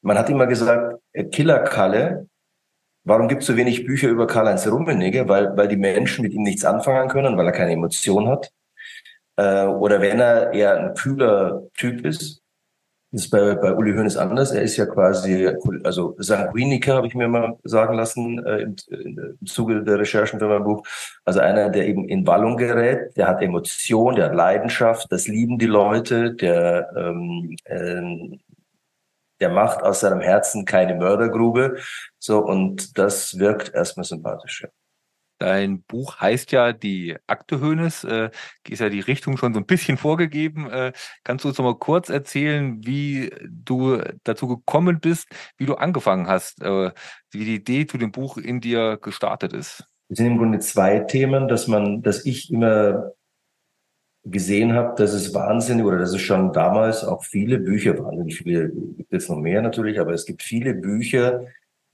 man 0.00 0.18
hat 0.18 0.30
immer 0.30 0.46
gesagt, 0.46 1.00
äh, 1.12 1.24
Killer 1.24 1.60
Kalle. 1.60 2.28
Warum 3.06 3.28
gibt 3.28 3.42
es 3.42 3.48
so 3.48 3.56
wenig 3.56 3.84
Bücher 3.84 4.08
über 4.08 4.26
Karl-Heinz 4.26 4.66
Rummenigge? 4.66 5.28
Weil, 5.28 5.54
weil 5.56 5.68
die 5.68 5.76
Menschen 5.76 6.22
mit 6.22 6.32
ihm 6.32 6.42
nichts 6.42 6.64
anfangen 6.64 7.08
können, 7.08 7.36
weil 7.36 7.46
er 7.46 7.52
keine 7.52 7.72
Emotion 7.72 8.28
hat. 8.28 8.50
Äh, 9.36 9.64
oder 9.64 10.00
wenn 10.00 10.20
er 10.20 10.52
eher 10.52 10.76
ein 10.78 10.94
kühler 10.94 11.62
Typ 11.74 12.04
ist, 12.06 12.43
das 13.14 13.26
ist 13.26 13.30
bei, 13.30 13.54
bei 13.54 13.72
Uli 13.72 13.92
Hoeneß 13.92 14.16
anders. 14.16 14.50
Er 14.50 14.62
ist 14.62 14.76
ja 14.76 14.86
quasi, 14.86 15.48
also 15.84 16.16
Sanguiniker, 16.18 16.96
habe 16.96 17.06
ich 17.06 17.14
mir 17.14 17.28
mal 17.28 17.56
sagen 17.62 17.94
lassen 17.94 18.44
äh, 18.44 18.62
im, 18.62 18.74
im 18.88 19.46
Zuge 19.46 19.84
der 19.84 20.00
Recherchen 20.00 20.40
für 20.40 20.48
mein 20.48 20.64
Buch. 20.64 20.84
Also 21.24 21.38
einer, 21.38 21.70
der 21.70 21.86
eben 21.86 22.08
in 22.08 22.26
Wallung 22.26 22.56
gerät, 22.56 23.16
der 23.16 23.28
hat 23.28 23.40
Emotion, 23.40 24.16
der 24.16 24.26
hat 24.26 24.34
Leidenschaft, 24.34 25.12
das 25.12 25.28
lieben 25.28 25.60
die 25.60 25.66
Leute, 25.66 26.34
der, 26.34 26.90
ähm, 26.96 27.56
äh, 27.66 28.36
der 29.38 29.50
macht 29.50 29.84
aus 29.84 30.00
seinem 30.00 30.20
Herzen 30.20 30.64
keine 30.64 30.96
Mördergrube. 30.96 31.76
So, 32.18 32.40
und 32.44 32.98
das 32.98 33.38
wirkt 33.38 33.72
erstmal 33.72 34.04
sympathisch. 34.04 34.62
Ja. 34.62 34.83
Dein 35.44 35.82
Buch 35.82 36.22
heißt 36.22 36.52
ja 36.52 36.72
die 36.72 37.16
Akte 37.26 37.60
Hönes, 37.60 38.02
äh, 38.02 38.30
ist 38.66 38.80
ja 38.80 38.88
die 38.88 39.00
Richtung 39.00 39.36
schon 39.36 39.52
so 39.52 39.60
ein 39.60 39.66
bisschen 39.66 39.98
vorgegeben. 39.98 40.70
Äh, 40.70 40.94
kannst 41.22 41.44
du 41.44 41.48
uns 41.48 41.58
noch 41.58 41.66
mal 41.66 41.78
kurz 41.78 42.08
erzählen, 42.08 42.78
wie 42.86 43.30
du 43.46 43.98
dazu 44.24 44.48
gekommen 44.48 45.00
bist, 45.00 45.28
wie 45.58 45.66
du 45.66 45.74
angefangen 45.74 46.28
hast, 46.28 46.62
äh, 46.62 46.92
wie 47.30 47.44
die 47.44 47.56
Idee 47.56 47.86
zu 47.86 47.98
dem 47.98 48.10
Buch 48.10 48.38
in 48.38 48.62
dir 48.62 48.96
gestartet 48.96 49.52
ist? 49.52 49.84
Es 50.08 50.16
sind 50.16 50.28
im 50.28 50.38
Grunde 50.38 50.60
zwei 50.60 51.00
Themen, 51.00 51.46
dass 51.46 51.68
man, 51.68 52.00
dass 52.00 52.24
ich 52.24 52.50
immer 52.50 53.12
gesehen 54.24 54.72
habe, 54.72 54.94
dass 54.96 55.12
es 55.12 55.34
wahnsinnig 55.34 55.84
oder 55.84 55.98
dass 55.98 56.14
es 56.14 56.22
schon 56.22 56.54
damals 56.54 57.04
auch 57.04 57.22
viele 57.22 57.58
Bücher, 57.58 57.98
wahnsinnig 57.98 58.38
viele, 58.38 58.70
gibt 58.70 59.12
es 59.12 59.28
noch 59.28 59.36
mehr 59.36 59.60
natürlich, 59.60 60.00
aber 60.00 60.14
es 60.14 60.24
gibt 60.24 60.42
viele 60.42 60.72
Bücher, 60.72 61.44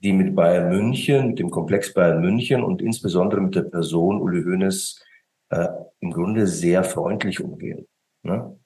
die 0.02 0.12
mit 0.12 0.34
Bayern 0.34 0.70
München, 0.70 1.28
mit 1.28 1.38
dem 1.38 1.50
Komplex 1.50 1.92
Bayern 1.92 2.20
München 2.20 2.62
und 2.62 2.82
insbesondere 2.82 3.40
mit 3.40 3.54
der 3.54 3.62
Person 3.62 4.20
Uli 4.20 4.42
Hoeneß 4.42 5.02
äh, 5.50 5.68
im 6.00 6.10
Grunde 6.10 6.46
sehr 6.46 6.84
freundlich 6.84 7.40
umgehen. 7.40 7.86
Ne? 8.22 8.58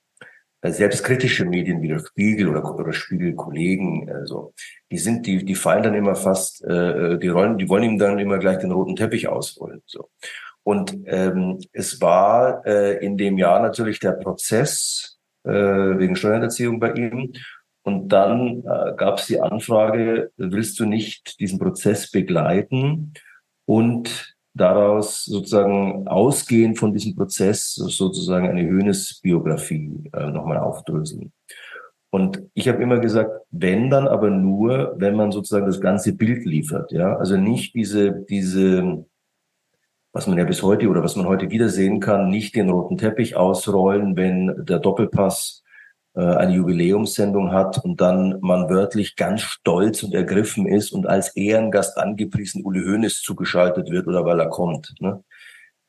Äh, 0.61 0.71
selbst 0.73 1.05
kritische 1.05 1.45
Medien 1.45 1.83
wie 1.83 1.89
der 1.89 1.99
Spiegel 1.99 2.49
oder, 2.49 2.75
oder 2.75 2.93
Spiegelkollegen, 2.93 4.11
also 4.11 4.55
die 4.91 4.99
sind, 4.99 5.27
die, 5.27 5.45
die 5.45 5.55
fallen 5.55 5.83
dann 5.83 5.95
immer 5.95 6.15
fast, 6.15 6.65
äh, 6.65 7.19
die 7.19 7.29
rollen, 7.29 7.59
die 7.59 7.69
wollen 7.69 7.85
ihm 7.85 7.99
dann 7.99 8.19
immer 8.19 8.39
gleich 8.39 8.59
den 8.59 8.73
roten 8.73 8.97
Teppich 8.97 9.29
ausrollen. 9.29 9.83
So. 9.87 10.09
Und 10.63 10.97
ähm, 11.05 11.59
es 11.73 12.01
war 12.01 12.65
äh, 12.67 13.05
in 13.05 13.19
dem 13.19 13.37
Jahr 13.37 13.61
natürlich 13.61 14.01
der 14.01 14.13
Prozess 14.13 15.19
äh, 15.45 15.51
wegen 15.51 16.17
Steuererziehung 16.17 16.81
bei 16.81 16.93
ihm. 16.93 17.33
Und 17.85 18.09
dann 18.09 18.65
äh, 18.65 18.95
gab 18.97 19.19
es 19.19 19.27
die 19.27 19.41
Anfrage, 19.41 20.33
willst 20.37 20.81
du 20.81 20.87
nicht 20.87 21.39
diesen 21.39 21.59
Prozess 21.59 22.11
begleiten 22.11 23.13
und 23.67 24.35
daraus 24.55 25.25
sozusagen 25.25 26.09
ausgehend 26.09 26.79
von 26.79 26.93
diesem 26.93 27.15
Prozess 27.15 27.75
sozusagen 27.75 28.49
eine 28.49 28.63
Höhnes-Biografie 28.63 30.11
äh, 30.15 30.31
nochmal 30.31 30.59
aufdröseln. 30.59 31.33
Und 32.11 32.43
ich 32.55 32.69
habe 32.69 32.83
immer 32.83 33.01
gesagt, 33.01 33.31
wenn 33.51 33.91
dann 33.91 34.09
aber 34.09 34.31
nur, 34.31 34.95
wenn 34.97 35.17
man 35.17 35.33
sozusagen 35.33 35.67
das 35.67 35.81
ganze 35.81 36.17
Bild 36.17 36.47
liefert, 36.47 36.93
ja, 36.93 37.17
also 37.17 37.37
nicht 37.37 37.75
diese 37.75 38.25
diese 38.31 39.05
was 40.15 40.29
man 40.29 40.39
ja 40.39 40.45
bis 40.45 40.63
heute 40.63 40.89
oder 40.89 41.03
was 41.03 41.17
man 41.17 41.27
heute 41.27 41.51
wieder 41.51 41.69
sehen 41.69 41.99
kann, 41.99 42.31
nicht 42.31 42.55
den 42.55 42.71
roten 42.71 42.97
Teppich 42.97 43.35
ausrollen, 43.35 44.17
wenn 44.17 44.65
der 44.65 44.79
Doppelpass 44.79 45.64
eine 46.21 46.55
Jubiläumssendung 46.55 47.53
hat 47.53 47.85
und 47.85 48.01
dann 48.01 48.39
man 48.41 48.69
wörtlich 48.71 49.17
ganz 49.17 49.43
stolz 49.43 50.03
und 50.03 50.15
ergriffen 50.15 50.67
ist 50.67 50.93
und 50.93 51.07
als 51.07 51.35
Ehrengast 51.37 51.99
angepriesen 51.99 52.65
Uli 52.65 52.85
Hoeneß 52.85 53.21
zugeschaltet 53.23 53.91
wird 53.91 54.07
oder 54.07 54.25
weil 54.25 54.41
er 54.41 54.49
kommt. 54.49 54.95
Ne? 55.01 55.25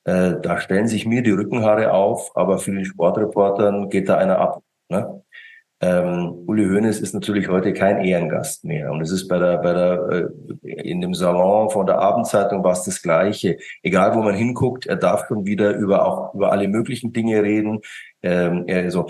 Äh, 0.05 0.35
da 0.41 0.59
stellen 0.59 0.87
sich 0.87 1.05
mir 1.05 1.21
die 1.23 1.31
Rückenhaare 1.31 1.91
auf, 1.91 2.35
aber 2.35 2.59
vielen 2.59 2.85
Sportreportern 2.85 3.89
geht 3.89 4.09
da 4.09 4.17
einer 4.17 4.39
ab. 4.39 4.63
Ne? 4.89 5.23
Ähm, 5.81 6.43
Uli 6.47 6.65
Hoeneß 6.65 6.99
ist 7.01 7.13
natürlich 7.13 7.49
heute 7.49 7.73
kein 7.73 8.03
Ehrengast 8.03 8.63
mehr. 8.63 8.91
Und 8.91 9.01
es 9.01 9.11
ist 9.11 9.27
bei 9.27 9.37
der, 9.37 9.57
bei 9.57 9.73
der, 9.73 10.29
äh, 10.63 10.89
in 10.89 11.01
dem 11.01 11.13
Salon 11.13 11.69
von 11.69 11.85
der 11.85 11.99
Abendzeitung 11.99 12.63
war 12.63 12.71
es 12.71 12.83
das 12.83 13.01
Gleiche. 13.01 13.57
Egal 13.83 14.15
wo 14.15 14.21
man 14.23 14.35
hinguckt, 14.35 14.85
er 14.85 14.95
darf 14.95 15.27
schon 15.27 15.45
wieder 15.45 15.75
über 15.75 16.05
auch 16.05 16.33
über 16.33 16.51
alle 16.51 16.67
möglichen 16.67 17.11
Dinge 17.13 17.43
reden. 17.43 17.81
Ähm, 18.23 18.63
er, 18.67 18.89
so. 18.89 19.07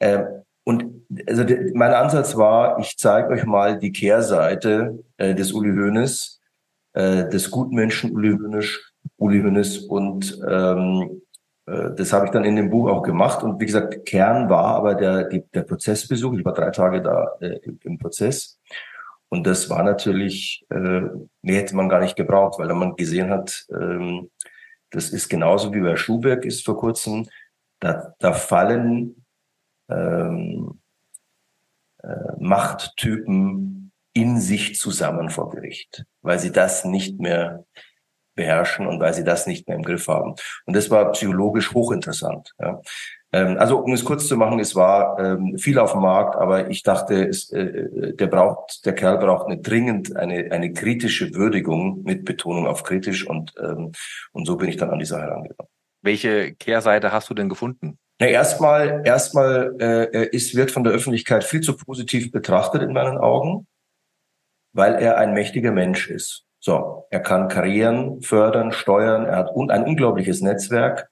Ähm, 0.00 0.24
und 0.68 0.84
also 1.26 1.44
mein 1.72 1.94
Ansatz 1.94 2.36
war, 2.36 2.78
ich 2.78 2.98
zeige 2.98 3.28
euch 3.30 3.46
mal 3.46 3.78
die 3.78 3.90
Kehrseite 3.90 5.02
äh, 5.16 5.34
des 5.34 5.54
Uli 5.54 5.70
Hoeneß, 5.70 6.42
äh, 6.92 7.26
des 7.30 7.50
Gutmenschen 7.50 8.10
Uli 8.14 8.32
Hoeneß, 8.32 8.78
Uli 9.16 9.40
Hoeneß 9.40 9.78
und 9.86 10.38
ähm, 10.46 11.22
äh, 11.64 11.94
das 11.96 12.12
habe 12.12 12.26
ich 12.26 12.32
dann 12.32 12.44
in 12.44 12.56
dem 12.56 12.68
Buch 12.68 12.90
auch 12.90 13.02
gemacht. 13.02 13.42
Und 13.42 13.58
wie 13.58 13.64
gesagt, 13.64 14.04
Kern 14.04 14.50
war 14.50 14.76
aber 14.76 14.94
der, 14.94 15.24
die, 15.24 15.42
der 15.54 15.62
Prozessbesuch. 15.62 16.34
Ich 16.34 16.44
war 16.44 16.52
drei 16.52 16.68
Tage 16.68 17.00
da 17.00 17.28
äh, 17.40 17.60
im 17.84 17.96
Prozess. 17.96 18.60
Und 19.30 19.46
das 19.46 19.70
war 19.70 19.82
natürlich, 19.82 20.66
äh, 20.68 21.00
mehr 21.40 21.60
hätte 21.60 21.76
man 21.76 21.88
gar 21.88 22.00
nicht 22.00 22.16
gebraucht, 22.16 22.58
weil 22.58 22.68
man 22.74 22.94
gesehen 22.94 23.30
hat, 23.30 23.64
ähm, 23.72 24.28
das 24.90 25.08
ist 25.08 25.30
genauso 25.30 25.72
wie 25.72 25.80
bei 25.80 25.96
Schuberg 25.96 26.44
ist 26.44 26.62
vor 26.62 26.76
kurzem. 26.76 27.26
Da, 27.80 28.12
da 28.18 28.34
fallen 28.34 29.17
ähm, 29.88 30.80
äh, 32.02 32.08
Machttypen 32.38 33.92
in 34.12 34.40
sich 34.40 34.76
zusammen 34.76 35.30
vor 35.30 35.50
Gericht, 35.50 36.04
weil 36.22 36.38
sie 36.38 36.52
das 36.52 36.84
nicht 36.84 37.20
mehr 37.20 37.64
beherrschen 38.34 38.86
und 38.86 39.00
weil 39.00 39.14
sie 39.14 39.24
das 39.24 39.46
nicht 39.46 39.68
mehr 39.68 39.76
im 39.76 39.82
Griff 39.82 40.08
haben. 40.08 40.34
Und 40.64 40.76
das 40.76 40.90
war 40.90 41.12
psychologisch 41.12 41.74
hochinteressant. 41.74 42.54
Ja. 42.58 42.80
Ähm, 43.32 43.58
also 43.58 43.78
um 43.78 43.92
es 43.92 44.04
kurz 44.04 44.26
zu 44.26 44.36
machen, 44.36 44.58
es 44.60 44.74
war 44.74 45.18
ähm, 45.18 45.58
viel 45.58 45.78
auf 45.78 45.92
dem 45.92 46.02
Markt, 46.02 46.36
aber 46.36 46.70
ich 46.70 46.82
dachte, 46.82 47.28
es, 47.28 47.50
äh, 47.50 48.14
der 48.14 48.26
braucht, 48.28 48.86
der 48.86 48.94
Kerl 48.94 49.18
braucht 49.18 49.46
eine 49.46 49.58
dringend 49.58 50.16
eine 50.16 50.50
eine 50.50 50.72
kritische 50.72 51.34
Würdigung 51.34 52.02
mit 52.04 52.24
Betonung 52.24 52.66
auf 52.66 52.84
kritisch 52.84 53.26
und 53.26 53.52
ähm, 53.60 53.92
und 54.32 54.46
so 54.46 54.56
bin 54.56 54.68
ich 54.68 54.76
dann 54.76 54.90
an 54.90 54.98
die 54.98 55.04
Sache 55.04 55.22
herangegangen. 55.22 55.70
Welche 56.00 56.54
Kehrseite 56.54 57.12
hast 57.12 57.28
du 57.28 57.34
denn 57.34 57.48
gefunden? 57.48 57.98
Na, 58.20 58.26
erstmal, 58.26 59.02
erstmal 59.04 59.76
äh, 59.80 60.28
ist 60.30 60.56
wird 60.56 60.72
von 60.72 60.82
der 60.82 60.92
Öffentlichkeit 60.92 61.44
viel 61.44 61.60
zu 61.60 61.76
positiv 61.76 62.32
betrachtet 62.32 62.82
in 62.82 62.92
meinen 62.92 63.16
Augen, 63.16 63.66
weil 64.72 64.94
er 64.96 65.18
ein 65.18 65.34
mächtiger 65.34 65.70
Mensch 65.70 66.10
ist. 66.10 66.44
So, 66.58 67.06
er 67.10 67.20
kann 67.20 67.48
Karrieren 67.48 68.20
fördern, 68.20 68.72
steuern, 68.72 69.24
er 69.26 69.36
hat 69.36 69.54
un 69.54 69.70
ein 69.70 69.84
unglaubliches 69.84 70.40
Netzwerk. 70.40 71.08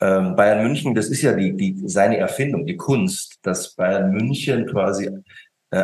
Ähm, 0.00 0.36
Bayern 0.36 0.62
München, 0.62 0.94
das 0.94 1.08
ist 1.08 1.22
ja 1.22 1.32
die, 1.32 1.56
die, 1.56 1.88
seine 1.88 2.18
Erfindung, 2.18 2.66
die 2.66 2.76
Kunst, 2.76 3.38
dass 3.42 3.74
Bayern 3.74 4.10
München 4.12 4.66
quasi 4.66 5.06
äh, 5.06 5.22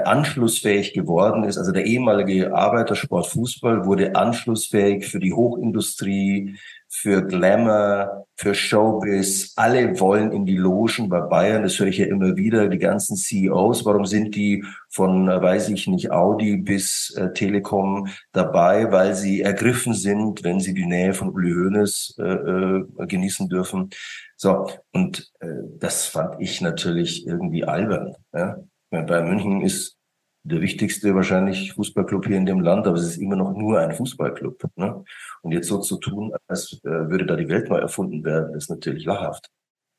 anschlussfähig 0.00 0.92
geworden 0.92 1.44
ist. 1.44 1.58
Also 1.58 1.72
der 1.72 1.86
ehemalige 1.86 2.54
Arbeitersport 2.54 3.26
Fußball 3.26 3.84
wurde 3.86 4.14
anschlussfähig 4.14 5.06
für 5.06 5.18
die 5.18 5.32
Hochindustrie, 5.32 6.56
für 6.94 7.26
Glamour, 7.26 8.26
für 8.36 8.54
Showbiz. 8.54 9.54
Alle 9.56 9.98
wollen 9.98 10.30
in 10.30 10.44
die 10.44 10.58
Logen 10.58 11.08
bei 11.08 11.20
Bayern. 11.20 11.62
Das 11.62 11.78
höre 11.78 11.86
ich 11.86 11.98
ja 11.98 12.06
immer 12.06 12.36
wieder. 12.36 12.68
Die 12.68 12.78
ganzen 12.78 13.16
CEOs. 13.16 13.86
Warum 13.86 14.04
sind 14.04 14.34
die 14.34 14.62
von, 14.90 15.28
äh, 15.28 15.40
weiß 15.40 15.70
ich 15.70 15.86
nicht, 15.86 16.10
Audi 16.10 16.58
bis 16.58 17.14
äh, 17.16 17.32
Telekom 17.32 18.08
dabei? 18.32 18.92
Weil 18.92 19.14
sie 19.14 19.40
ergriffen 19.40 19.94
sind, 19.94 20.44
wenn 20.44 20.60
sie 20.60 20.74
die 20.74 20.86
Nähe 20.86 21.14
von 21.14 21.30
Uli 21.30 21.52
Hoeneß 21.52 22.16
äh, 22.18 22.22
äh, 22.24 23.06
genießen 23.06 23.48
dürfen. 23.48 23.88
So. 24.36 24.68
Und 24.92 25.32
äh, 25.40 25.46
das 25.78 26.06
fand 26.06 26.40
ich 26.40 26.60
natürlich 26.60 27.26
irgendwie 27.26 27.64
albern. 27.64 28.16
Ja? 28.34 28.56
Bayern 29.00 29.28
München 29.28 29.62
ist 29.62 29.96
der 30.44 30.60
wichtigste 30.60 31.14
wahrscheinlich 31.14 31.72
Fußballclub 31.72 32.26
hier 32.26 32.36
in 32.36 32.46
dem 32.46 32.60
Land, 32.60 32.86
aber 32.86 32.96
es 32.96 33.04
ist 33.04 33.16
immer 33.16 33.36
noch 33.36 33.52
nur 33.52 33.78
ein 33.78 33.92
Fußballclub. 33.92 34.64
Ne? 34.76 35.04
Und 35.42 35.52
jetzt 35.52 35.68
so 35.68 35.78
zu 35.78 35.98
tun, 35.98 36.32
als 36.48 36.80
äh, 36.84 36.88
würde 36.88 37.26
da 37.26 37.36
die 37.36 37.48
Welt 37.48 37.68
neu 37.68 37.78
erfunden 37.78 38.24
werden, 38.24 38.54
ist 38.54 38.68
natürlich 38.68 39.04
lachhaft. 39.04 39.48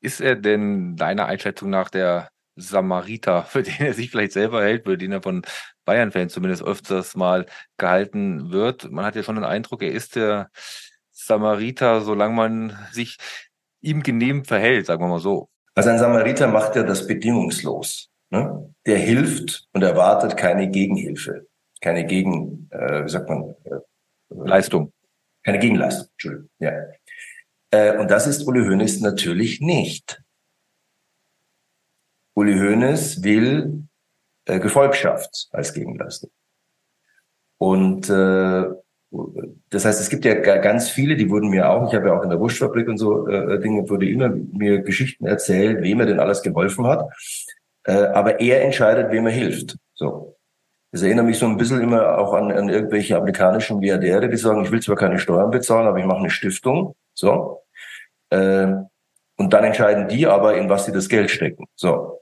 Ist 0.00 0.20
er 0.20 0.36
denn 0.36 0.96
deiner 0.96 1.26
Einschätzung 1.26 1.70
nach 1.70 1.88
der 1.88 2.28
Samariter, 2.56 3.42
für 3.48 3.62
den 3.62 3.80
er 3.80 3.94
sich 3.94 4.10
vielleicht 4.10 4.32
selber 4.32 4.62
hält, 4.62 4.84
für 4.84 4.98
den 4.98 5.12
er 5.12 5.22
von 5.22 5.42
Bayern-Fans 5.86 6.32
zumindest 6.32 6.62
öfters 6.62 7.16
mal 7.16 7.46
gehalten 7.78 8.52
wird? 8.52 8.90
Man 8.90 9.04
hat 9.04 9.16
ja 9.16 9.22
schon 9.22 9.36
den 9.36 9.44
Eindruck, 9.44 9.82
er 9.82 9.92
ist 9.92 10.14
der 10.14 10.50
Samariter, 11.10 12.02
solange 12.02 12.34
man 12.34 12.78
sich 12.92 13.16
ihm 13.80 14.02
genehm 14.02 14.44
verhält, 14.44 14.86
sagen 14.86 15.02
wir 15.02 15.08
mal 15.08 15.20
so. 15.20 15.48
Also 15.74 15.90
ein 15.90 15.98
Samariter 15.98 16.48
macht 16.48 16.76
ja 16.76 16.82
das 16.82 17.06
bedingungslos. 17.06 18.10
Ne? 18.34 18.74
Der 18.84 18.98
hilft 18.98 19.68
und 19.72 19.82
erwartet 19.82 20.36
keine 20.36 20.68
Gegenhilfe, 20.68 21.46
keine 21.80 22.04
Gegen, 22.04 22.68
äh, 22.72 23.04
wie 23.04 23.08
sagt 23.08 23.28
man, 23.28 23.54
äh, 23.62 23.78
Leistung. 24.30 24.92
Keine 25.44 25.60
Gegenleistung, 25.60 26.08
Entschuldigung. 26.10 26.50
Ja. 26.58 26.72
Äh, 27.70 27.96
und 27.96 28.10
das 28.10 28.26
ist 28.26 28.44
Uli 28.44 28.66
Hoeneß 28.66 29.02
natürlich 29.02 29.60
nicht. 29.60 30.20
Uli 32.34 32.54
Hoeneß 32.54 33.22
will 33.22 33.84
äh, 34.46 34.58
Gefolgschaft 34.58 35.48
als 35.52 35.72
Gegenleistung. 35.72 36.30
Und 37.58 38.10
äh, 38.10 38.64
das 39.70 39.84
heißt, 39.84 40.00
es 40.00 40.08
gibt 40.08 40.24
ja 40.24 40.34
ganz 40.34 40.88
viele, 40.88 41.14
die 41.14 41.30
wurden 41.30 41.50
mir 41.50 41.70
auch, 41.70 41.88
ich 41.88 41.94
habe 41.94 42.08
ja 42.08 42.18
auch 42.18 42.24
in 42.24 42.30
der 42.30 42.40
Wurstfabrik 42.40 42.88
und 42.88 42.98
so 42.98 43.28
äh, 43.28 43.60
Dinge, 43.60 43.88
wurde 43.88 44.08
immer 44.08 44.28
mir 44.28 44.80
Geschichten 44.80 45.24
erzählt, 45.24 45.82
wem 45.82 46.00
er 46.00 46.06
denn 46.06 46.18
alles 46.18 46.42
geholfen 46.42 46.84
hat. 46.86 47.08
Äh, 47.84 47.92
aber 47.92 48.40
er 48.40 48.62
entscheidet, 48.62 49.10
wem 49.10 49.26
er 49.26 49.32
hilft. 49.32 49.76
So. 49.94 50.36
Das 50.92 51.02
erinnert 51.02 51.26
mich 51.26 51.38
so 51.38 51.46
ein 51.46 51.56
bisschen 51.56 51.80
immer 51.80 52.18
auch 52.18 52.34
an, 52.34 52.52
an 52.52 52.68
irgendwelche 52.68 53.16
amerikanischen 53.16 53.78
Milliardäre, 53.78 54.28
die 54.28 54.36
sagen, 54.36 54.64
ich 54.64 54.70
will 54.70 54.80
zwar 54.80 54.96
keine 54.96 55.18
Steuern 55.18 55.50
bezahlen, 55.50 55.86
aber 55.86 55.98
ich 55.98 56.04
mache 56.04 56.18
eine 56.18 56.30
Stiftung. 56.30 56.94
So. 57.14 57.62
Äh, 58.30 58.68
und 59.36 59.52
dann 59.52 59.64
entscheiden 59.64 60.08
die 60.08 60.26
aber, 60.26 60.56
in 60.56 60.68
was 60.68 60.86
sie 60.86 60.92
das 60.92 61.08
Geld 61.08 61.30
stecken. 61.30 61.66
So 61.74 62.20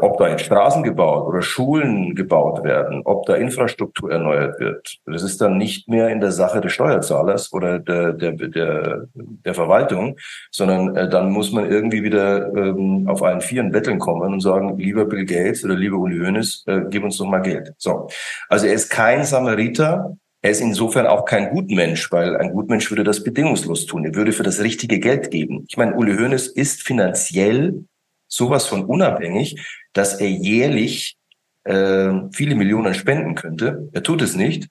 ob 0.00 0.18
da 0.18 0.28
jetzt 0.28 0.44
Straßen 0.44 0.82
gebaut 0.82 1.26
oder 1.26 1.42
Schulen 1.42 2.14
gebaut 2.14 2.64
werden, 2.64 3.02
ob 3.04 3.26
da 3.26 3.34
Infrastruktur 3.34 4.10
erneuert 4.10 4.60
wird. 4.60 4.98
Das 5.06 5.22
ist 5.22 5.40
dann 5.40 5.58
nicht 5.58 5.88
mehr 5.88 6.08
in 6.08 6.20
der 6.20 6.32
Sache 6.32 6.60
des 6.60 6.72
Steuerzahlers 6.72 7.52
oder 7.52 7.78
der, 7.78 8.12
der, 8.12 8.32
der, 8.32 9.06
der 9.14 9.54
Verwaltung, 9.54 10.16
sondern 10.50 10.96
äh, 10.96 11.08
dann 11.08 11.30
muss 11.30 11.52
man 11.52 11.70
irgendwie 11.70 12.02
wieder 12.02 12.52
ähm, 12.54 13.08
auf 13.08 13.22
allen 13.22 13.40
Vieren 13.40 13.70
betteln 13.70 13.98
kommen 13.98 14.32
und 14.32 14.40
sagen, 14.40 14.76
lieber 14.78 15.04
Bill 15.04 15.24
Gates 15.24 15.64
oder 15.64 15.74
lieber 15.74 15.96
Uli 15.96 16.18
Hoeneß, 16.18 16.64
äh, 16.66 16.80
gib 16.90 17.04
uns 17.04 17.16
doch 17.16 17.26
mal 17.26 17.40
Geld. 17.40 17.72
So. 17.78 18.08
Also 18.48 18.66
er 18.66 18.74
ist 18.74 18.90
kein 18.90 19.24
Samariter, 19.24 20.16
er 20.42 20.50
ist 20.50 20.60
insofern 20.60 21.06
auch 21.06 21.26
kein 21.26 21.50
Gutmensch, 21.50 22.10
weil 22.12 22.36
ein 22.36 22.52
Gutmensch 22.52 22.90
würde 22.90 23.04
das 23.04 23.22
bedingungslos 23.22 23.84
tun. 23.86 24.06
Er 24.06 24.14
würde 24.14 24.32
für 24.32 24.42
das 24.42 24.60
richtige 24.60 24.98
Geld 24.98 25.30
geben. 25.30 25.66
Ich 25.68 25.76
meine, 25.76 25.94
Uli 25.94 26.16
Hoeneß 26.16 26.46
ist 26.48 26.82
finanziell 26.82 27.84
sowas 28.30 28.66
von 28.66 28.84
unabhängig, 28.84 29.60
dass 29.92 30.20
er 30.20 30.28
jährlich 30.28 31.18
äh, 31.64 32.12
viele 32.32 32.54
Millionen 32.54 32.94
spenden 32.94 33.34
könnte. 33.34 33.90
Er 33.92 34.02
tut 34.02 34.22
es 34.22 34.34
nicht. 34.34 34.68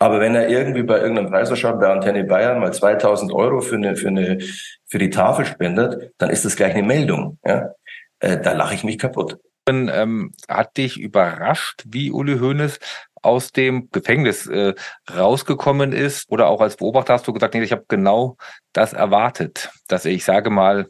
Aber 0.00 0.20
wenn 0.20 0.34
er 0.34 0.48
irgendwie 0.48 0.84
bei 0.84 0.98
irgendeinem 0.98 1.30
Preisausschau 1.30 1.76
bei 1.76 1.88
Antenne 1.88 2.22
Bayern 2.24 2.60
mal 2.60 2.72
2000 2.72 3.32
Euro 3.32 3.60
für 3.60 3.76
eine, 3.76 3.96
für 3.96 4.08
eine, 4.08 4.38
für 4.86 4.98
die 4.98 5.10
Tafel 5.10 5.44
spendet, 5.44 6.12
dann 6.18 6.30
ist 6.30 6.44
das 6.44 6.54
gleich 6.54 6.74
eine 6.74 6.86
Meldung. 6.86 7.38
Ja? 7.44 7.72
Äh, 8.20 8.40
da 8.40 8.52
lache 8.52 8.74
ich 8.74 8.84
mich 8.84 8.98
kaputt. 8.98 9.38
Ähm, 9.68 10.32
hat 10.48 10.76
dich 10.78 10.98
überrascht, 10.98 11.84
wie 11.86 12.10
Uli 12.10 12.38
Hoeneß 12.38 12.78
aus 13.28 13.52
dem 13.52 13.90
Gefängnis 13.92 14.46
äh, 14.46 14.74
rausgekommen 15.14 15.92
ist 15.92 16.30
oder 16.30 16.48
auch 16.48 16.60
als 16.60 16.76
Beobachter 16.76 17.12
hast 17.12 17.28
du 17.28 17.32
gesagt, 17.32 17.54
nee, 17.54 17.62
ich 17.62 17.72
habe 17.72 17.84
genau 17.88 18.36
das 18.72 18.94
erwartet, 18.94 19.70
dass 19.88 20.06
er, 20.06 20.12
ich 20.12 20.24
sage 20.24 20.50
mal, 20.50 20.88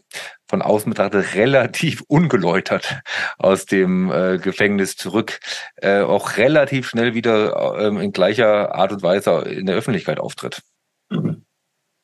von 0.49 0.63
außen 0.63 0.91
betrachtet 0.91 1.35
relativ 1.35 2.03
ungeläutert 2.07 3.01
aus 3.39 3.67
dem 3.67 4.11
äh, 4.11 4.39
Gefängnis 4.39 4.97
zurück, 4.97 5.41
äh, 5.77 6.01
auch 6.01 6.37
relativ 6.37 6.89
schnell 6.89 7.15
wieder 7.15 7.77
äh, 7.79 8.05
in 8.05 8.13
gleicher 8.13 8.75
Art 8.75 8.93
und 8.93 9.03
Weise 9.03 9.43
in 9.43 9.67
der 9.67 9.77
Öffentlichkeit 9.77 10.21
auftritt. 10.21 10.63
Mhm. 11.11 11.45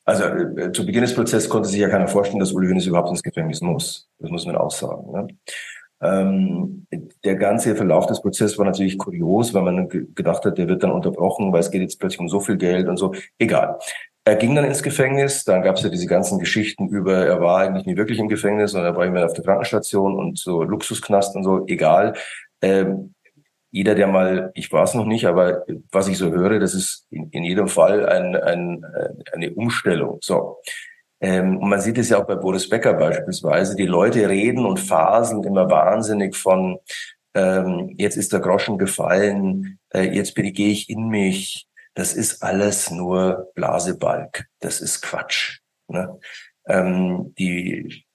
Also 0.05 0.23
äh, 0.25 0.71
zu 0.71 0.85
Beginn 0.85 1.01
des 1.01 1.15
Prozesses 1.15 1.49
konnte 1.49 1.67
sich 1.67 1.79
ja 1.79 1.89
keiner 1.89 2.07
vorstellen, 2.07 2.39
dass 2.39 2.51
Uli 2.51 2.67
Hoeneß 2.67 2.85
überhaupt 2.85 3.09
ins 3.09 3.23
Gefängnis 3.23 3.61
muss. 3.61 4.07
Das 4.19 4.29
muss 4.29 4.45
man 4.45 4.55
auch 4.55 4.71
sagen. 4.71 5.11
Ne? 5.11 5.27
Ähm, 6.01 6.85
der 7.23 7.35
ganze 7.35 7.75
Verlauf 7.75 8.05
des 8.05 8.21
Prozesses 8.21 8.57
war 8.57 8.65
natürlich 8.65 8.97
kurios, 8.97 9.53
weil 9.53 9.63
man 9.63 9.89
gedacht 9.89 10.43
hat, 10.45 10.57
der 10.57 10.67
wird 10.67 10.83
dann 10.83 10.91
unterbrochen, 10.91 11.51
weil 11.53 11.61
es 11.61 11.71
geht 11.71 11.81
jetzt 11.81 11.99
plötzlich 11.99 12.19
um 12.19 12.29
so 12.29 12.39
viel 12.39 12.57
Geld 12.57 12.87
und 12.87 12.97
so. 12.97 13.13
Egal. 13.39 13.79
Er 14.27 14.35
ging 14.35 14.55
dann 14.55 14.65
ins 14.65 14.81
Gefängnis, 14.81 15.43
dann 15.43 15.61
gab 15.61 15.75
es 15.75 15.83
ja 15.83 15.89
diese 15.89 16.07
ganzen 16.07 16.39
Geschichten 16.39 16.87
über, 16.89 17.25
er 17.25 17.41
war 17.41 17.59
eigentlich 17.59 17.85
nie 17.85 17.95
wirklich 17.95 18.17
im 18.17 18.27
Gefängnis, 18.27 18.71
sondern 18.71 18.93
er 18.93 18.97
war 18.97 19.05
immer 19.05 19.23
auf 19.23 19.33
der 19.33 19.43
Krankenstation 19.43 20.17
und 20.17 20.39
so 20.39 20.63
Luxusknast 20.63 21.35
und 21.35 21.43
so, 21.43 21.65
egal. 21.67 22.15
Ähm, 22.61 23.13
jeder, 23.71 23.93
der 23.93 24.07
mal, 24.07 24.51
ich 24.55 24.71
war 24.71 24.83
es 24.83 24.93
noch 24.93 25.05
nicht, 25.05 25.25
aber 25.25 25.65
was 25.91 26.07
ich 26.07 26.17
so 26.17 26.31
höre, 26.31 26.59
das 26.59 26.73
ist 26.73 27.05
in, 27.11 27.29
in 27.31 27.43
jedem 27.43 27.67
Fall 27.67 28.05
ein, 28.07 28.35
ein, 28.35 28.85
eine 29.33 29.51
Umstellung. 29.51 30.17
So. 30.21 30.57
Ähm, 31.21 31.57
und 31.57 31.69
man 31.69 31.81
sieht 31.81 31.97
es 31.97 32.09
ja 32.09 32.19
auch 32.19 32.27
bei 32.27 32.35
Boris 32.35 32.69
Becker 32.69 32.93
beispielsweise. 32.93 33.75
Die 33.75 33.85
Leute 33.85 34.27
reden 34.29 34.65
und 34.65 34.79
faseln 34.79 35.43
immer 35.43 35.69
wahnsinnig 35.69 36.35
von, 36.35 36.79
ähm, 37.33 37.93
jetzt 37.97 38.17
ist 38.17 38.33
der 38.33 38.41
Groschen 38.41 38.77
gefallen, 38.77 39.79
äh, 39.93 40.03
jetzt 40.03 40.35
gehe 40.35 40.71
ich 40.71 40.89
in 40.89 41.07
mich. 41.07 41.67
Das 41.93 42.13
ist 42.13 42.43
alles 42.43 42.91
nur 42.91 43.51
Blasebalg. 43.55 44.47
Das 44.59 44.81
ist 44.81 45.01
Quatsch. 45.01 45.59
Ne? 45.87 46.19
Ähm, 46.67 47.33
die 47.37 48.05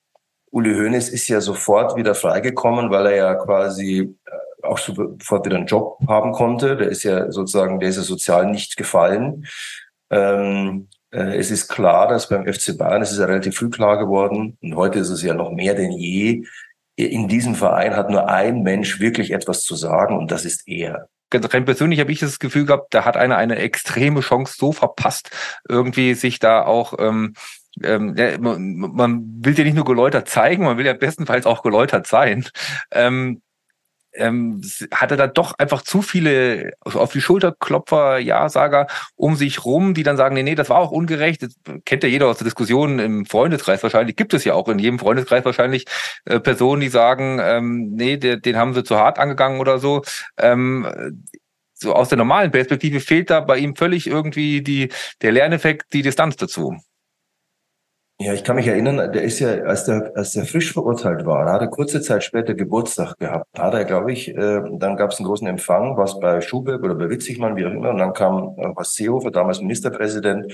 Uli 0.51 0.74
Hoeneß 0.74 1.09
ist 1.09 1.28
ja 1.28 1.40
sofort 1.40 1.96
wieder 1.96 2.14
freigekommen, 2.14 2.90
weil 2.90 3.07
er 3.07 3.16
ja 3.16 3.34
quasi 3.36 4.14
äh, 4.24 4.66
auch 4.66 4.78
sofort 4.78 5.46
wieder 5.46 5.57
einen 5.57 5.66
Job 5.66 5.98
haben 6.07 6.32
konnte. 6.32 6.76
Der 6.76 6.88
ist 6.88 7.05
ja 7.05 7.30
sozusagen, 7.30 7.80
der 7.80 7.88
ist 7.88 7.96
ja 7.96 8.03
sozial 8.03 8.51
nicht 8.51 8.76
gefallen. 8.76 9.46
Ähm, 10.11 10.88
äh, 10.90 10.99
es 11.11 11.50
ist 11.50 11.68
klar, 11.68 12.08
dass 12.08 12.28
beim 12.28 12.46
FC 12.46 12.76
Bayern, 12.76 13.02
es 13.02 13.12
ist 13.12 13.18
ja 13.18 13.26
relativ 13.26 13.56
früh 13.56 13.70
klar 13.70 13.98
geworden, 13.98 14.56
und 14.62 14.76
heute 14.76 15.00
ist 15.00 15.11
es 15.11 15.22
ja 15.22 15.34
noch 15.34 15.50
mehr 15.50 15.74
denn 15.74 15.92
je, 15.92 16.44
in 16.96 17.28
diesem 17.28 17.54
Verein 17.54 17.96
hat 17.96 18.11
nur 18.11 18.28
ein 18.28 18.62
Mensch 18.62 19.00
wirklich 19.00 19.32
etwas 19.32 19.62
zu 19.62 19.74
sagen 19.74 20.16
und 20.16 20.30
das 20.30 20.44
ist 20.44 20.68
er. 20.68 21.08
Rein 21.32 21.64
persönlich 21.64 22.00
habe 22.00 22.11
ich 22.12 22.18
das 22.18 22.40
Gefühl 22.40 22.66
gehabt, 22.66 22.92
da 22.92 23.04
hat 23.04 23.16
einer 23.16 23.36
eine 23.36 23.56
extreme 23.56 24.20
Chance 24.20 24.54
so 24.58 24.72
verpasst, 24.72 25.30
irgendwie 25.68 26.14
sich 26.14 26.40
da 26.40 26.64
auch 26.64 26.94
ähm, 26.98 27.34
ähm, 27.82 28.14
man, 28.40 28.74
man 28.74 29.22
will 29.44 29.56
ja 29.56 29.64
nicht 29.64 29.76
nur 29.76 29.84
geläutert 29.84 30.28
zeigen, 30.28 30.64
man 30.64 30.76
will 30.76 30.86
ja 30.86 30.92
bestenfalls 30.92 31.46
auch 31.46 31.62
geläutert 31.62 32.06
sein. 32.06 32.46
Ähm, 32.90 33.42
ähm, 34.14 34.61
hat 34.92 35.11
er 35.11 35.16
da 35.16 35.26
doch 35.26 35.54
einfach 35.58 35.82
zu 35.82 36.02
viele 36.02 36.72
auf 36.84 37.12
die 37.12 37.20
Schulterklopfer, 37.20 38.18
Ja-Sager 38.18 38.86
um 39.16 39.36
sich 39.36 39.64
rum, 39.64 39.94
die 39.94 40.02
dann 40.02 40.16
sagen, 40.16 40.34
nee, 40.34 40.42
nee, 40.42 40.54
das 40.54 40.70
war 40.70 40.78
auch 40.78 40.90
ungerecht. 40.90 41.42
Das 41.42 41.54
kennt 41.84 42.02
ja 42.02 42.08
jeder 42.08 42.26
aus 42.26 42.38
der 42.38 42.44
Diskussion 42.44 42.98
im 42.98 43.26
Freundeskreis 43.26 43.82
wahrscheinlich. 43.82 44.16
Gibt 44.16 44.34
es 44.34 44.44
ja 44.44 44.54
auch 44.54 44.68
in 44.68 44.78
jedem 44.78 44.98
Freundeskreis 44.98 45.44
wahrscheinlich 45.44 45.86
äh, 46.24 46.40
Personen, 46.40 46.80
die 46.80 46.88
sagen, 46.88 47.38
ähm, 47.42 47.90
nee, 47.94 48.16
der, 48.16 48.36
den 48.36 48.56
haben 48.56 48.74
sie 48.74 48.84
zu 48.84 48.96
hart 48.96 49.18
angegangen 49.18 49.61
oder 49.61 49.78
so. 49.78 50.02
Ähm, 50.38 51.20
so 51.74 51.94
aus 51.94 52.11
der 52.11 52.18
normalen 52.18 52.50
Perspektive 52.50 53.00
fehlt 53.00 53.30
da 53.30 53.40
bei 53.40 53.58
ihm 53.58 53.74
völlig 53.74 54.06
irgendwie 54.06 54.62
die, 54.62 54.90
der 55.22 55.32
Lerneffekt, 55.32 55.92
die 55.92 56.02
Distanz 56.02 56.36
dazu. 56.36 56.76
Ja, 58.22 58.34
ich 58.34 58.44
kann 58.44 58.56
mich 58.56 58.66
erinnern, 58.66 59.12
der 59.14 59.22
ist 59.22 59.38
ja, 59.38 59.48
als 59.62 59.86
der, 59.86 60.12
als 60.14 60.32
der 60.32 60.44
frisch 60.44 60.74
verurteilt 60.74 61.24
war, 61.24 61.46
da 61.46 61.54
hat 61.54 61.62
er 61.62 61.68
kurze 61.68 62.02
Zeit 62.02 62.22
später 62.22 62.52
Geburtstag 62.52 63.16
gehabt. 63.18 63.46
Da 63.54 63.62
hat 63.62 63.72
er, 63.72 63.86
glaube 63.86 64.12
ich, 64.12 64.28
äh, 64.28 64.60
dann 64.72 64.98
gab 64.98 65.12
es 65.12 65.18
einen 65.18 65.26
großen 65.26 65.46
Empfang, 65.46 65.96
was 65.96 66.20
bei 66.20 66.42
Schuberg 66.42 66.82
oder 66.82 66.94
bei 66.94 67.08
Witzigmann, 67.08 67.56
wie 67.56 67.64
auch 67.64 67.70
immer, 67.70 67.88
und 67.88 67.96
dann 67.96 68.12
kam 68.12 68.58
äh, 68.58 68.72
was 68.76 68.92
Seehofer, 68.94 69.30
damals 69.30 69.62
Ministerpräsident, 69.62 70.52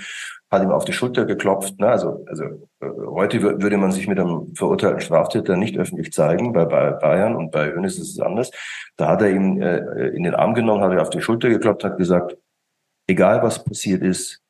hat 0.49 0.63
ihm 0.63 0.71
auf 0.71 0.85
die 0.85 0.93
Schulter 0.93 1.25
geklopft. 1.25 1.81
Ne? 1.81 1.89
Also, 1.89 2.25
also 2.29 2.45
äh, 2.45 2.87
heute 3.09 3.43
würde 3.43 3.79
man 3.79 3.91
sich 3.91 4.07
mit 4.07 4.21
einem 4.21 4.55
verurteilten 4.55 5.01
Straftäter 5.01 5.57
nicht 5.57 5.77
öffentlich 5.77 6.13
zeigen, 6.13 6.53
bei, 6.53 6.67
bei 6.67 6.93
Bayern 6.93 7.35
und 7.35 7.51
bei 7.51 7.73
Hönes 7.73 7.99
ist 7.99 8.13
es 8.13 8.21
anders. 8.21 8.53
Da 8.97 9.09
hat 9.09 9.23
er 9.23 9.31
ihn 9.31 9.61
äh, 9.61 10.11
in 10.11 10.23
den 10.23 10.37
Arm 10.37 10.55
genommen, 10.55 10.85
hat 10.85 10.93
er 10.93 11.03
auf 11.03 11.11
die 11.11 11.21
Schulter 11.21 11.49
geklopft, 11.49 11.83
hat 11.83 11.99
gesagt, 11.99 12.37
egal 13.09 13.43
was 13.43 13.65
passiert 13.65 14.05
ist, 14.05 14.41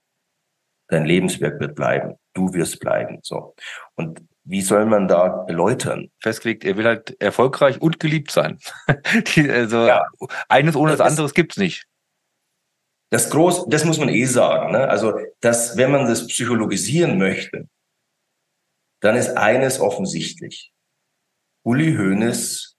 dein 0.89 1.07
Lebenswerk 1.07 1.59
wird 1.61 1.75
bleiben. 1.75 2.17
Du 2.37 2.53
wirst 2.53 2.81
bleiben. 2.81 3.21
So. 3.23 3.55
Und 3.95 4.21
wie 4.45 4.61
soll 4.61 4.85
man 4.85 5.09
da 5.09 5.47
erläutern? 5.49 6.11
Festgelegt, 6.21 6.65
er 6.65 6.77
will 6.77 6.85
halt 6.85 7.17
erfolgreich 7.19 7.81
und 7.81 7.99
geliebt 7.99 8.31
sein. 8.31 8.59
Die, 9.35 9.51
also 9.51 9.87
ja. 9.87 10.05
eines 10.49 10.77
ohne 10.77 10.91
das, 10.91 10.99
das 10.99 11.09
anderes 11.09 11.33
gibt's 11.33 11.57
nicht. 11.57 11.87
Das 13.11 13.31
groß, 13.31 13.69
das 13.69 13.87
muss 13.87 13.99
man 13.99 14.11
eh 14.11 14.27
sagen. 14.27 14.73
Ne? 14.73 14.87
Also, 14.87 15.19
dass 15.41 15.79
wenn 15.79 15.93
man 15.93 16.07
das 16.07 16.27
psychologisieren 16.27 17.17
möchte, 17.17 17.69
dann 19.01 19.17
ist 19.17 19.37
eines 19.37 19.81
offensichtlich. 19.81 20.73
Uli 21.63 21.97
Hoeneß 21.97 22.77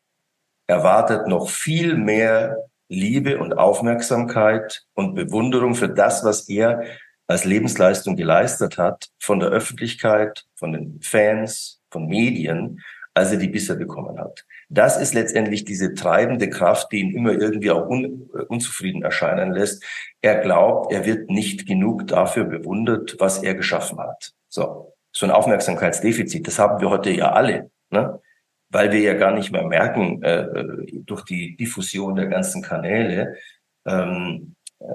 erwartet 0.68 1.28
noch 1.28 1.50
viel 1.50 1.96
mehr 1.96 2.70
Liebe 2.90 3.40
und 3.40 3.58
Aufmerksamkeit 3.58 4.86
und 4.94 5.16
Bewunderung 5.16 5.74
für 5.74 5.90
das, 5.90 6.24
was 6.24 6.48
er 6.48 6.84
als 7.28 7.44
Lebensleistung 7.46 8.16
geleistet 8.16 8.78
hat 8.78 9.10
von 9.20 9.40
der 9.40 9.50
Öffentlichkeit, 9.50 10.46
von 10.56 10.72
den 10.72 11.00
Fans, 11.02 11.82
von 11.92 12.08
Medien, 12.08 12.82
als 13.14 13.32
er 13.32 13.38
die 13.38 13.50
bisher 13.50 13.76
bekommen 13.76 14.20
hat. 14.20 14.46
Das 14.70 15.00
ist 15.02 15.14
letztendlich 15.14 15.66
diese 15.66 15.94
treibende 15.94 16.50
Kraft, 16.50 16.92
die 16.92 17.00
ihn 17.00 17.16
immer 17.16 17.32
irgendwie 17.32 17.72
auch 17.72 17.90
un, 17.90 18.30
äh, 18.34 18.44
unzufrieden 18.44 19.02
erscheinen 19.02 19.52
lässt. 19.52 19.84
Er 20.22 20.38
glaubt, 20.38 20.92
er 20.94 21.06
wird 21.06 21.30
nicht 21.30 21.66
genug 21.66 22.08
dafür 22.08 22.44
bewundert, 22.46 23.16
was 23.20 23.42
er 23.44 23.56
geschaffen 23.56 24.00
hat. 24.00 24.34
So, 24.50 24.94
so 25.12 25.26
ein 25.26 25.32
Aufmerksamkeitsdefizit, 25.32 26.48
das 26.48 26.60
haben 26.60 26.80
wir 26.80 26.90
heute 26.90 27.10
ja 27.10 27.32
alle, 27.32 27.72
ne? 27.90 28.22
weil 28.70 28.92
wir 28.92 29.00
ja 29.00 29.14
gar 29.14 29.34
nicht 29.34 29.52
mehr 29.52 29.66
merken 29.66 30.22
äh, 30.24 30.42
äh 30.42 31.02
durch 31.06 31.24
die 31.24 31.56
Diffusion 31.56 32.16
der 32.16 32.28
ganzen 32.28 32.62
Kanäle, 32.62 33.36
ähm, 33.86 34.56
äh, 34.80 34.86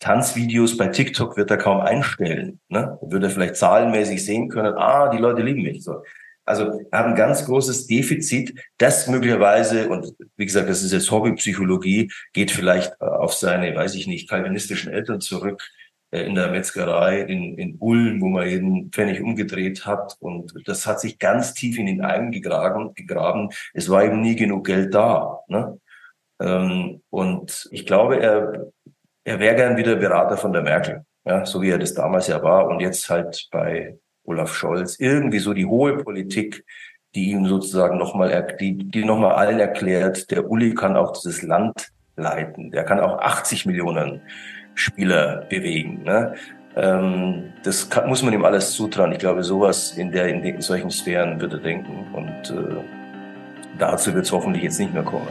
Tanzvideos 0.00 0.76
bei 0.76 0.88
TikTok 0.88 1.36
wird 1.36 1.50
er 1.50 1.58
kaum 1.58 1.80
einstellen. 1.80 2.60
Ne? 2.68 2.98
Würde 3.02 3.26
er 3.26 3.30
vielleicht 3.30 3.56
zahlenmäßig 3.56 4.24
sehen 4.24 4.48
können, 4.48 4.74
ah, 4.76 5.10
die 5.10 5.18
Leute 5.18 5.42
lieben 5.42 5.62
mich. 5.62 5.84
So. 5.84 6.02
Also 6.46 6.80
er 6.90 6.98
hat 6.98 7.06
ein 7.06 7.14
ganz 7.14 7.44
großes 7.44 7.86
Defizit, 7.86 8.58
das 8.78 9.06
möglicherweise, 9.06 9.88
und 9.88 10.14
wie 10.36 10.46
gesagt, 10.46 10.68
das 10.68 10.82
ist 10.82 10.92
jetzt 10.92 11.10
Hobbypsychologie, 11.10 12.10
geht 12.32 12.50
vielleicht 12.50 12.92
äh, 13.00 13.04
auf 13.04 13.34
seine, 13.34 13.74
weiß 13.76 13.94
ich 13.94 14.06
nicht, 14.06 14.28
kalvinistischen 14.28 14.92
Eltern 14.92 15.20
zurück 15.20 15.62
äh, 16.10 16.22
in 16.22 16.34
der 16.34 16.50
Metzgerei 16.50 17.20
in, 17.20 17.56
in 17.56 17.76
Ulm, 17.78 18.20
wo 18.20 18.28
man 18.28 18.48
jeden 18.48 18.90
Pfennig 18.90 19.20
umgedreht 19.20 19.86
hat. 19.86 20.16
Und 20.18 20.54
das 20.66 20.86
hat 20.86 21.00
sich 21.00 21.18
ganz 21.18 21.54
tief 21.54 21.78
in 21.78 21.86
ihn 21.86 22.00
eingegraben. 22.00 22.94
Gegraben. 22.94 23.50
Es 23.74 23.88
war 23.88 24.02
eben 24.02 24.20
nie 24.20 24.34
genug 24.34 24.66
Geld 24.66 24.94
da. 24.94 25.40
Ne? 25.46 25.78
Ähm, 26.40 27.02
und 27.10 27.68
ich 27.70 27.86
glaube, 27.86 28.18
er 28.18 28.72
er 29.30 29.38
wäre 29.38 29.54
gern 29.54 29.76
wieder 29.76 29.94
Berater 29.94 30.36
von 30.36 30.52
der 30.52 30.62
Merkel, 30.62 31.04
ja, 31.24 31.46
so 31.46 31.62
wie 31.62 31.70
er 31.70 31.78
das 31.78 31.94
damals 31.94 32.26
ja 32.26 32.42
war 32.42 32.66
und 32.66 32.80
jetzt 32.80 33.08
halt 33.08 33.46
bei 33.52 33.96
Olaf 34.24 34.52
Scholz. 34.54 34.98
Irgendwie 34.98 35.38
so 35.38 35.54
die 35.54 35.66
hohe 35.66 35.98
Politik, 35.98 36.64
die 37.14 37.30
ihm 37.30 37.46
sozusagen 37.46 37.96
nochmal, 37.96 38.56
die, 38.58 38.76
die 38.76 39.04
nochmal 39.04 39.36
allen 39.36 39.60
erklärt, 39.60 40.32
der 40.32 40.50
Uli 40.50 40.74
kann 40.74 40.96
auch 40.96 41.12
dieses 41.12 41.42
Land 41.42 41.92
leiten. 42.16 42.72
Der 42.72 42.82
kann 42.82 42.98
auch 42.98 43.20
80 43.20 43.66
Millionen 43.66 44.20
Spieler 44.74 45.46
bewegen. 45.48 46.02
Ne? 46.02 46.34
Ähm, 46.74 47.52
das 47.62 47.88
kann, 47.88 48.08
muss 48.08 48.24
man 48.24 48.32
ihm 48.32 48.44
alles 48.44 48.72
zutrauen. 48.72 49.12
Ich 49.12 49.18
glaube, 49.18 49.44
sowas 49.44 49.96
in 49.96 50.10
der 50.10 50.26
in, 50.26 50.42
den, 50.42 50.56
in 50.56 50.60
solchen 50.60 50.90
Sphären 50.90 51.40
würde 51.40 51.60
denken. 51.60 52.04
Und 52.12 52.50
äh, 52.50 52.82
dazu 53.78 54.12
wird 54.12 54.24
es 54.24 54.32
hoffentlich 54.32 54.64
jetzt 54.64 54.80
nicht 54.80 54.92
mehr 54.92 55.04
kommen. 55.04 55.28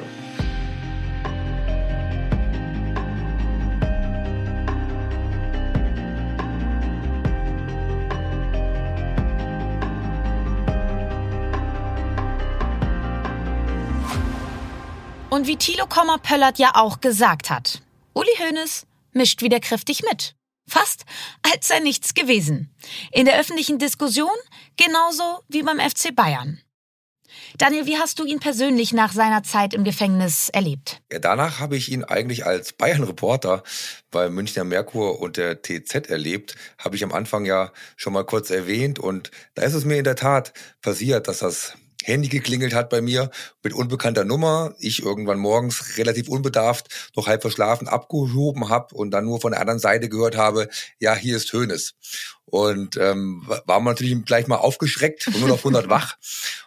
Wie 15.50 15.58
Thilo 15.58 15.88
Kommer-Pöllert 15.88 16.60
ja 16.60 16.74
auch 16.76 17.02
gesagt 17.02 17.50
hat, 17.50 17.82
Uli 18.14 18.30
Hoeneß 18.38 18.86
mischt 19.14 19.42
wieder 19.42 19.60
kräftig 19.60 20.04
mit. 20.04 20.36
Fast 20.68 21.06
als 21.42 21.68
sei 21.68 21.80
nichts 21.80 22.14
gewesen. 22.14 22.72
In 23.12 23.26
der 23.26 23.40
öffentlichen 23.40 23.80
Diskussion 23.80 24.30
genauso 24.78 25.40
wie 25.48 25.64
beim 25.64 25.80
FC 25.80 26.16
Bayern. 26.16 26.62
Daniel, 27.58 27.88
wie 27.88 27.98
hast 27.98 28.20
du 28.20 28.26
ihn 28.26 28.40
persönlich 28.40 28.94
nach 28.94 29.12
seiner 29.12 29.42
Zeit 29.42 29.74
im 29.74 29.84
Gefängnis 29.84 30.50
erlebt? 30.50 31.02
Ja, 31.12 31.18
danach 31.18 31.60
habe 31.60 31.78
ich 31.78 31.92
ihn 31.92 32.04
eigentlich 32.04 32.46
als 32.46 32.74
Bayern-Reporter 32.74 33.64
bei 34.12 34.30
Münchner 34.30 34.66
Merkur 34.66 35.20
und 35.20 35.38
der 35.38 35.64
TZ 35.64 36.12
erlebt. 36.12 36.58
Habe 36.78 36.96
ich 36.96 37.04
am 37.04 37.12
Anfang 37.12 37.46
ja 37.46 37.72
schon 37.96 38.14
mal 38.14 38.24
kurz 38.24 38.52
erwähnt. 38.52 39.00
Und 39.00 39.32
da 39.56 39.64
ist 39.64 39.74
es 39.74 39.84
mir 39.84 39.98
in 39.98 40.04
der 40.04 40.16
Tat 40.16 40.54
passiert, 40.84 41.28
dass 41.28 41.40
das 41.40 41.74
Handy 42.04 42.30
geklingelt 42.30 42.74
hat 42.74 42.90
bei 42.90 43.02
mir 43.02 43.30
mit 43.62 43.74
unbekannter 43.74 44.24
Nummer. 44.24 44.74
Ich 44.80 45.04
irgendwann 45.04 45.40
morgens 45.40 45.98
relativ 45.98 46.30
unbedarft, 46.30 47.12
noch 47.16 47.28
halb 47.28 47.42
verschlafen 47.42 47.88
abgehoben 47.88 48.70
habe 48.70 48.96
und 48.96 49.12
dann 49.12 49.26
nur 49.26 49.42
von 49.42 49.52
der 49.52 49.62
anderen 49.62 49.80
Seite 49.80 50.10
gehört 50.10 50.38
habe, 50.38 50.70
ja, 51.00 51.16
hier 51.16 51.38
ist 51.38 51.52
Hönes. 51.52 51.96
Und 52.46 52.98
ähm, 52.98 53.44
war 53.66 53.80
man 53.80 53.94
natürlich 53.94 54.26
gleich 54.26 54.48
mal 54.48 54.58
aufgeschreckt 54.58 55.28
und 55.28 55.40
nur 55.40 55.50
noch 55.50 55.60
100 55.60 55.90
wach. 55.90 56.18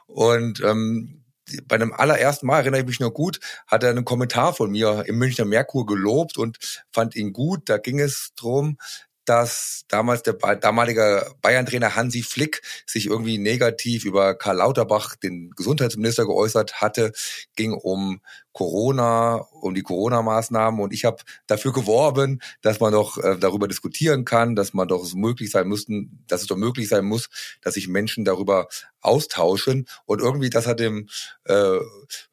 Und 0.06 0.60
ähm, 0.60 1.22
bei 1.66 1.76
einem 1.76 1.92
allerersten 1.92 2.46
Mal, 2.46 2.60
erinnere 2.60 2.82
ich 2.82 2.86
mich 2.86 3.00
noch 3.00 3.10
gut, 3.10 3.40
hat 3.66 3.82
er 3.82 3.90
einen 3.90 4.04
Kommentar 4.04 4.54
von 4.54 4.70
mir 4.70 5.04
im 5.06 5.18
Münchner 5.18 5.44
Merkur 5.44 5.86
gelobt 5.86 6.38
und 6.38 6.58
fand 6.90 7.16
ihn 7.16 7.32
gut. 7.32 7.68
Da 7.68 7.78
ging 7.78 7.98
es 7.98 8.32
drum, 8.36 8.78
dass 9.24 9.84
damals 9.88 10.22
der 10.22 10.34
damalige 10.34 11.32
Bayern-Trainer 11.42 11.94
Hansi 11.96 12.22
Flick 12.22 12.62
sich 12.86 13.06
irgendwie 13.06 13.38
negativ 13.38 14.04
über 14.04 14.34
Karl 14.34 14.56
Lauterbach, 14.56 15.16
den 15.16 15.50
Gesundheitsminister, 15.50 16.26
geäußert 16.26 16.80
hatte. 16.80 17.12
Ging 17.56 17.72
um 17.72 18.20
Corona 18.52 19.46
um 19.60 19.74
die 19.74 19.82
Corona-Maßnahmen 19.82 20.80
und 20.80 20.92
ich 20.92 21.04
habe 21.04 21.18
dafür 21.46 21.72
geworben, 21.72 22.40
dass 22.60 22.80
man 22.80 22.92
doch 22.92 23.18
äh, 23.18 23.38
darüber 23.38 23.68
diskutieren 23.68 24.24
kann, 24.24 24.54
dass 24.54 24.74
man 24.74 24.88
doch 24.88 25.02
es 25.02 25.14
möglich 25.14 25.50
sein 25.50 25.68
müssten, 25.68 26.24
dass 26.28 26.42
es 26.42 26.46
doch 26.46 26.56
möglich 26.56 26.88
sein 26.88 27.04
muss, 27.04 27.30
dass 27.62 27.74
sich 27.74 27.88
Menschen 27.88 28.24
darüber 28.24 28.68
austauschen 29.00 29.86
und 30.04 30.20
irgendwie 30.20 30.50
das 30.50 30.66
hat 30.66 30.80
dem 30.80 31.08
äh, 31.44 31.78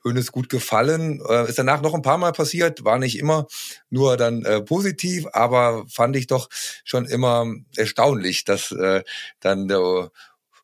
Hönes 0.03 0.31
gut 0.31 0.49
gefallen. 0.49 1.21
Äh, 1.27 1.49
ist 1.49 1.57
danach 1.57 1.81
noch 1.81 1.93
ein 1.93 2.01
paar 2.01 2.17
Mal 2.17 2.31
passiert, 2.31 2.83
war 2.83 2.99
nicht 2.99 3.17
immer 3.17 3.47
nur 3.89 4.17
dann 4.17 4.43
äh, 4.43 4.61
positiv, 4.61 5.27
aber 5.33 5.85
fand 5.87 6.15
ich 6.15 6.27
doch 6.27 6.49
schon 6.83 7.05
immer 7.05 7.45
erstaunlich, 7.75 8.43
dass 8.43 8.71
äh, 8.71 9.03
dann 9.39 9.67
der 9.67 10.11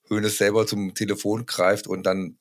Hönes 0.09 0.37
selber 0.37 0.67
zum 0.67 0.93
Telefon 0.93 1.45
greift 1.45 1.87
und 1.87 2.03
dann 2.03 2.37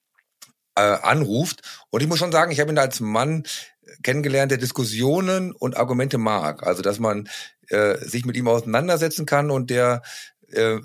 äh, 0.77 0.81
anruft. 0.81 1.63
Und 1.91 2.03
ich 2.03 2.09
muss 2.09 2.19
schon 2.19 2.33
sagen, 2.33 2.53
ich 2.53 2.61
habe 2.61 2.71
ihn 2.71 2.79
als 2.79 3.01
Mann 3.01 3.45
kennengelernt, 4.03 4.51
der 4.51 4.59
Diskussionen 4.59 5.53
und 5.53 5.77
Argumente 5.77 6.19
mag. 6.19 6.67
Also 6.67 6.83
dass 6.83 6.99
man 6.99 7.29
äh, 7.69 7.97
sich 7.99 8.25
mit 8.25 8.37
ihm 8.37 8.49
auseinandersetzen 8.49 9.27
kann 9.27 9.51
und 9.51 9.71
der 9.71 10.03
äh, 10.51 10.79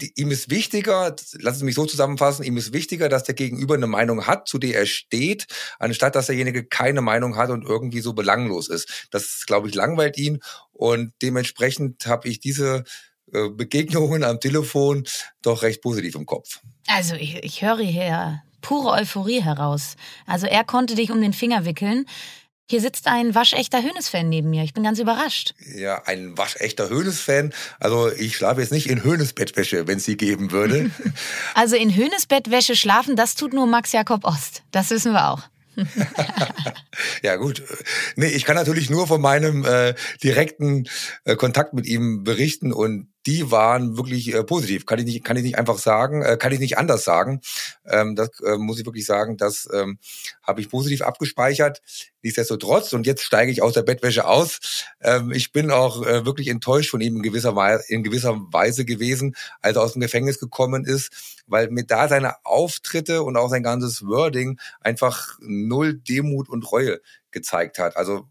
die, 0.00 0.12
ihm 0.16 0.30
ist 0.30 0.50
wichtiger, 0.50 1.14
lass 1.38 1.56
es 1.56 1.62
mich 1.62 1.74
so 1.74 1.84
zusammenfassen, 1.84 2.44
ihm 2.44 2.56
ist 2.56 2.72
wichtiger, 2.72 3.08
dass 3.08 3.24
der 3.24 3.34
Gegenüber 3.34 3.74
eine 3.74 3.86
Meinung 3.86 4.26
hat, 4.26 4.48
zu 4.48 4.58
der 4.58 4.78
er 4.78 4.86
steht, 4.86 5.46
anstatt 5.78 6.14
dass 6.14 6.26
derjenige 6.26 6.64
keine 6.64 7.02
Meinung 7.02 7.36
hat 7.36 7.50
und 7.50 7.64
irgendwie 7.64 8.00
so 8.00 8.12
belanglos 8.12 8.68
ist. 8.68 9.08
Das, 9.10 9.44
glaube 9.46 9.68
ich, 9.68 9.74
langweilt 9.74 10.16
ihn 10.16 10.40
und 10.72 11.12
dementsprechend 11.22 12.06
habe 12.06 12.28
ich 12.28 12.40
diese 12.40 12.84
äh, 13.32 13.48
Begegnungen 13.50 14.24
am 14.24 14.40
Telefon 14.40 15.06
doch 15.42 15.62
recht 15.62 15.82
positiv 15.82 16.14
im 16.14 16.26
Kopf. 16.26 16.60
Also 16.86 17.14
ich, 17.14 17.42
ich 17.44 17.62
höre 17.62 17.78
hier 17.78 18.42
pure 18.60 18.92
Euphorie 18.92 19.42
heraus. 19.42 19.96
Also 20.26 20.46
er 20.46 20.64
konnte 20.64 20.94
dich 20.94 21.10
um 21.10 21.20
den 21.20 21.32
Finger 21.32 21.64
wickeln. 21.64 22.06
Hier 22.70 22.80
sitzt 22.80 23.08
ein 23.08 23.34
waschechter 23.34 23.82
Hönes-Fan 23.82 24.28
neben 24.28 24.50
mir. 24.50 24.62
Ich 24.62 24.74
bin 24.74 24.84
ganz 24.84 25.00
überrascht. 25.00 25.54
Ja, 25.74 26.04
ein 26.04 26.38
waschechter 26.38 26.88
Hönes-Fan. 26.88 27.52
Also 27.80 28.12
ich 28.12 28.36
schlafe 28.36 28.60
jetzt 28.60 28.70
nicht 28.70 28.88
in 28.88 29.02
Hönes-Bettwäsche, 29.02 29.88
wenn 29.88 29.98
es 29.98 30.04
sie 30.04 30.16
geben 30.16 30.52
würde. 30.52 30.92
also 31.54 31.74
in 31.74 31.92
Hönes-Bettwäsche 31.94 32.76
schlafen, 32.76 33.16
das 33.16 33.34
tut 33.34 33.52
nur 33.52 33.66
Max 33.66 33.90
Jakob 33.90 34.24
Ost. 34.24 34.62
Das 34.70 34.90
wissen 34.90 35.12
wir 35.12 35.30
auch. 35.30 35.42
ja 37.22 37.36
gut, 37.36 37.62
nee, 38.16 38.28
ich 38.28 38.44
kann 38.44 38.56
natürlich 38.56 38.90
nur 38.90 39.06
von 39.06 39.20
meinem 39.20 39.64
äh, 39.64 39.94
direkten 40.22 40.88
äh, 41.24 41.36
Kontakt 41.36 41.74
mit 41.74 41.86
ihm 41.86 42.22
berichten 42.22 42.72
und 42.72 43.08
die 43.30 43.52
waren 43.52 43.96
wirklich 43.96 44.34
äh, 44.34 44.42
positiv. 44.42 44.86
Kann 44.86 44.98
ich 44.98 45.04
nicht, 45.04 45.24
kann 45.24 45.36
ich 45.36 45.44
nicht 45.44 45.56
einfach 45.56 45.78
sagen, 45.78 46.22
äh, 46.22 46.36
kann 46.36 46.50
ich 46.50 46.58
nicht 46.58 46.78
anders 46.78 47.04
sagen. 47.04 47.40
Ähm, 47.86 48.16
das 48.16 48.30
äh, 48.40 48.56
muss 48.56 48.80
ich 48.80 48.86
wirklich 48.86 49.06
sagen, 49.06 49.36
das 49.36 49.68
ähm, 49.72 49.98
habe 50.42 50.60
ich 50.60 50.68
positiv 50.68 51.02
abgespeichert. 51.02 51.80
Nichtsdestotrotz, 52.22 52.92
und 52.92 53.06
jetzt 53.06 53.22
steige 53.22 53.52
ich 53.52 53.62
aus 53.62 53.74
der 53.74 53.82
Bettwäsche 53.82 54.26
aus. 54.26 54.58
Ähm, 55.00 55.30
ich 55.30 55.52
bin 55.52 55.70
auch 55.70 56.04
äh, 56.04 56.26
wirklich 56.26 56.48
enttäuscht 56.48 56.90
von 56.90 57.00
ihm 57.00 57.18
in 57.18 57.22
gewisser, 57.22 57.54
Weise, 57.54 57.84
in 57.86 58.02
gewisser 58.02 58.36
Weise 58.50 58.84
gewesen, 58.84 59.36
als 59.60 59.76
er 59.76 59.82
aus 59.82 59.92
dem 59.92 60.02
Gefängnis 60.02 60.40
gekommen 60.40 60.84
ist, 60.84 61.40
weil 61.46 61.70
mir 61.70 61.84
da 61.84 62.08
seine 62.08 62.44
Auftritte 62.44 63.22
und 63.22 63.36
auch 63.36 63.48
sein 63.48 63.62
ganzes 63.62 64.04
Wording 64.04 64.58
einfach 64.80 65.38
null 65.40 65.94
Demut 65.94 66.48
und 66.48 66.72
Reue 66.72 67.00
gezeigt 67.30 67.78
hat. 67.78 67.96
Also 67.96 68.26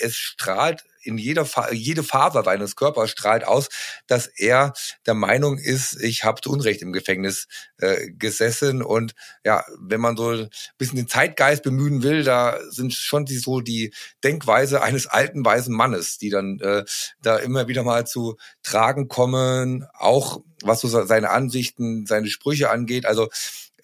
es 0.00 0.16
strahlt 0.16 0.84
in 1.04 1.18
jeder 1.18 1.44
Fa 1.44 1.70
jede 1.72 2.02
Faser 2.02 2.42
seines 2.44 2.76
Körpers 2.76 3.10
strahlt 3.10 3.44
aus, 3.44 3.68
dass 4.06 4.26
er 4.26 4.72
der 5.06 5.14
Meinung 5.14 5.58
ist, 5.58 6.00
ich 6.02 6.24
habe 6.24 6.40
zu 6.40 6.50
Unrecht 6.50 6.82
im 6.82 6.92
Gefängnis 6.92 7.46
äh, 7.78 8.10
gesessen 8.10 8.82
und 8.82 9.14
ja, 9.44 9.64
wenn 9.78 10.00
man 10.00 10.16
so 10.16 10.30
ein 10.30 10.48
bisschen 10.78 10.96
den 10.96 11.08
Zeitgeist 11.08 11.62
bemühen 11.62 12.02
will, 12.02 12.24
da 12.24 12.58
sind 12.70 12.94
schon 12.94 13.24
die, 13.24 13.38
so 13.38 13.60
die 13.60 13.92
Denkweise 14.22 14.82
eines 14.82 15.06
alten 15.06 15.44
weisen 15.44 15.74
Mannes, 15.74 16.18
die 16.18 16.30
dann 16.30 16.58
äh, 16.60 16.84
da 17.22 17.36
immer 17.36 17.68
wieder 17.68 17.82
mal 17.82 18.06
zu 18.06 18.36
tragen 18.62 19.08
kommen, 19.08 19.86
auch 19.94 20.40
was 20.62 20.80
so 20.80 20.88
seine 20.88 21.30
Ansichten, 21.30 22.06
seine 22.06 22.28
Sprüche 22.28 22.70
angeht. 22.70 23.06
Also 23.06 23.28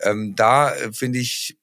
ähm, 0.00 0.34
da 0.36 0.74
äh, 0.74 0.92
finde 0.92 1.18
ich 1.18 1.56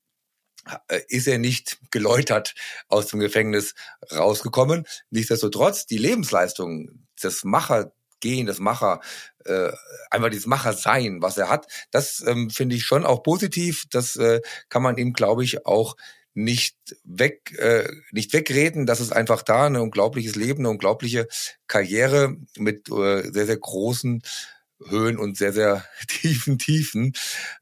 ist 1.07 1.27
er 1.27 1.37
nicht 1.37 1.79
geläutert 1.91 2.55
aus 2.87 3.07
dem 3.07 3.19
Gefängnis 3.19 3.75
rausgekommen. 4.11 4.85
Nichtsdestotrotz, 5.09 5.85
die 5.85 5.97
Lebensleistung 5.97 7.05
des 7.21 7.43
Machergehen, 7.43 8.45
des 8.45 8.59
Macher, 8.59 9.01
äh, 9.45 9.71
einfach 10.09 10.29
dieses 10.29 10.47
Machersein, 10.47 11.21
was 11.21 11.37
er 11.37 11.49
hat, 11.49 11.67
das 11.91 12.23
ähm, 12.25 12.49
finde 12.49 12.75
ich 12.75 12.85
schon 12.85 13.05
auch 13.05 13.23
positiv. 13.23 13.85
Das 13.89 14.15
äh, 14.15 14.41
kann 14.69 14.83
man 14.83 14.97
ihm, 14.97 15.13
glaube 15.13 15.43
ich, 15.43 15.65
auch 15.65 15.95
nicht 16.37 16.77
weg, 17.03 17.57
äh, 17.57 17.89
nicht 18.11 18.31
wegreden. 18.31 18.85
Das 18.85 18.99
ist 18.99 19.11
einfach 19.11 19.41
da, 19.41 19.65
ein 19.65 19.75
unglaubliches 19.75 20.35
Leben, 20.35 20.59
eine 20.59 20.69
unglaubliche 20.69 21.27
Karriere 21.65 22.37
mit 22.55 22.89
äh, 22.89 23.31
sehr, 23.31 23.47
sehr 23.47 23.57
großen 23.57 24.21
Höhen 24.85 25.17
und 25.17 25.37
sehr, 25.37 25.53
sehr 25.53 25.85
tiefen 26.07 26.57
Tiefen. 26.57 27.13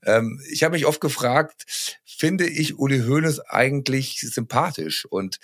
Ähm, 0.04 0.42
ich 0.50 0.64
habe 0.64 0.74
mich 0.74 0.86
oft 0.86 1.02
gefragt, 1.02 1.66
finde 2.06 2.48
ich 2.48 2.78
Uli 2.78 3.02
Hoeneß 3.02 3.40
eigentlich 3.42 4.20
sympathisch 4.22 5.06
und 5.06 5.40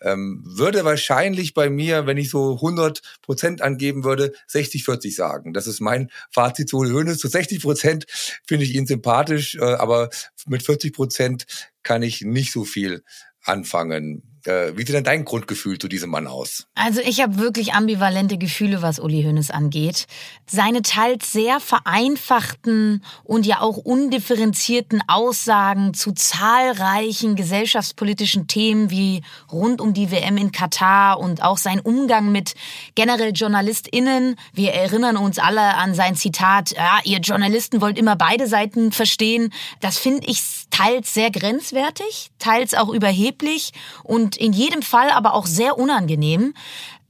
ähm, 0.00 0.42
würde 0.44 0.84
wahrscheinlich 0.84 1.54
bei 1.54 1.70
mir, 1.70 2.06
wenn 2.06 2.16
ich 2.16 2.30
so 2.30 2.54
100 2.54 3.02
Prozent 3.22 3.62
angeben 3.62 4.04
würde, 4.04 4.32
60, 4.46 4.84
40 4.84 5.14
sagen. 5.14 5.52
Das 5.52 5.66
ist 5.66 5.80
mein 5.80 6.10
Fazit 6.30 6.68
zu 6.68 6.78
Uli 6.78 6.90
Hoeneß. 6.90 7.18
Zu 7.18 7.28
60 7.28 7.62
Prozent 7.62 8.06
finde 8.46 8.64
ich 8.64 8.74
ihn 8.74 8.86
sympathisch, 8.86 9.56
äh, 9.56 9.62
aber 9.62 10.10
mit 10.46 10.62
40 10.62 10.92
Prozent 10.92 11.46
kann 11.82 12.02
ich 12.02 12.22
nicht 12.22 12.52
so 12.52 12.64
viel 12.64 13.02
anfangen. 13.42 14.31
Äh, 14.44 14.76
wie 14.76 14.80
sieht 14.80 14.94
denn 14.94 15.04
dein 15.04 15.24
Grundgefühl 15.24 15.78
zu 15.78 15.88
diesem 15.88 16.10
Mann 16.10 16.26
aus? 16.26 16.66
Also 16.74 17.00
ich 17.00 17.20
habe 17.20 17.38
wirklich 17.38 17.74
ambivalente 17.74 18.38
Gefühle, 18.38 18.82
was 18.82 18.98
Uli 18.98 19.22
Hoeneß 19.22 19.50
angeht. 19.50 20.06
Seine 20.46 20.82
teils 20.82 21.32
sehr 21.32 21.60
vereinfachten 21.60 23.04
und 23.24 23.46
ja 23.46 23.60
auch 23.60 23.76
undifferenzierten 23.76 25.02
Aussagen 25.06 25.94
zu 25.94 26.12
zahlreichen 26.12 27.36
gesellschaftspolitischen 27.36 28.48
Themen 28.48 28.90
wie 28.90 29.22
rund 29.50 29.80
um 29.80 29.94
die 29.94 30.10
WM 30.10 30.36
in 30.36 30.52
Katar 30.52 31.20
und 31.20 31.42
auch 31.42 31.58
sein 31.58 31.80
Umgang 31.80 32.32
mit 32.32 32.54
generell 32.94 33.32
JournalistInnen. 33.32 34.36
Wir 34.52 34.72
erinnern 34.72 35.16
uns 35.16 35.38
alle 35.38 35.76
an 35.76 35.94
sein 35.94 36.16
Zitat, 36.16 36.72
ja, 36.72 36.98
ihr 37.04 37.18
Journalisten 37.18 37.80
wollt 37.80 37.98
immer 37.98 38.16
beide 38.16 38.46
Seiten 38.46 38.92
verstehen. 38.92 39.52
Das 39.80 39.98
finde 39.98 40.26
ich 40.26 40.42
teils 40.70 41.14
sehr 41.14 41.30
grenzwertig, 41.30 42.30
teils 42.38 42.74
auch 42.74 42.88
überheblich 42.88 43.72
und 44.02 44.31
und 44.32 44.36
in 44.36 44.52
jedem 44.52 44.82
Fall 44.82 45.10
aber 45.10 45.34
auch 45.34 45.46
sehr 45.46 45.78
unangenehm. 45.78 46.54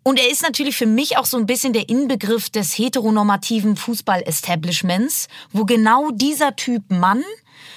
Und 0.03 0.19
er 0.19 0.29
ist 0.29 0.43
natürlich 0.43 0.77
für 0.77 0.87
mich 0.87 1.17
auch 1.17 1.27
so 1.27 1.37
ein 1.37 1.47
bisschen 1.47 1.73
der 1.73 1.89
Inbegriff 1.89 2.51
des 2.51 2.77
heteronormativen 2.77 3.77
Fußball-Establishments, 3.77 5.29
wo 5.53 5.65
genau 5.65 6.11
dieser 6.11 6.57
Typ 6.57 6.91
Mann 6.91 7.23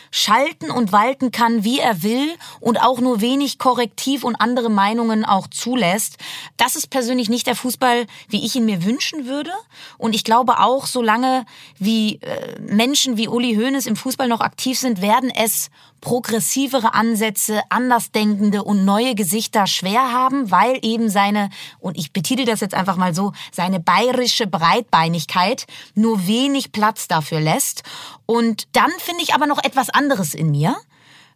schalten 0.09 0.71
und 0.71 0.91
walten 0.91 1.31
kann, 1.31 1.63
wie 1.63 1.77
er 1.77 2.01
will 2.01 2.33
und 2.59 2.81
auch 2.81 2.99
nur 2.99 3.21
wenig 3.21 3.59
korrektiv 3.59 4.23
und 4.23 4.37
andere 4.37 4.69
Meinungen 4.69 5.25
auch 5.25 5.47
zulässt. 5.47 6.17
Das 6.57 6.75
ist 6.75 6.89
persönlich 6.89 7.29
nicht 7.29 7.45
der 7.45 7.55
Fußball, 7.55 8.07
wie 8.29 8.43
ich 8.43 8.55
ihn 8.55 8.65
mir 8.65 8.83
wünschen 8.83 9.27
würde. 9.27 9.51
Und 9.99 10.15
ich 10.15 10.23
glaube 10.23 10.59
auch, 10.59 10.87
solange 10.87 11.45
wie 11.77 12.15
äh, 12.21 12.59
Menschen 12.61 13.17
wie 13.17 13.27
Uli 13.27 13.55
Hoeneß 13.55 13.85
im 13.85 13.97
Fußball 13.97 14.27
noch 14.27 14.41
aktiv 14.41 14.79
sind, 14.79 15.01
werden 15.01 15.29
es 15.29 15.69
progressivere 16.05 16.93
Ansätze, 16.93 17.63
andersdenkende 17.69 18.63
und 18.63 18.85
neue 18.85 19.15
Gesichter 19.15 19.65
schwer 19.65 20.11
haben, 20.11 20.51
weil 20.51 20.77
eben 20.83 21.09
seine, 21.09 21.49
und 21.79 21.97
ich 21.97 22.13
betitel 22.13 22.45
das 22.45 22.59
jetzt 22.59 22.75
einfach 22.75 22.95
mal 22.95 23.15
so, 23.15 23.31
seine 23.51 23.79
bayerische 23.79 24.45
Breitbeinigkeit 24.45 25.65
nur 25.95 26.27
wenig 26.27 26.71
Platz 26.71 27.07
dafür 27.07 27.39
lässt. 27.39 27.81
Und 28.27 28.67
dann 28.73 28.91
finde 28.99 29.23
ich 29.23 29.33
aber 29.33 29.47
noch 29.47 29.63
etwas 29.63 29.89
anderes 29.89 30.35
in 30.35 30.51
mir 30.51 30.75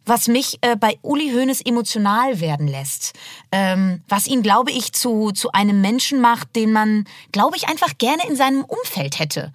was 0.06 0.28
mich 0.28 0.58
äh, 0.62 0.76
bei 0.76 0.98
Uli 1.02 1.30
Hoeneß 1.30 1.60
emotional 1.60 2.40
werden 2.40 2.66
lässt. 2.66 3.12
Ähm, 3.52 4.02
was 4.08 4.26
ihn, 4.26 4.42
glaube 4.42 4.72
ich, 4.72 4.92
zu, 4.92 5.30
zu 5.30 5.52
einem 5.52 5.82
Menschen 5.82 6.20
macht, 6.20 6.56
den 6.56 6.72
man, 6.72 7.04
glaube 7.32 7.56
ich, 7.56 7.68
einfach 7.68 7.98
gerne 7.98 8.26
in 8.26 8.34
seinem 8.34 8.64
Umfeld 8.64 9.18
hätte. 9.18 9.52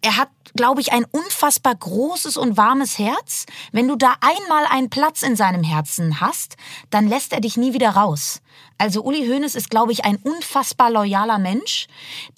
Er 0.00 0.16
hat, 0.16 0.28
glaube 0.58 0.80
ich, 0.80 0.92
ein 0.92 1.04
unfassbar 1.04 1.76
großes 1.76 2.36
und 2.36 2.56
warmes 2.56 2.98
Herz. 2.98 3.46
Wenn 3.70 3.86
du 3.86 3.94
da 3.94 4.16
einmal 4.20 4.66
einen 4.66 4.90
Platz 4.90 5.22
in 5.22 5.36
seinem 5.36 5.62
Herzen 5.62 6.20
hast, 6.20 6.56
dann 6.90 7.06
lässt 7.06 7.32
er 7.32 7.40
dich 7.40 7.56
nie 7.56 7.74
wieder 7.74 7.90
raus. 7.90 8.42
Also 8.76 9.04
Uli 9.04 9.24
Hoeneß 9.28 9.54
ist, 9.54 9.70
glaube 9.70 9.92
ich, 9.92 10.04
ein 10.04 10.16
unfassbar 10.16 10.90
loyaler 10.90 11.38
Mensch, 11.38 11.86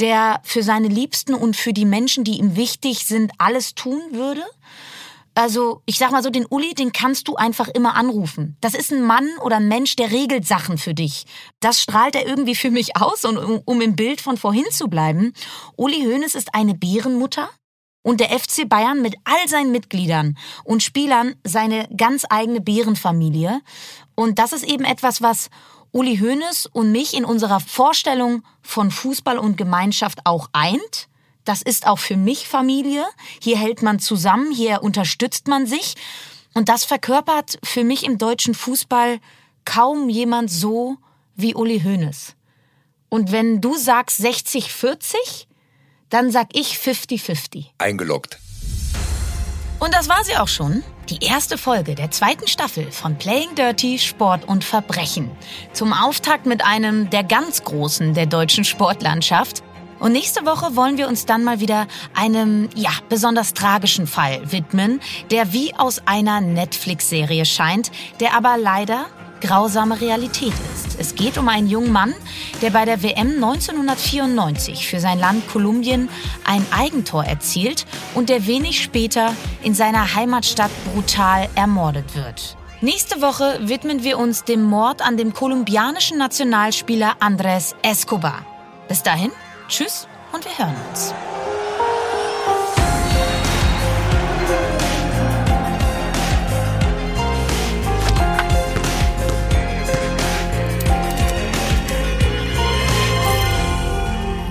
der 0.01 0.41
für 0.45 0.63
seine 0.63 0.89
Liebsten 0.89 1.33
und 1.33 1.57
für 1.57 1.73
die 1.73 1.87
Menschen, 1.87 2.23
die 2.23 2.39
ihm 2.39 2.57
wichtig 2.57 3.07
sind, 3.07 3.33
alles 3.39 3.75
tun 3.75 4.03
würde. 4.13 4.45
Also, 5.35 5.81
ich 5.87 5.97
sag 5.97 6.11
mal 6.11 6.23
so, 6.23 6.29
den 6.29 6.45
Uli, 6.45 6.75
den 6.75 6.93
kannst 6.93 7.27
du 7.27 7.37
einfach 7.37 7.69
immer 7.69 7.95
anrufen. 7.95 8.59
Das 8.61 8.75
ist 8.75 8.93
ein 8.93 9.03
Mann 9.03 9.27
oder 9.43 9.57
ein 9.57 9.69
Mensch, 9.69 9.97
der 9.97 10.11
regelt 10.11 10.47
Sachen 10.47 10.77
für 10.77 10.93
dich. 10.93 11.25
Das 11.61 11.81
strahlt 11.81 12.17
er 12.17 12.27
irgendwie 12.27 12.55
für 12.55 12.71
mich 12.71 12.97
aus 12.97 13.25
und 13.25 13.39
um, 13.39 13.63
um 13.65 13.81
im 13.81 13.97
Bild 13.97 14.21
von 14.21 14.37
vorhin 14.37 14.67
zu 14.71 14.89
bleiben. 14.89 15.33
Uli 15.77 16.03
Hoeneß 16.05 16.35
ist 16.35 16.55
eine 16.55 16.75
Bärenmutter. 16.75 17.49
Und 18.03 18.21
der 18.21 18.31
FC 18.31 18.69
Bayern 18.69 19.03
mit 19.03 19.17
all 19.25 19.49
seinen 19.49 19.73
Mitgliedern 19.73 20.37
und 20.65 20.83
Spielern 20.83 21.35
seine 21.45 21.89
ganz 21.97 22.25
eigene 22.29 22.61
Bärenfamilie. 22.61 23.61
Und 24.15 24.39
das 24.39 24.53
ist 24.53 24.65
eben 24.65 24.85
etwas, 24.85 25.23
was 25.23 25.51
Uli 25.93 26.19
Hoeneß 26.19 26.67
und 26.67 26.93
mich 26.93 27.15
in 27.15 27.25
unserer 27.25 27.61
Vorstellung 27.61 28.43
von 28.63 28.91
Fußball 28.91 29.39
und 29.39 29.57
Gemeinschaft 29.57 30.21
auch 30.25 30.49
eint. 30.53 31.09
Das 31.45 31.63
ist 31.63 31.87
auch 31.87 31.99
für 31.99 32.17
mich 32.17 32.47
Familie. 32.47 33.05
Hier 33.43 33.59
hält 33.59 33.83
man 33.83 33.99
zusammen, 33.99 34.53
hier 34.53 34.83
unterstützt 34.83 35.49
man 35.49 35.67
sich. 35.67 35.95
Und 36.55 36.69
das 36.69 36.85
verkörpert 36.85 37.59
für 37.63 37.85
mich 37.85 38.05
im 38.05 38.19
deutschen 38.19 38.55
Fußball 38.55 39.21
kaum 39.65 40.09
jemand 40.09 40.51
so 40.51 40.97
wie 41.35 41.55
Uli 41.55 41.81
Hoeneß. 41.81 42.35
Und 43.09 43.33
wenn 43.33 43.61
du 43.61 43.77
sagst 43.77 44.21
60-40, 44.21 45.47
dann 46.11 46.31
sag 46.31 46.49
ich 46.53 46.75
50-50. 46.75 47.67
Eingeloggt. 47.79 48.39
Und 49.79 49.95
das 49.95 50.11
war 50.11 50.23
sie 50.25 50.37
auch 50.37 50.49
schon. 50.49 50.83
Die 51.09 51.25
erste 51.25 51.57
Folge 51.57 51.95
der 51.95 52.11
zweiten 52.11 52.47
Staffel 52.47 52.93
von 52.93 53.17
Playing 53.17 53.55
Dirty 53.55 53.99
Sport 53.99 54.47
und 54.47 54.63
Verbrechen. 54.63 55.31
Zum 55.73 55.95
Auftakt 55.95 56.45
mit 56.45 56.65
einem 56.65 57.09
der 57.09 57.25
ganz 57.25 57.65
Großen 57.65 58.13
der 58.13 58.27
deutschen 58.27 58.65
Sportlandschaft. 58.65 59.63
Und 59.99 60.13
nächste 60.13 60.45
Woche 60.47 60.77
wollen 60.77 60.99
wir 60.99 61.09
uns 61.09 61.27
dann 61.27 61.45
mal 61.45 61.61
wieder 61.61 61.87
einem, 62.15 62.69
ja, 62.75 62.91
besonders 63.09 63.55
tragischen 63.55 64.07
Fall 64.07 64.53
widmen, 64.53 65.01
der 65.31 65.53
wie 65.53 65.75
aus 65.75 66.03
einer 66.07 66.41
Netflix-Serie 66.41 67.45
scheint, 67.45 67.91
der 68.21 68.35
aber 68.35 68.57
leider 68.57 69.07
grausame 69.41 70.01
Realität 70.01 70.53
ist. 70.75 70.99
Es 70.99 71.15
geht 71.15 71.39
um 71.39 71.49
einen 71.49 71.67
jungen 71.67 71.93
Mann, 71.93 72.15
der 72.63 72.71
bei 72.71 72.85
der 72.85 73.03
WM 73.03 73.43
1994 73.43 74.87
für 74.87 75.01
sein 75.01 75.19
Land 75.19 75.49
Kolumbien 75.49 76.09
ein 76.45 76.65
Eigentor 76.71 77.25
erzielt 77.25 77.87
und 78.15 78.29
der 78.29 78.47
wenig 78.47 78.83
später 78.83 79.35
in 79.63 79.75
seiner 79.75 80.15
Heimatstadt 80.15 80.71
brutal 80.93 81.49
ermordet 81.55 82.15
wird. 82.15 82.57
Nächste 82.83 83.21
Woche 83.21 83.59
widmen 83.63 84.05
wir 84.05 84.19
uns 84.19 84.45
dem 84.45 84.63
Mord 84.63 85.03
an 85.03 85.17
dem 85.17 85.35
kolumbianischen 85.35 86.17
Nationalspieler 86.17 87.17
Andrés 87.21 87.75
Escobar. 87.83 88.47
Bis 88.89 89.03
dahin, 89.03 89.31
tschüss 89.69 90.09
und 90.33 90.45
wir 90.45 90.57
hören 90.59 90.77
uns. 90.91 91.13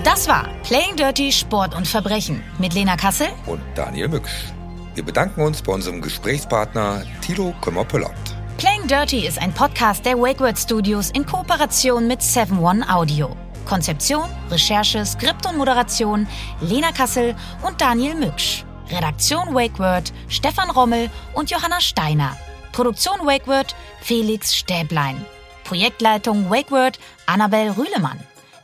Das 0.04 0.26
war 0.28 0.48
Playing 0.62 0.96
Dirty 0.96 1.30
Sport 1.30 1.74
und 1.74 1.86
Verbrechen 1.86 2.42
mit 2.58 2.72
Lena 2.72 2.96
Kassel 2.96 3.28
und 3.44 3.60
Daniel 3.74 4.08
Mücksch. 4.08 4.46
Wir 4.94 5.04
bedanken 5.04 5.42
uns 5.42 5.60
bei 5.60 5.72
unserem 5.72 6.00
Gesprächspartner 6.00 7.02
Tilo 7.20 7.54
Kömmer-Pöllert. 7.60 8.16
Playing 8.56 8.86
Dirty 8.86 9.26
ist 9.26 9.38
ein 9.38 9.52
Podcast 9.52 10.06
der 10.06 10.18
WakeWord 10.18 10.58
Studios 10.58 11.10
in 11.10 11.26
Kooperation 11.26 12.06
mit 12.06 12.20
7-One 12.20 12.88
Audio. 12.88 13.36
Konzeption, 13.66 14.24
Recherche, 14.50 15.04
Skript 15.04 15.44
und 15.44 15.58
Moderation 15.58 16.26
Lena 16.62 16.92
Kassel 16.92 17.36
und 17.62 17.78
Daniel 17.78 18.14
Mücksch. 18.14 18.64
Redaktion 18.90 19.54
WakeWord 19.54 20.14
Stefan 20.28 20.70
Rommel 20.70 21.10
und 21.34 21.50
Johanna 21.50 21.78
Steiner. 21.80 22.38
Produktion 22.72 23.20
WakeWord 23.26 23.76
Felix 24.00 24.56
Stäblein. 24.56 25.22
Projektleitung 25.64 26.48
WakeWord 26.48 26.98
Annabel 27.26 27.72
Rühlemann. 27.72 28.18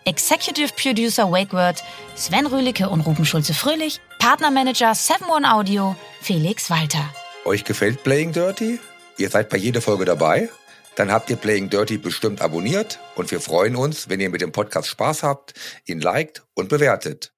Executive 0.07 0.73
Producer 0.77 1.33
WakeWord 1.33 1.83
Sven 2.15 2.47
Rühlicke 2.47 2.89
und 2.89 3.01
Ruben 3.01 3.25
Schulze-Fröhlich, 3.25 4.01
Partnermanager 4.21 4.93
7-One 4.93 5.53
Audio 5.53 5.97
Felix 6.21 6.71
Walter. 6.71 7.13
Euch 7.45 7.65
gefällt 7.65 8.05
Playing 8.05 8.31
Dirty? 8.31 8.79
Ihr 9.19 9.31
seid 9.31 9.49
bei 9.49 9.57
jeder 9.57 9.83
Folge 9.83 10.05
dabei? 10.05 10.49
Dann 10.95 11.11
habt 11.11 11.29
ihr 11.29 11.35
Playing 11.35 11.71
Dirty 11.71 11.99
bestimmt 11.99 12.41
abonniert 12.41 13.01
und 13.17 13.33
wir 13.33 13.41
freuen 13.41 13.75
uns, 13.75 14.09
wenn 14.09 14.21
ihr 14.21 14.31
mit 14.31 14.43
dem 14.43 14.53
Podcast 14.53 14.87
Spaß 14.87 15.25
habt, 15.25 15.55
ihn 15.87 16.01
liked 16.01 16.45
und 16.55 16.69
bewertet. 16.69 17.33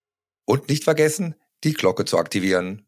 Und 0.45 0.69
nicht 0.69 0.85
vergessen, 0.85 1.37
die 1.65 1.73
Glocke 1.73 2.05
zu 2.05 2.19
aktivieren. 2.19 2.87